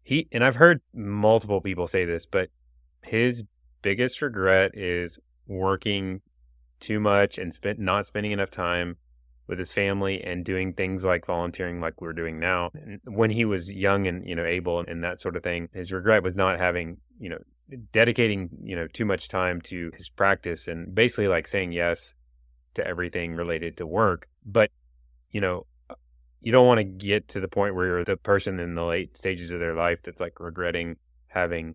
he 0.02 0.28
and 0.32 0.44
I've 0.44 0.56
heard 0.56 0.80
multiple 0.94 1.60
people 1.60 1.86
say 1.86 2.04
this, 2.04 2.24
but 2.26 2.48
his 3.02 3.44
biggest 3.82 4.22
regret 4.22 4.72
is 4.74 5.18
working 5.46 6.20
too 6.80 7.00
much 7.00 7.38
and 7.38 7.52
spent 7.52 7.78
not 7.78 8.06
spending 8.06 8.32
enough 8.32 8.50
time 8.50 8.96
with 9.48 9.58
his 9.58 9.72
family 9.72 10.22
and 10.22 10.44
doing 10.44 10.74
things 10.74 11.04
like 11.04 11.26
volunteering 11.26 11.80
like 11.80 12.00
we're 12.00 12.12
doing 12.12 12.38
now. 12.38 12.70
And 12.74 13.00
when 13.04 13.30
he 13.30 13.44
was 13.44 13.72
young 13.72 14.06
and, 14.06 14.26
you 14.26 14.34
know, 14.34 14.44
able 14.44 14.80
and 14.86 15.02
that 15.02 15.20
sort 15.20 15.36
of 15.36 15.42
thing, 15.42 15.68
his 15.72 15.90
regret 15.90 16.22
was 16.22 16.36
not 16.36 16.58
having, 16.58 16.98
you 17.18 17.30
know, 17.30 17.38
dedicating, 17.92 18.48
you 18.62 18.76
know, 18.76 18.86
too 18.86 19.04
much 19.04 19.28
time 19.28 19.60
to 19.62 19.90
his 19.96 20.08
practice 20.08 20.68
and 20.68 20.94
basically 20.94 21.28
like 21.28 21.46
saying 21.46 21.72
yes 21.72 22.14
to 22.74 22.86
everything 22.86 23.34
related 23.34 23.76
to 23.76 23.86
work. 23.86 24.28
But, 24.44 24.70
you 25.30 25.40
know, 25.40 25.66
uh, 25.90 25.94
you 26.40 26.52
don't 26.52 26.66
want 26.66 26.78
to 26.78 26.84
get 26.84 27.28
to 27.28 27.40
the 27.40 27.48
point 27.48 27.74
where 27.74 27.86
you're 27.86 28.04
the 28.04 28.16
person 28.16 28.58
in 28.60 28.74
the 28.74 28.84
late 28.84 29.16
stages 29.16 29.50
of 29.50 29.60
their 29.60 29.74
life 29.74 30.00
that's 30.02 30.20
like 30.20 30.40
regretting 30.40 30.96
having 31.28 31.74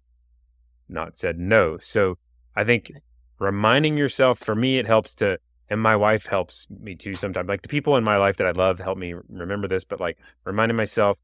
not 0.89 1.17
said 1.17 1.37
no. 1.37 1.77
So 1.77 2.17
I 2.55 2.63
think 2.63 2.91
reminding 3.39 3.97
yourself, 3.97 4.39
for 4.39 4.55
me, 4.55 4.77
it 4.79 4.87
helps 4.87 5.15
to 5.15 5.37
and 5.69 5.81
my 5.81 5.95
wife 5.95 6.25
helps 6.25 6.67
me 6.69 6.95
too 6.95 7.15
sometimes. 7.15 7.47
Like 7.47 7.61
the 7.61 7.67
people 7.67 7.95
in 7.97 8.03
my 8.03 8.17
life 8.17 8.37
that 8.37 8.47
I 8.47 8.51
love 8.51 8.79
help 8.79 8.97
me 8.97 9.15
remember 9.29 9.67
this, 9.67 9.83
but 9.83 9.99
like 9.99 10.17
reminding 10.43 10.75
myself 10.75 11.17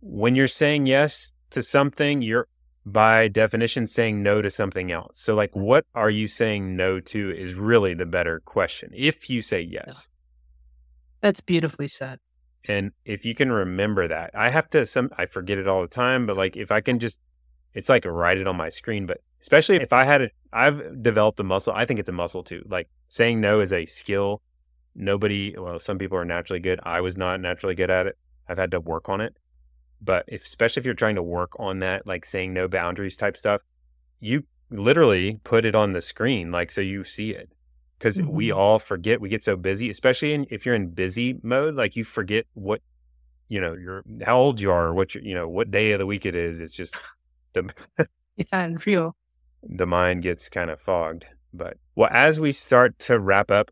when 0.00 0.34
you're 0.34 0.48
saying 0.48 0.86
yes 0.86 1.32
to 1.50 1.62
something, 1.62 2.22
you're 2.22 2.48
by 2.84 3.28
definition 3.28 3.86
saying 3.86 4.22
no 4.22 4.42
to 4.42 4.50
something 4.50 4.90
else. 4.90 5.20
So 5.20 5.34
like 5.34 5.54
what 5.54 5.84
are 5.94 6.10
you 6.10 6.26
saying 6.26 6.76
no 6.76 7.00
to 7.00 7.30
is 7.30 7.54
really 7.54 7.94
the 7.94 8.06
better 8.06 8.40
question 8.44 8.90
if 8.94 9.30
you 9.30 9.42
say 9.42 9.60
yes. 9.60 10.08
That's 11.20 11.40
beautifully 11.40 11.88
said. 11.88 12.18
And 12.64 12.92
if 13.04 13.24
you 13.24 13.34
can 13.34 13.50
remember 13.50 14.08
that, 14.08 14.30
I 14.34 14.50
have 14.50 14.70
to 14.70 14.86
some 14.86 15.10
I 15.16 15.26
forget 15.26 15.58
it 15.58 15.68
all 15.68 15.82
the 15.82 15.88
time, 15.88 16.26
but 16.26 16.36
like 16.36 16.56
if 16.56 16.72
I 16.72 16.80
can 16.80 16.98
just 16.98 17.20
it's 17.74 17.88
like 17.88 18.04
write 18.04 18.38
it 18.38 18.46
on 18.46 18.56
my 18.56 18.68
screen, 18.68 19.06
but 19.06 19.18
especially 19.40 19.76
if 19.76 19.92
I 19.92 20.04
had 20.04 20.22
a, 20.22 20.30
I've 20.52 21.02
developed 21.02 21.40
a 21.40 21.44
muscle. 21.44 21.72
I 21.74 21.84
think 21.84 22.00
it's 22.00 22.08
a 22.08 22.12
muscle 22.12 22.42
too. 22.42 22.64
Like 22.68 22.88
saying 23.08 23.40
no 23.40 23.60
is 23.60 23.72
a 23.72 23.86
skill. 23.86 24.42
Nobody, 24.94 25.54
well, 25.56 25.78
some 25.78 25.98
people 25.98 26.18
are 26.18 26.24
naturally 26.24 26.60
good. 26.60 26.78
I 26.82 27.00
was 27.00 27.16
not 27.16 27.40
naturally 27.40 27.74
good 27.74 27.90
at 27.90 28.06
it. 28.06 28.18
I've 28.48 28.58
had 28.58 28.72
to 28.72 28.80
work 28.80 29.08
on 29.08 29.20
it. 29.20 29.34
But 30.02 30.24
if, 30.26 30.44
especially 30.44 30.80
if 30.80 30.84
you're 30.84 30.94
trying 30.94 31.14
to 31.14 31.22
work 31.22 31.52
on 31.58 31.78
that, 31.80 32.06
like 32.06 32.24
saying 32.24 32.52
no 32.52 32.68
boundaries 32.68 33.16
type 33.16 33.36
stuff, 33.36 33.62
you 34.20 34.44
literally 34.70 35.40
put 35.44 35.64
it 35.64 35.74
on 35.74 35.92
the 35.92 36.02
screen, 36.02 36.50
like 36.50 36.72
so 36.72 36.80
you 36.80 37.04
see 37.04 37.30
it. 37.30 37.50
Because 37.98 38.18
mm-hmm. 38.18 38.32
we 38.32 38.50
all 38.50 38.80
forget, 38.80 39.20
we 39.20 39.28
get 39.28 39.44
so 39.44 39.54
busy, 39.54 39.88
especially 39.88 40.32
in, 40.32 40.46
if 40.50 40.66
you're 40.66 40.74
in 40.74 40.88
busy 40.88 41.38
mode, 41.42 41.76
like 41.76 41.94
you 41.94 42.02
forget 42.02 42.46
what, 42.54 42.82
you 43.48 43.60
know, 43.60 43.74
you're 43.74 44.02
how 44.24 44.38
old 44.38 44.60
you 44.60 44.72
are, 44.72 44.92
what 44.92 45.14
you, 45.14 45.20
you 45.22 45.34
know, 45.34 45.48
what 45.48 45.70
day 45.70 45.92
of 45.92 46.00
the 46.00 46.06
week 46.06 46.26
it 46.26 46.34
is. 46.34 46.60
It's 46.60 46.74
just 46.74 46.96
the 47.52 47.72
yeah, 48.36 48.70
real 48.84 49.14
the 49.62 49.86
mind 49.86 50.22
gets 50.22 50.48
kind 50.48 50.70
of 50.70 50.80
fogged. 50.80 51.24
But 51.54 51.76
well, 51.94 52.10
as 52.12 52.40
we 52.40 52.52
start 52.52 52.98
to 53.00 53.18
wrap 53.18 53.50
up, 53.50 53.70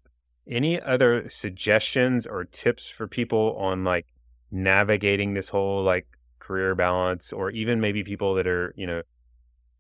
any 0.49 0.81
other 0.81 1.29
suggestions 1.29 2.27
or 2.27 2.45
tips 2.45 2.89
for 2.89 3.07
people 3.07 3.57
on 3.59 3.85
like 3.85 4.07
navigating 4.51 5.35
this 5.35 5.49
whole 5.49 5.83
like 5.83 6.07
career 6.51 6.75
balance 6.75 7.33
or 7.33 7.51
even 7.51 7.81
maybe 7.81 8.03
people 8.03 8.35
that 8.35 8.49
are, 8.49 8.75
you 8.77 8.87
know, 8.87 9.03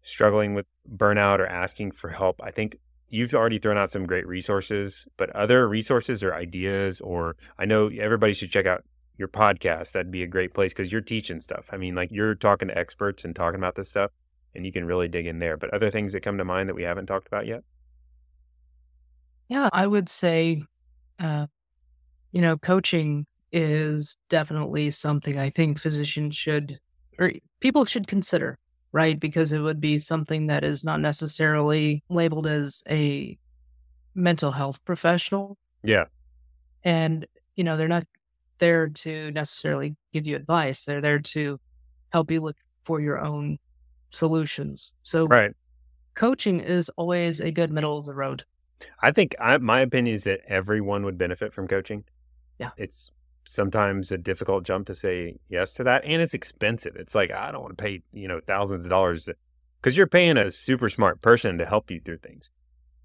struggling 0.02 0.54
with 0.54 0.66
burnout 0.96 1.40
or 1.40 1.46
asking 1.46 1.90
for 1.90 2.10
help? 2.10 2.40
I 2.40 2.52
think 2.52 2.76
you've 3.08 3.34
already 3.34 3.58
thrown 3.58 3.76
out 3.76 3.90
some 3.90 4.06
great 4.06 4.26
resources, 4.26 5.08
but 5.16 5.30
other 5.30 5.68
resources 5.68 6.22
or 6.22 6.32
ideas, 6.32 7.00
or 7.00 7.34
I 7.58 7.64
know 7.64 7.88
everybody 7.88 8.34
should 8.34 8.52
check 8.52 8.66
out 8.66 8.84
your 9.18 9.26
podcast. 9.26 9.92
That'd 9.92 10.12
be 10.12 10.22
a 10.22 10.28
great 10.28 10.54
place 10.54 10.72
because 10.72 10.92
you're 10.92 11.00
teaching 11.00 11.40
stuff. 11.40 11.68
I 11.72 11.76
mean, 11.76 11.96
like 11.96 12.10
you're 12.12 12.36
talking 12.36 12.68
to 12.68 12.78
experts 12.78 13.24
and 13.24 13.34
talking 13.34 13.58
about 13.58 13.74
this 13.74 13.90
stuff 13.90 14.12
and 14.54 14.64
you 14.64 14.70
can 14.70 14.84
really 14.84 15.08
dig 15.08 15.26
in 15.26 15.40
there. 15.40 15.56
But 15.56 15.74
other 15.74 15.90
things 15.90 16.12
that 16.12 16.22
come 16.22 16.38
to 16.38 16.44
mind 16.44 16.68
that 16.68 16.76
we 16.76 16.84
haven't 16.84 17.06
talked 17.06 17.26
about 17.26 17.46
yet? 17.46 17.64
Yeah, 19.48 19.68
I 19.72 19.88
would 19.88 20.08
say, 20.08 20.62
uh, 21.18 21.48
you 22.30 22.40
know, 22.40 22.56
coaching 22.56 23.26
is 23.53 24.16
definitely 24.28 24.90
something 24.90 25.38
I 25.38 25.51
think 25.51 25.78
physicians 25.78 26.36
should 26.36 26.78
or 27.18 27.32
people 27.61 27.84
should 27.84 28.07
consider, 28.07 28.59
right? 28.92 29.18
Because 29.18 29.53
it 29.53 29.61
would 29.61 29.80
be 29.80 29.98
something 29.98 30.46
that 30.46 30.64
is 30.64 30.84
not 30.84 31.01
necessarily 31.01 32.03
labeled 32.09 32.46
as 32.46 32.82
a 32.88 33.36
mental 34.14 34.53
health 34.53 34.82
professional. 34.84 35.59
Yeah. 35.82 36.05
And, 36.84 37.26
you 37.57 37.64
know, 37.64 37.76
they're 37.76 37.88
not 37.88 38.07
there 38.59 38.88
to 38.88 39.30
necessarily 39.32 39.96
give 40.12 40.26
you 40.26 40.36
advice. 40.36 40.84
They're 40.84 41.01
there 41.01 41.18
to 41.18 41.59
help 42.12 42.30
you 42.30 42.40
look 42.40 42.57
for 42.82 43.01
your 43.01 43.20
own 43.20 43.59
solutions. 44.11 44.92
So, 45.03 45.26
Right. 45.26 45.53
coaching 46.14 46.61
is 46.61 46.88
always 46.96 47.40
a 47.40 47.51
good 47.51 47.70
middle 47.70 47.98
of 47.98 48.07
the 48.07 48.14
road. 48.14 48.44
I 49.03 49.12
think 49.12 49.34
I, 49.38 49.59
my 49.59 49.80
opinion 49.80 50.14
is 50.14 50.24
that 50.24 50.40
everyone 50.48 51.05
would 51.05 51.18
benefit 51.18 51.53
from 51.53 51.68
coaching. 51.68 52.05
Yeah. 52.59 52.70
It's 52.76 53.11
sometimes 53.51 54.12
a 54.12 54.16
difficult 54.16 54.62
jump 54.64 54.86
to 54.86 54.94
say 54.94 55.36
yes 55.48 55.74
to 55.74 55.82
that. 55.82 56.05
And 56.05 56.22
it's 56.22 56.34
expensive. 56.34 56.94
It's 56.94 57.16
like, 57.16 57.32
I 57.32 57.51
don't 57.51 57.62
want 57.62 57.76
to 57.76 57.82
pay, 57.82 58.01
you 58.12 58.28
know, 58.28 58.40
thousands 58.46 58.84
of 58.84 58.90
dollars 58.90 59.28
because 59.80 59.96
you're 59.96 60.07
paying 60.07 60.38
a 60.38 60.53
super 60.53 60.88
smart 60.88 61.20
person 61.20 61.59
to 61.59 61.66
help 61.66 61.90
you 61.90 62.01
through 62.01 62.18
things. 62.18 62.51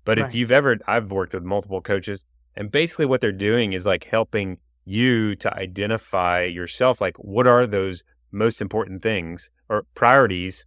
But 0.04 0.20
Right. 0.20 0.28
if 0.28 0.36
you've 0.36 0.52
ever, 0.52 0.78
I've 0.88 1.10
worked 1.10 1.34
with 1.34 1.44
multiple 1.44 1.82
coaches 1.82 2.24
and 2.56 2.72
basically 2.72 3.08
what 3.08 3.22
they're 3.22 3.32
doing 3.32 3.74
is 3.74 3.88
like 3.88 4.04
helping 4.04 4.60
you 4.86 5.36
to 5.38 5.52
identify 5.52 6.44
yourself. 6.44 7.02
Like, 7.02 7.18
what 7.18 7.48
are 7.48 7.66
those 7.66 8.04
most 8.32 8.62
important 8.62 9.02
things 9.02 9.50
or 9.68 9.88
priorities 9.96 10.66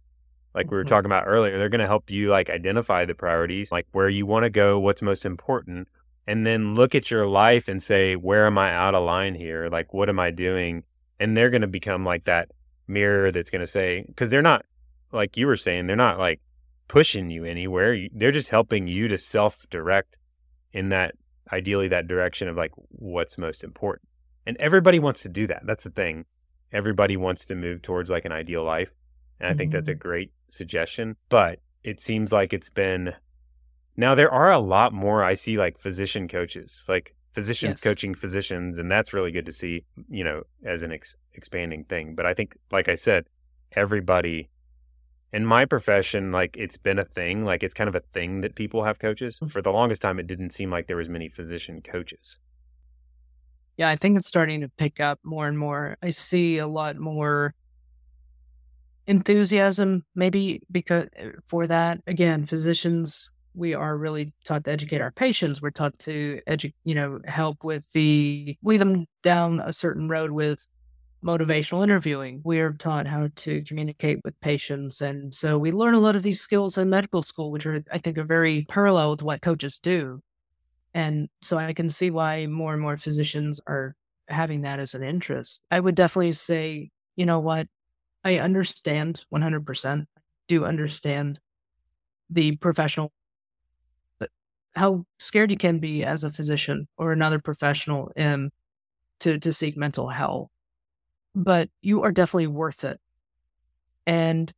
like 0.55 0.71
we 0.71 0.77
were 0.77 0.83
Mhm. 0.83 0.87
talking 0.89 1.05
about 1.05 1.25
earlier 1.27 1.59
they're 1.59 1.69
going 1.69 1.79
to 1.79 1.85
help 1.85 2.09
you 2.09 2.29
like 2.29 2.49
identify 2.49 3.05
the 3.05 3.13
priorities 3.13 3.71
like 3.71 3.85
where 3.91 4.09
you 4.09 4.25
want 4.25 4.43
to 4.43 4.49
go 4.49 4.79
what's 4.79 5.03
most 5.03 5.23
important 5.23 5.87
and 6.27 6.45
then 6.45 6.75
look 6.75 6.95
at 6.95 7.09
your 7.09 7.27
life 7.27 7.67
and 7.67 7.81
say 7.81 8.15
where 8.15 8.45
am 8.45 8.57
i 8.57 8.73
out 8.73 8.95
of 8.95 9.03
line 9.03 9.35
here? 9.35 9.69
Like 9.69 9.93
what 9.93 10.09
am 10.09 10.19
i 10.19 10.31
doing? 10.31 10.83
And 11.19 11.35
they're 11.35 11.49
going 11.49 11.61
to 11.61 11.67
become 11.67 12.05
like 12.05 12.25
that 12.25 12.51
mirror 12.87 13.31
that's 13.31 13.49
going 13.49 13.61
to 13.61 13.67
say 13.67 14.03
because 14.07 14.29
they're 14.29 14.41
not 14.41 14.65
like 15.11 15.37
you 15.37 15.47
were 15.47 15.57
saying 15.57 15.87
they're 15.87 15.95
not 15.95 16.19
like 16.19 16.41
pushing 16.87 17.29
you 17.29 17.45
anywhere. 17.45 18.07
They're 18.13 18.31
just 18.31 18.49
helping 18.49 18.87
you 18.87 19.07
to 19.07 19.17
self 19.17 19.67
direct 19.69 20.17
in 20.73 20.89
that 20.89 21.15
ideally 21.51 21.87
that 21.89 22.07
direction 22.07 22.47
of 22.47 22.55
like 22.55 22.71
what's 22.89 23.37
most 23.37 23.63
important 23.63 24.07
and 24.45 24.55
everybody 24.57 24.99
wants 24.99 25.23
to 25.23 25.29
do 25.29 25.47
that. 25.47 25.63
That's 25.65 25.83
the 25.83 25.89
thing. 25.89 26.25
Everybody 26.71 27.17
wants 27.17 27.45
to 27.47 27.55
move 27.55 27.81
towards 27.81 28.11
like 28.11 28.25
an 28.25 28.31
ideal 28.31 28.63
life 28.63 28.91
and 29.39 29.49
i 29.49 29.53
think 29.53 29.71
that's 29.71 29.89
a 29.89 29.93
mm-hmm. 29.93 30.07
great 30.07 30.31
suggestion 30.49 31.15
but 31.29 31.59
it 31.83 32.01
seems 32.01 32.31
like 32.31 32.53
it's 32.53 32.69
been 32.69 33.13
now 33.99 34.15
there 34.15 34.31
are 34.31 34.51
a 34.51 34.59
lot 34.75 34.91
more 34.93 35.23
i 35.31 35.33
see 35.43 35.55
like 35.57 35.77
physician 35.87 36.27
coaches 36.27 36.83
like 36.87 37.13
physicians 37.35 37.71
Yes. 37.79 37.83
coaching 37.83 38.13
physicians 38.15 38.79
and 38.79 38.89
that's 38.93 39.13
really 39.13 39.31
good 39.31 39.45
to 39.45 39.51
see 39.51 39.83
you 40.09 40.23
know 40.23 40.41
as 40.65 40.81
an 40.81 40.91
ex- 40.91 41.15
expanding 41.33 41.83
thing 41.91 42.15
but 42.15 42.25
i 42.25 42.33
think 42.33 42.55
like 42.71 42.87
i 42.89 42.95
said 42.95 43.25
everybody 43.73 44.49
in 45.31 45.45
my 45.45 45.63
profession 45.65 46.31
like 46.31 46.55
it's 46.57 46.77
been 46.77 46.97
a 46.97 47.05
thing 47.19 47.45
like 47.45 47.61
it's 47.61 47.73
kind 47.79 47.87
of 47.87 47.95
a 47.95 48.03
thing 48.17 48.41
that 48.41 48.55
people 48.55 48.83
have 48.83 48.97
coaches 48.99 49.39
Mhm. 49.39 49.51
for 49.51 49.61
the 49.61 49.71
longest 49.79 50.01
time 50.01 50.17
it 50.19 50.27
didn't 50.27 50.51
seem 50.51 50.71
like 50.71 50.87
there 50.87 50.97
was 50.97 51.09
many 51.09 51.29
physician 51.29 51.81
coaches 51.81 52.39
Yeah, 53.77 53.89
I 53.89 53.95
think 53.95 54.17
it's 54.17 54.27
starting 54.27 54.59
to 54.61 54.69
pick 54.83 54.99
up 54.99 55.19
more 55.23 55.47
and 55.47 55.57
more. 55.57 55.95
I 56.03 56.09
see 56.11 56.57
a 56.57 56.67
lot 56.67 56.97
more 56.97 57.53
enthusiasm, 59.07 60.03
maybe 60.15 60.61
because 60.71 61.07
for 61.47 61.65
that. 61.67 62.01
Again, 62.07 62.45
physicians, 62.45 63.31
we 63.59 63.73
are 63.73 63.97
really 63.97 64.33
taught 64.45 64.63
to 64.63 64.71
educate 64.71 65.01
our 65.01 65.11
patients. 65.11 65.61
We're 65.61 65.71
taught 65.71 65.99
to 65.99 66.41
edu- 66.47 66.73
you 66.85 66.95
know, 66.95 67.19
help 67.25 67.63
with 67.63 67.91
the 67.91 68.57
lead 68.63 68.81
them 68.81 69.05
down 69.21 69.61
a 69.63 69.73
certain 69.73 70.07
road 70.09 70.31
with 70.31 70.65
motivational 71.23 71.83
interviewing. 71.83 72.41
We 72.43 72.59
are 72.61 72.73
taught 72.73 73.05
how 73.05 73.29
to 73.35 73.61
communicate 73.63 74.21
with 74.23 74.39
patients. 74.39 75.01
And 75.01 75.35
so 75.35 75.59
we 75.59 75.71
learn 75.71 75.93
a 75.93 75.99
lot 75.99 76.15
of 76.15 76.23
these 76.23 76.39
skills 76.39 76.77
in 76.77 76.89
medical 76.89 77.21
school, 77.21 77.51
which 77.51 77.65
are 77.65 77.83
I 77.91 77.97
think 77.97 78.17
are 78.17 78.23
very 78.23 78.65
parallel 78.69 79.11
with 79.11 79.21
what 79.21 79.41
coaches 79.41 79.79
do. 79.79 80.21
And 80.93 81.29
so 81.41 81.57
I 81.57 81.73
can 81.73 81.89
see 81.89 82.09
why 82.09 82.47
more 82.47 82.73
and 82.73 82.81
more 82.81 82.97
physicians 82.97 83.61
are 83.67 83.95
having 84.27 84.61
that 84.61 84.79
as 84.79 84.93
an 84.95 85.03
interest. 85.03 85.61
I 85.69 85.79
would 85.79 85.95
definitely 85.95 86.33
say, 86.33 86.89
you 87.15 87.25
know 87.25 87.39
what? 87.39 87.67
I 88.23 88.39
understand 88.39 89.25
100%. 89.33 90.05
Do 90.47 90.65
understand 90.65 91.39
the 92.29 92.55
professional, 92.57 93.11
how 94.75 95.05
scared 95.17 95.51
you 95.51 95.57
can 95.57 95.79
be 95.79 96.03
as 96.03 96.23
a 96.23 96.31
physician 96.31 96.87
or 96.97 97.11
another 97.11 97.39
professional 97.39 98.11
in 98.15 98.51
to, 99.19 99.39
to 99.39 99.53
seek 99.53 99.77
mental 99.77 100.09
health. 100.09 100.49
But 101.35 101.69
you 101.81 102.03
are 102.03 102.11
definitely 102.11 102.47
worth 102.47 102.83
it. 102.83 102.99
And, 104.07 104.53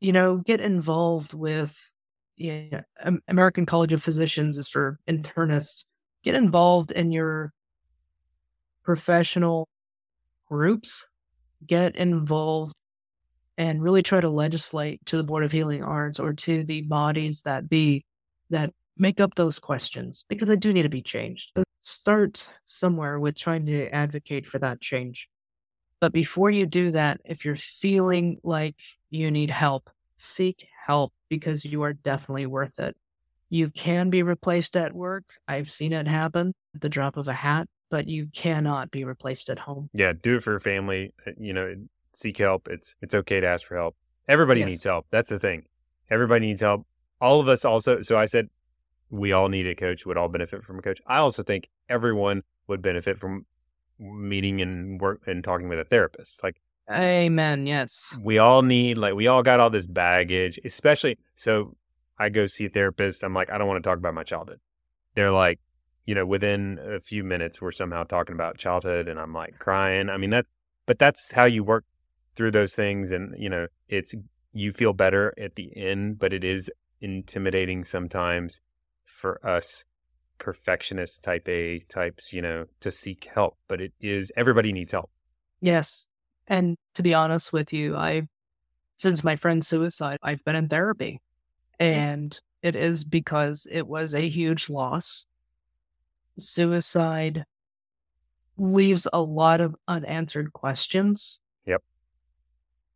you 0.00 0.12
know, 0.12 0.38
get 0.38 0.60
involved 0.60 1.34
with 1.34 1.90
yeah, 2.36 2.82
Am- 3.04 3.22
American 3.28 3.66
College 3.66 3.92
of 3.92 4.02
Physicians 4.02 4.58
is 4.58 4.68
for 4.68 4.98
internists. 5.08 5.84
Get 6.22 6.34
involved 6.34 6.92
in 6.92 7.12
your 7.12 7.52
professional 8.82 9.68
groups. 10.46 11.06
Get 11.66 11.96
involved 11.96 12.74
and 13.56 13.82
really 13.82 14.02
try 14.02 14.20
to 14.20 14.28
legislate 14.28 15.04
to 15.06 15.16
the 15.16 15.22
Board 15.22 15.44
of 15.44 15.52
Healing 15.52 15.82
Arts 15.82 16.18
or 16.18 16.32
to 16.32 16.64
the 16.64 16.82
bodies 16.82 17.42
that 17.42 17.68
be 17.68 18.04
that 18.50 18.72
make 18.96 19.20
up 19.20 19.34
those 19.34 19.58
questions 19.58 20.24
because 20.28 20.48
they 20.48 20.56
do 20.56 20.72
need 20.72 20.82
to 20.82 20.88
be 20.88 21.02
changed. 21.02 21.52
Start 21.82 22.48
somewhere 22.66 23.18
with 23.18 23.36
trying 23.36 23.66
to 23.66 23.88
advocate 23.90 24.46
for 24.46 24.58
that 24.60 24.80
change. 24.80 25.28
But 26.00 26.12
before 26.12 26.50
you 26.50 26.66
do 26.66 26.90
that, 26.92 27.20
if 27.24 27.44
you're 27.44 27.56
feeling 27.56 28.38
like 28.42 28.76
you 29.10 29.30
need 29.30 29.50
help, 29.50 29.90
seek 30.16 30.66
help 30.86 31.12
because 31.28 31.64
you 31.64 31.82
are 31.82 31.92
definitely 31.92 32.46
worth 32.46 32.78
it. 32.78 32.96
You 33.50 33.70
can 33.70 34.10
be 34.10 34.22
replaced 34.22 34.76
at 34.76 34.92
work. 34.94 35.24
I've 35.46 35.70
seen 35.70 35.92
it 35.92 36.06
happen 36.08 36.54
at 36.74 36.80
the 36.80 36.88
drop 36.88 37.16
of 37.16 37.28
a 37.28 37.32
hat, 37.32 37.68
but 37.90 38.08
you 38.08 38.26
cannot 38.32 38.90
be 38.90 39.04
replaced 39.04 39.48
at 39.50 39.58
home. 39.58 39.90
yeah 39.92 40.12
do 40.20 40.36
it 40.36 40.42
for 40.42 40.52
your 40.52 40.60
family 40.60 41.12
uh, 41.26 41.32
you 41.38 41.52
know 41.52 41.74
seek 42.14 42.38
help 42.38 42.68
it's 42.70 42.94
it's 43.02 43.14
okay 43.14 43.40
to 43.40 43.46
ask 43.46 43.66
for 43.66 43.76
help 43.76 43.94
everybody 44.28 44.60
Yes. 44.60 44.68
needs 44.70 44.84
help 44.84 45.06
that's 45.10 45.28
the 45.30 45.38
thing 45.38 45.64
everybody 46.10 46.46
needs 46.46 46.60
help 46.62 46.86
all 47.20 47.38
of 47.40 47.48
us 47.48 47.64
also 47.66 48.00
so 48.02 48.16
i 48.18 48.24
said 48.26 48.48
we 49.12 49.30
all 49.32 49.48
need 49.48 49.66
a 49.66 49.74
coach 49.74 50.06
would 50.06 50.16
all 50.16 50.28
benefit 50.28 50.64
from 50.64 50.78
a 50.78 50.82
coach 50.82 51.00
i 51.06 51.18
also 51.18 51.42
think 51.42 51.68
everyone 51.88 52.42
would 52.66 52.82
benefit 52.82 53.18
from 53.18 53.44
meeting 53.98 54.60
and 54.60 55.00
work 55.00 55.20
and 55.26 55.44
talking 55.44 55.68
with 55.68 55.78
a 55.78 55.84
therapist 55.84 56.42
like 56.42 56.56
Amen. 56.90 57.66
Yes. 57.66 58.18
we 58.22 58.38
all 58.38 58.62
need 58.62 58.98
like 58.98 59.14
we 59.14 59.28
all 59.28 59.42
got 59.42 59.60
all 59.60 59.70
this 59.70 59.86
baggage 59.86 60.58
especially 60.64 61.16
so 61.36 61.76
i 62.18 62.28
go 62.28 62.46
see 62.46 62.66
a 62.66 62.68
therapist 62.68 63.22
i'm 63.22 63.34
like 63.34 63.50
i 63.50 63.58
don't 63.58 63.68
want 63.68 63.82
to 63.82 63.88
talk 63.88 63.98
about 63.98 64.14
my 64.14 64.24
childhood 64.24 64.58
they're 65.14 65.30
like 65.30 65.60
you 66.06 66.14
know 66.14 66.26
within 66.26 66.78
a 66.82 66.98
few 66.98 67.22
minutes 67.22 67.60
we're 67.60 67.70
somehow 67.70 68.02
talking 68.02 68.34
about 68.34 68.58
childhood 68.58 69.08
and 69.08 69.20
i'm 69.20 69.32
like 69.32 69.58
crying 69.58 70.08
i 70.08 70.16
mean 70.16 70.30
that's 70.30 70.50
but 70.86 70.98
that's 70.98 71.30
how 71.32 71.44
you 71.44 71.62
work 71.62 71.84
through 72.34 72.50
those 72.50 72.74
things 72.74 73.12
and 73.12 73.34
you 73.38 73.48
know 73.48 73.66
it's 73.88 74.14
you 74.52 74.72
feel 74.72 74.92
better 74.92 75.32
at 75.38 75.54
the 75.54 75.70
end 75.76 76.18
but 76.18 76.32
it 76.32 76.44
is 76.44 76.70
intimidating 77.00 77.84
sometimes 77.84 78.60
for 79.04 79.44
us 79.46 79.84
perfectionist 80.38 81.22
type 81.22 81.48
a 81.48 81.80
types 81.88 82.32
you 82.32 82.42
know 82.42 82.64
to 82.80 82.90
seek 82.90 83.28
help 83.32 83.56
but 83.68 83.80
it 83.80 83.92
is 84.00 84.32
everybody 84.36 84.72
needs 84.72 84.92
help 84.92 85.10
Yes. 85.62 86.08
And 86.48 86.76
to 86.94 87.02
be 87.02 87.14
honest 87.14 87.52
with 87.52 87.72
you, 87.72 87.96
I, 87.96 88.22
since 88.98 89.24
my 89.24 89.36
friend's 89.36 89.68
suicide, 89.68 90.18
I've 90.22 90.44
been 90.44 90.56
in 90.56 90.68
therapy. 90.68 91.20
Hmm. 91.80 91.86
And 91.86 92.40
it 92.62 92.76
is 92.76 93.04
because 93.04 93.66
it 93.70 93.86
was 93.86 94.12
a 94.12 94.28
huge 94.28 94.68
loss. 94.68 95.24
Suicide 96.36 97.44
leaves 98.58 99.06
a 99.12 99.22
lot 99.22 99.60
of 99.60 99.76
unanswered 99.88 100.52
questions. 100.52 101.40
Yep. 101.64 101.82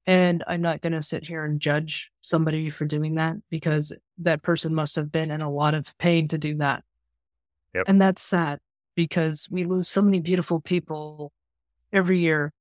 And 0.07 0.45
I'm 0.47 0.61
not 0.61 0.81
going 0.81 0.93
to 0.93 1.03
sit 1.03 1.25
here 1.25 1.45
and 1.45 1.61
judge 1.61 2.11
somebody 2.21 2.69
for 2.69 2.85
doing 2.85 3.15
that 3.15 3.37
because 3.49 3.93
that 4.19 4.43
person 4.43 4.75
must 4.75 4.97
have 4.97 5.13
been 5.13 5.31
in 5.31 5.43
a 5.43 5.51
lot 5.51 5.75
of 5.75 5.97
pain 5.99 6.29
to 6.29 6.39
do 6.39 6.57
that. 6.57 6.85
Yep. 7.75 7.85
And 7.89 8.01
that's 8.01 8.23
sad 8.23 8.59
because 8.95 9.47
we 9.51 9.65
lose 9.65 9.89
so 9.89 10.03
many 10.03 10.21
beautiful 10.21 10.61
people 10.61 11.33
every 11.93 12.21
year 12.21 12.53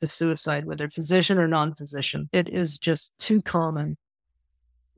to 0.00 0.08
suicide, 0.08 0.64
whether 0.64 0.88
physician 0.88 1.38
or 1.38 1.48
non 1.48 1.74
physician. 1.74 2.28
It 2.32 2.48
is 2.48 2.78
just 2.78 3.12
too 3.18 3.42
common. 3.42 3.96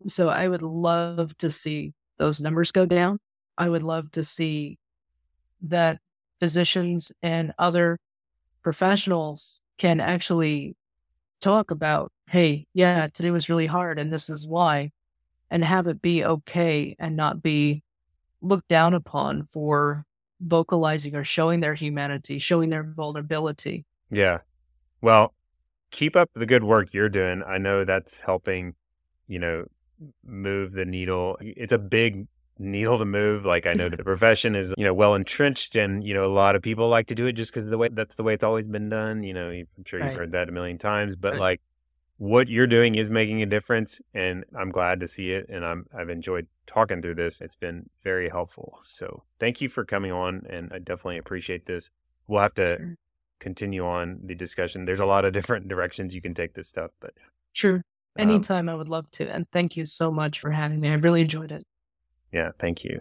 So 0.06 0.28
I 0.28 0.48
would 0.48 0.62
love 0.62 1.36
to 1.38 1.50
see 1.50 1.92
those 2.18 2.40
numbers 2.40 2.72
go 2.72 2.86
down. 2.86 3.18
I 3.58 3.68
would 3.68 3.82
love 3.82 4.10
to 4.12 4.24
see 4.24 4.78
that 5.62 5.98
physicians 6.38 7.12
and 7.22 7.52
other 7.58 7.98
professionals 8.62 9.60
can 9.78 10.00
actually 10.00 10.76
talk 11.40 11.70
about, 11.70 12.12
hey, 12.28 12.66
yeah, 12.74 13.08
today 13.12 13.30
was 13.30 13.48
really 13.48 13.66
hard 13.66 13.98
and 13.98 14.12
this 14.12 14.30
is 14.30 14.46
why, 14.46 14.90
and 15.50 15.64
have 15.64 15.86
it 15.86 16.00
be 16.00 16.24
okay 16.24 16.96
and 16.98 17.16
not 17.16 17.42
be 17.42 17.82
looked 18.40 18.68
down 18.68 18.94
upon 18.94 19.44
for 19.44 20.04
vocalizing 20.40 21.14
or 21.14 21.24
showing 21.24 21.60
their 21.60 21.74
humanity, 21.74 22.38
showing 22.38 22.70
their 22.70 22.82
vulnerability. 22.84 23.84
Yeah. 24.10 24.38
Well, 25.02 25.34
keep 25.90 26.16
up 26.16 26.30
the 26.34 26.46
good 26.46 26.64
work 26.64 26.92
you're 26.94 27.08
doing. 27.08 27.42
I 27.46 27.58
know 27.58 27.84
that's 27.84 28.20
helping, 28.20 28.74
you 29.28 29.38
know, 29.38 29.64
move 30.24 30.72
the 30.72 30.84
needle. 30.84 31.36
It's 31.40 31.72
a 31.72 31.78
big 31.78 32.26
needle 32.58 32.98
to 32.98 33.04
move. 33.04 33.44
Like 33.44 33.66
I 33.66 33.74
know 33.74 33.88
the 33.88 33.98
profession 34.04 34.54
is, 34.54 34.72
you 34.78 34.84
know, 34.84 34.94
well 34.94 35.14
entrenched 35.14 35.76
and, 35.76 36.02
you 36.04 36.14
know, 36.14 36.24
a 36.24 36.32
lot 36.32 36.56
of 36.56 36.62
people 36.62 36.88
like 36.88 37.08
to 37.08 37.14
do 37.14 37.26
it 37.26 37.32
just 37.32 37.52
because 37.52 37.66
the 37.68 37.78
way 37.78 37.88
that's 37.92 38.16
the 38.16 38.22
way 38.22 38.34
it's 38.34 38.44
always 38.44 38.68
been 38.68 38.88
done. 38.88 39.22
You 39.22 39.34
know, 39.34 39.50
I'm 39.50 39.66
sure 39.84 40.00
you've 40.00 40.08
Right. 40.08 40.16
heard 40.16 40.32
that 40.32 40.48
a 40.48 40.52
million 40.52 40.78
times, 40.78 41.16
but 41.16 41.32
Right. 41.34 41.40
like 41.40 41.60
what 42.20 42.48
you're 42.48 42.66
doing 42.66 42.96
is 42.96 43.08
making 43.08 43.40
a 43.42 43.46
difference 43.46 43.98
and 44.12 44.44
I'm 44.54 44.68
glad 44.68 45.00
to 45.00 45.08
see 45.08 45.30
it 45.32 45.46
and 45.48 45.64
I'm 45.64 45.86
I've 45.98 46.10
enjoyed 46.10 46.46
talking 46.66 47.00
through 47.00 47.14
this. 47.14 47.40
It's 47.40 47.56
been 47.56 47.88
very 48.04 48.28
helpful. 48.28 48.78
So 48.82 49.22
thank 49.38 49.62
you 49.62 49.70
for 49.70 49.86
coming 49.86 50.12
on 50.12 50.42
and 50.50 50.70
I 50.70 50.80
definitely 50.80 51.16
appreciate 51.16 51.64
this. 51.64 51.90
We'll 52.28 52.42
have 52.42 52.52
to 52.54 52.76
Sure. 52.76 52.94
continue 53.40 53.86
on 53.86 54.20
the 54.22 54.34
discussion. 54.34 54.84
There's 54.84 55.00
a 55.00 55.06
lot 55.06 55.24
of 55.24 55.32
different 55.32 55.66
directions 55.68 56.14
you 56.14 56.20
can 56.20 56.34
take 56.34 56.52
this 56.52 56.68
stuff, 56.68 56.90
but 57.00 57.14
Sure. 57.54 57.76
um, 57.76 57.82
Anytime 58.18 58.68
I 58.68 58.74
would 58.74 58.90
love 58.90 59.10
to. 59.12 59.26
And 59.26 59.46
thank 59.50 59.78
you 59.78 59.86
so 59.86 60.12
much 60.12 60.40
for 60.40 60.50
having 60.50 60.78
me. 60.78 60.90
I 60.90 60.94
really 60.94 61.22
enjoyed 61.22 61.50
it. 61.52 61.64
yeah, 62.32 62.50
thank 62.58 62.84
you. 62.84 63.00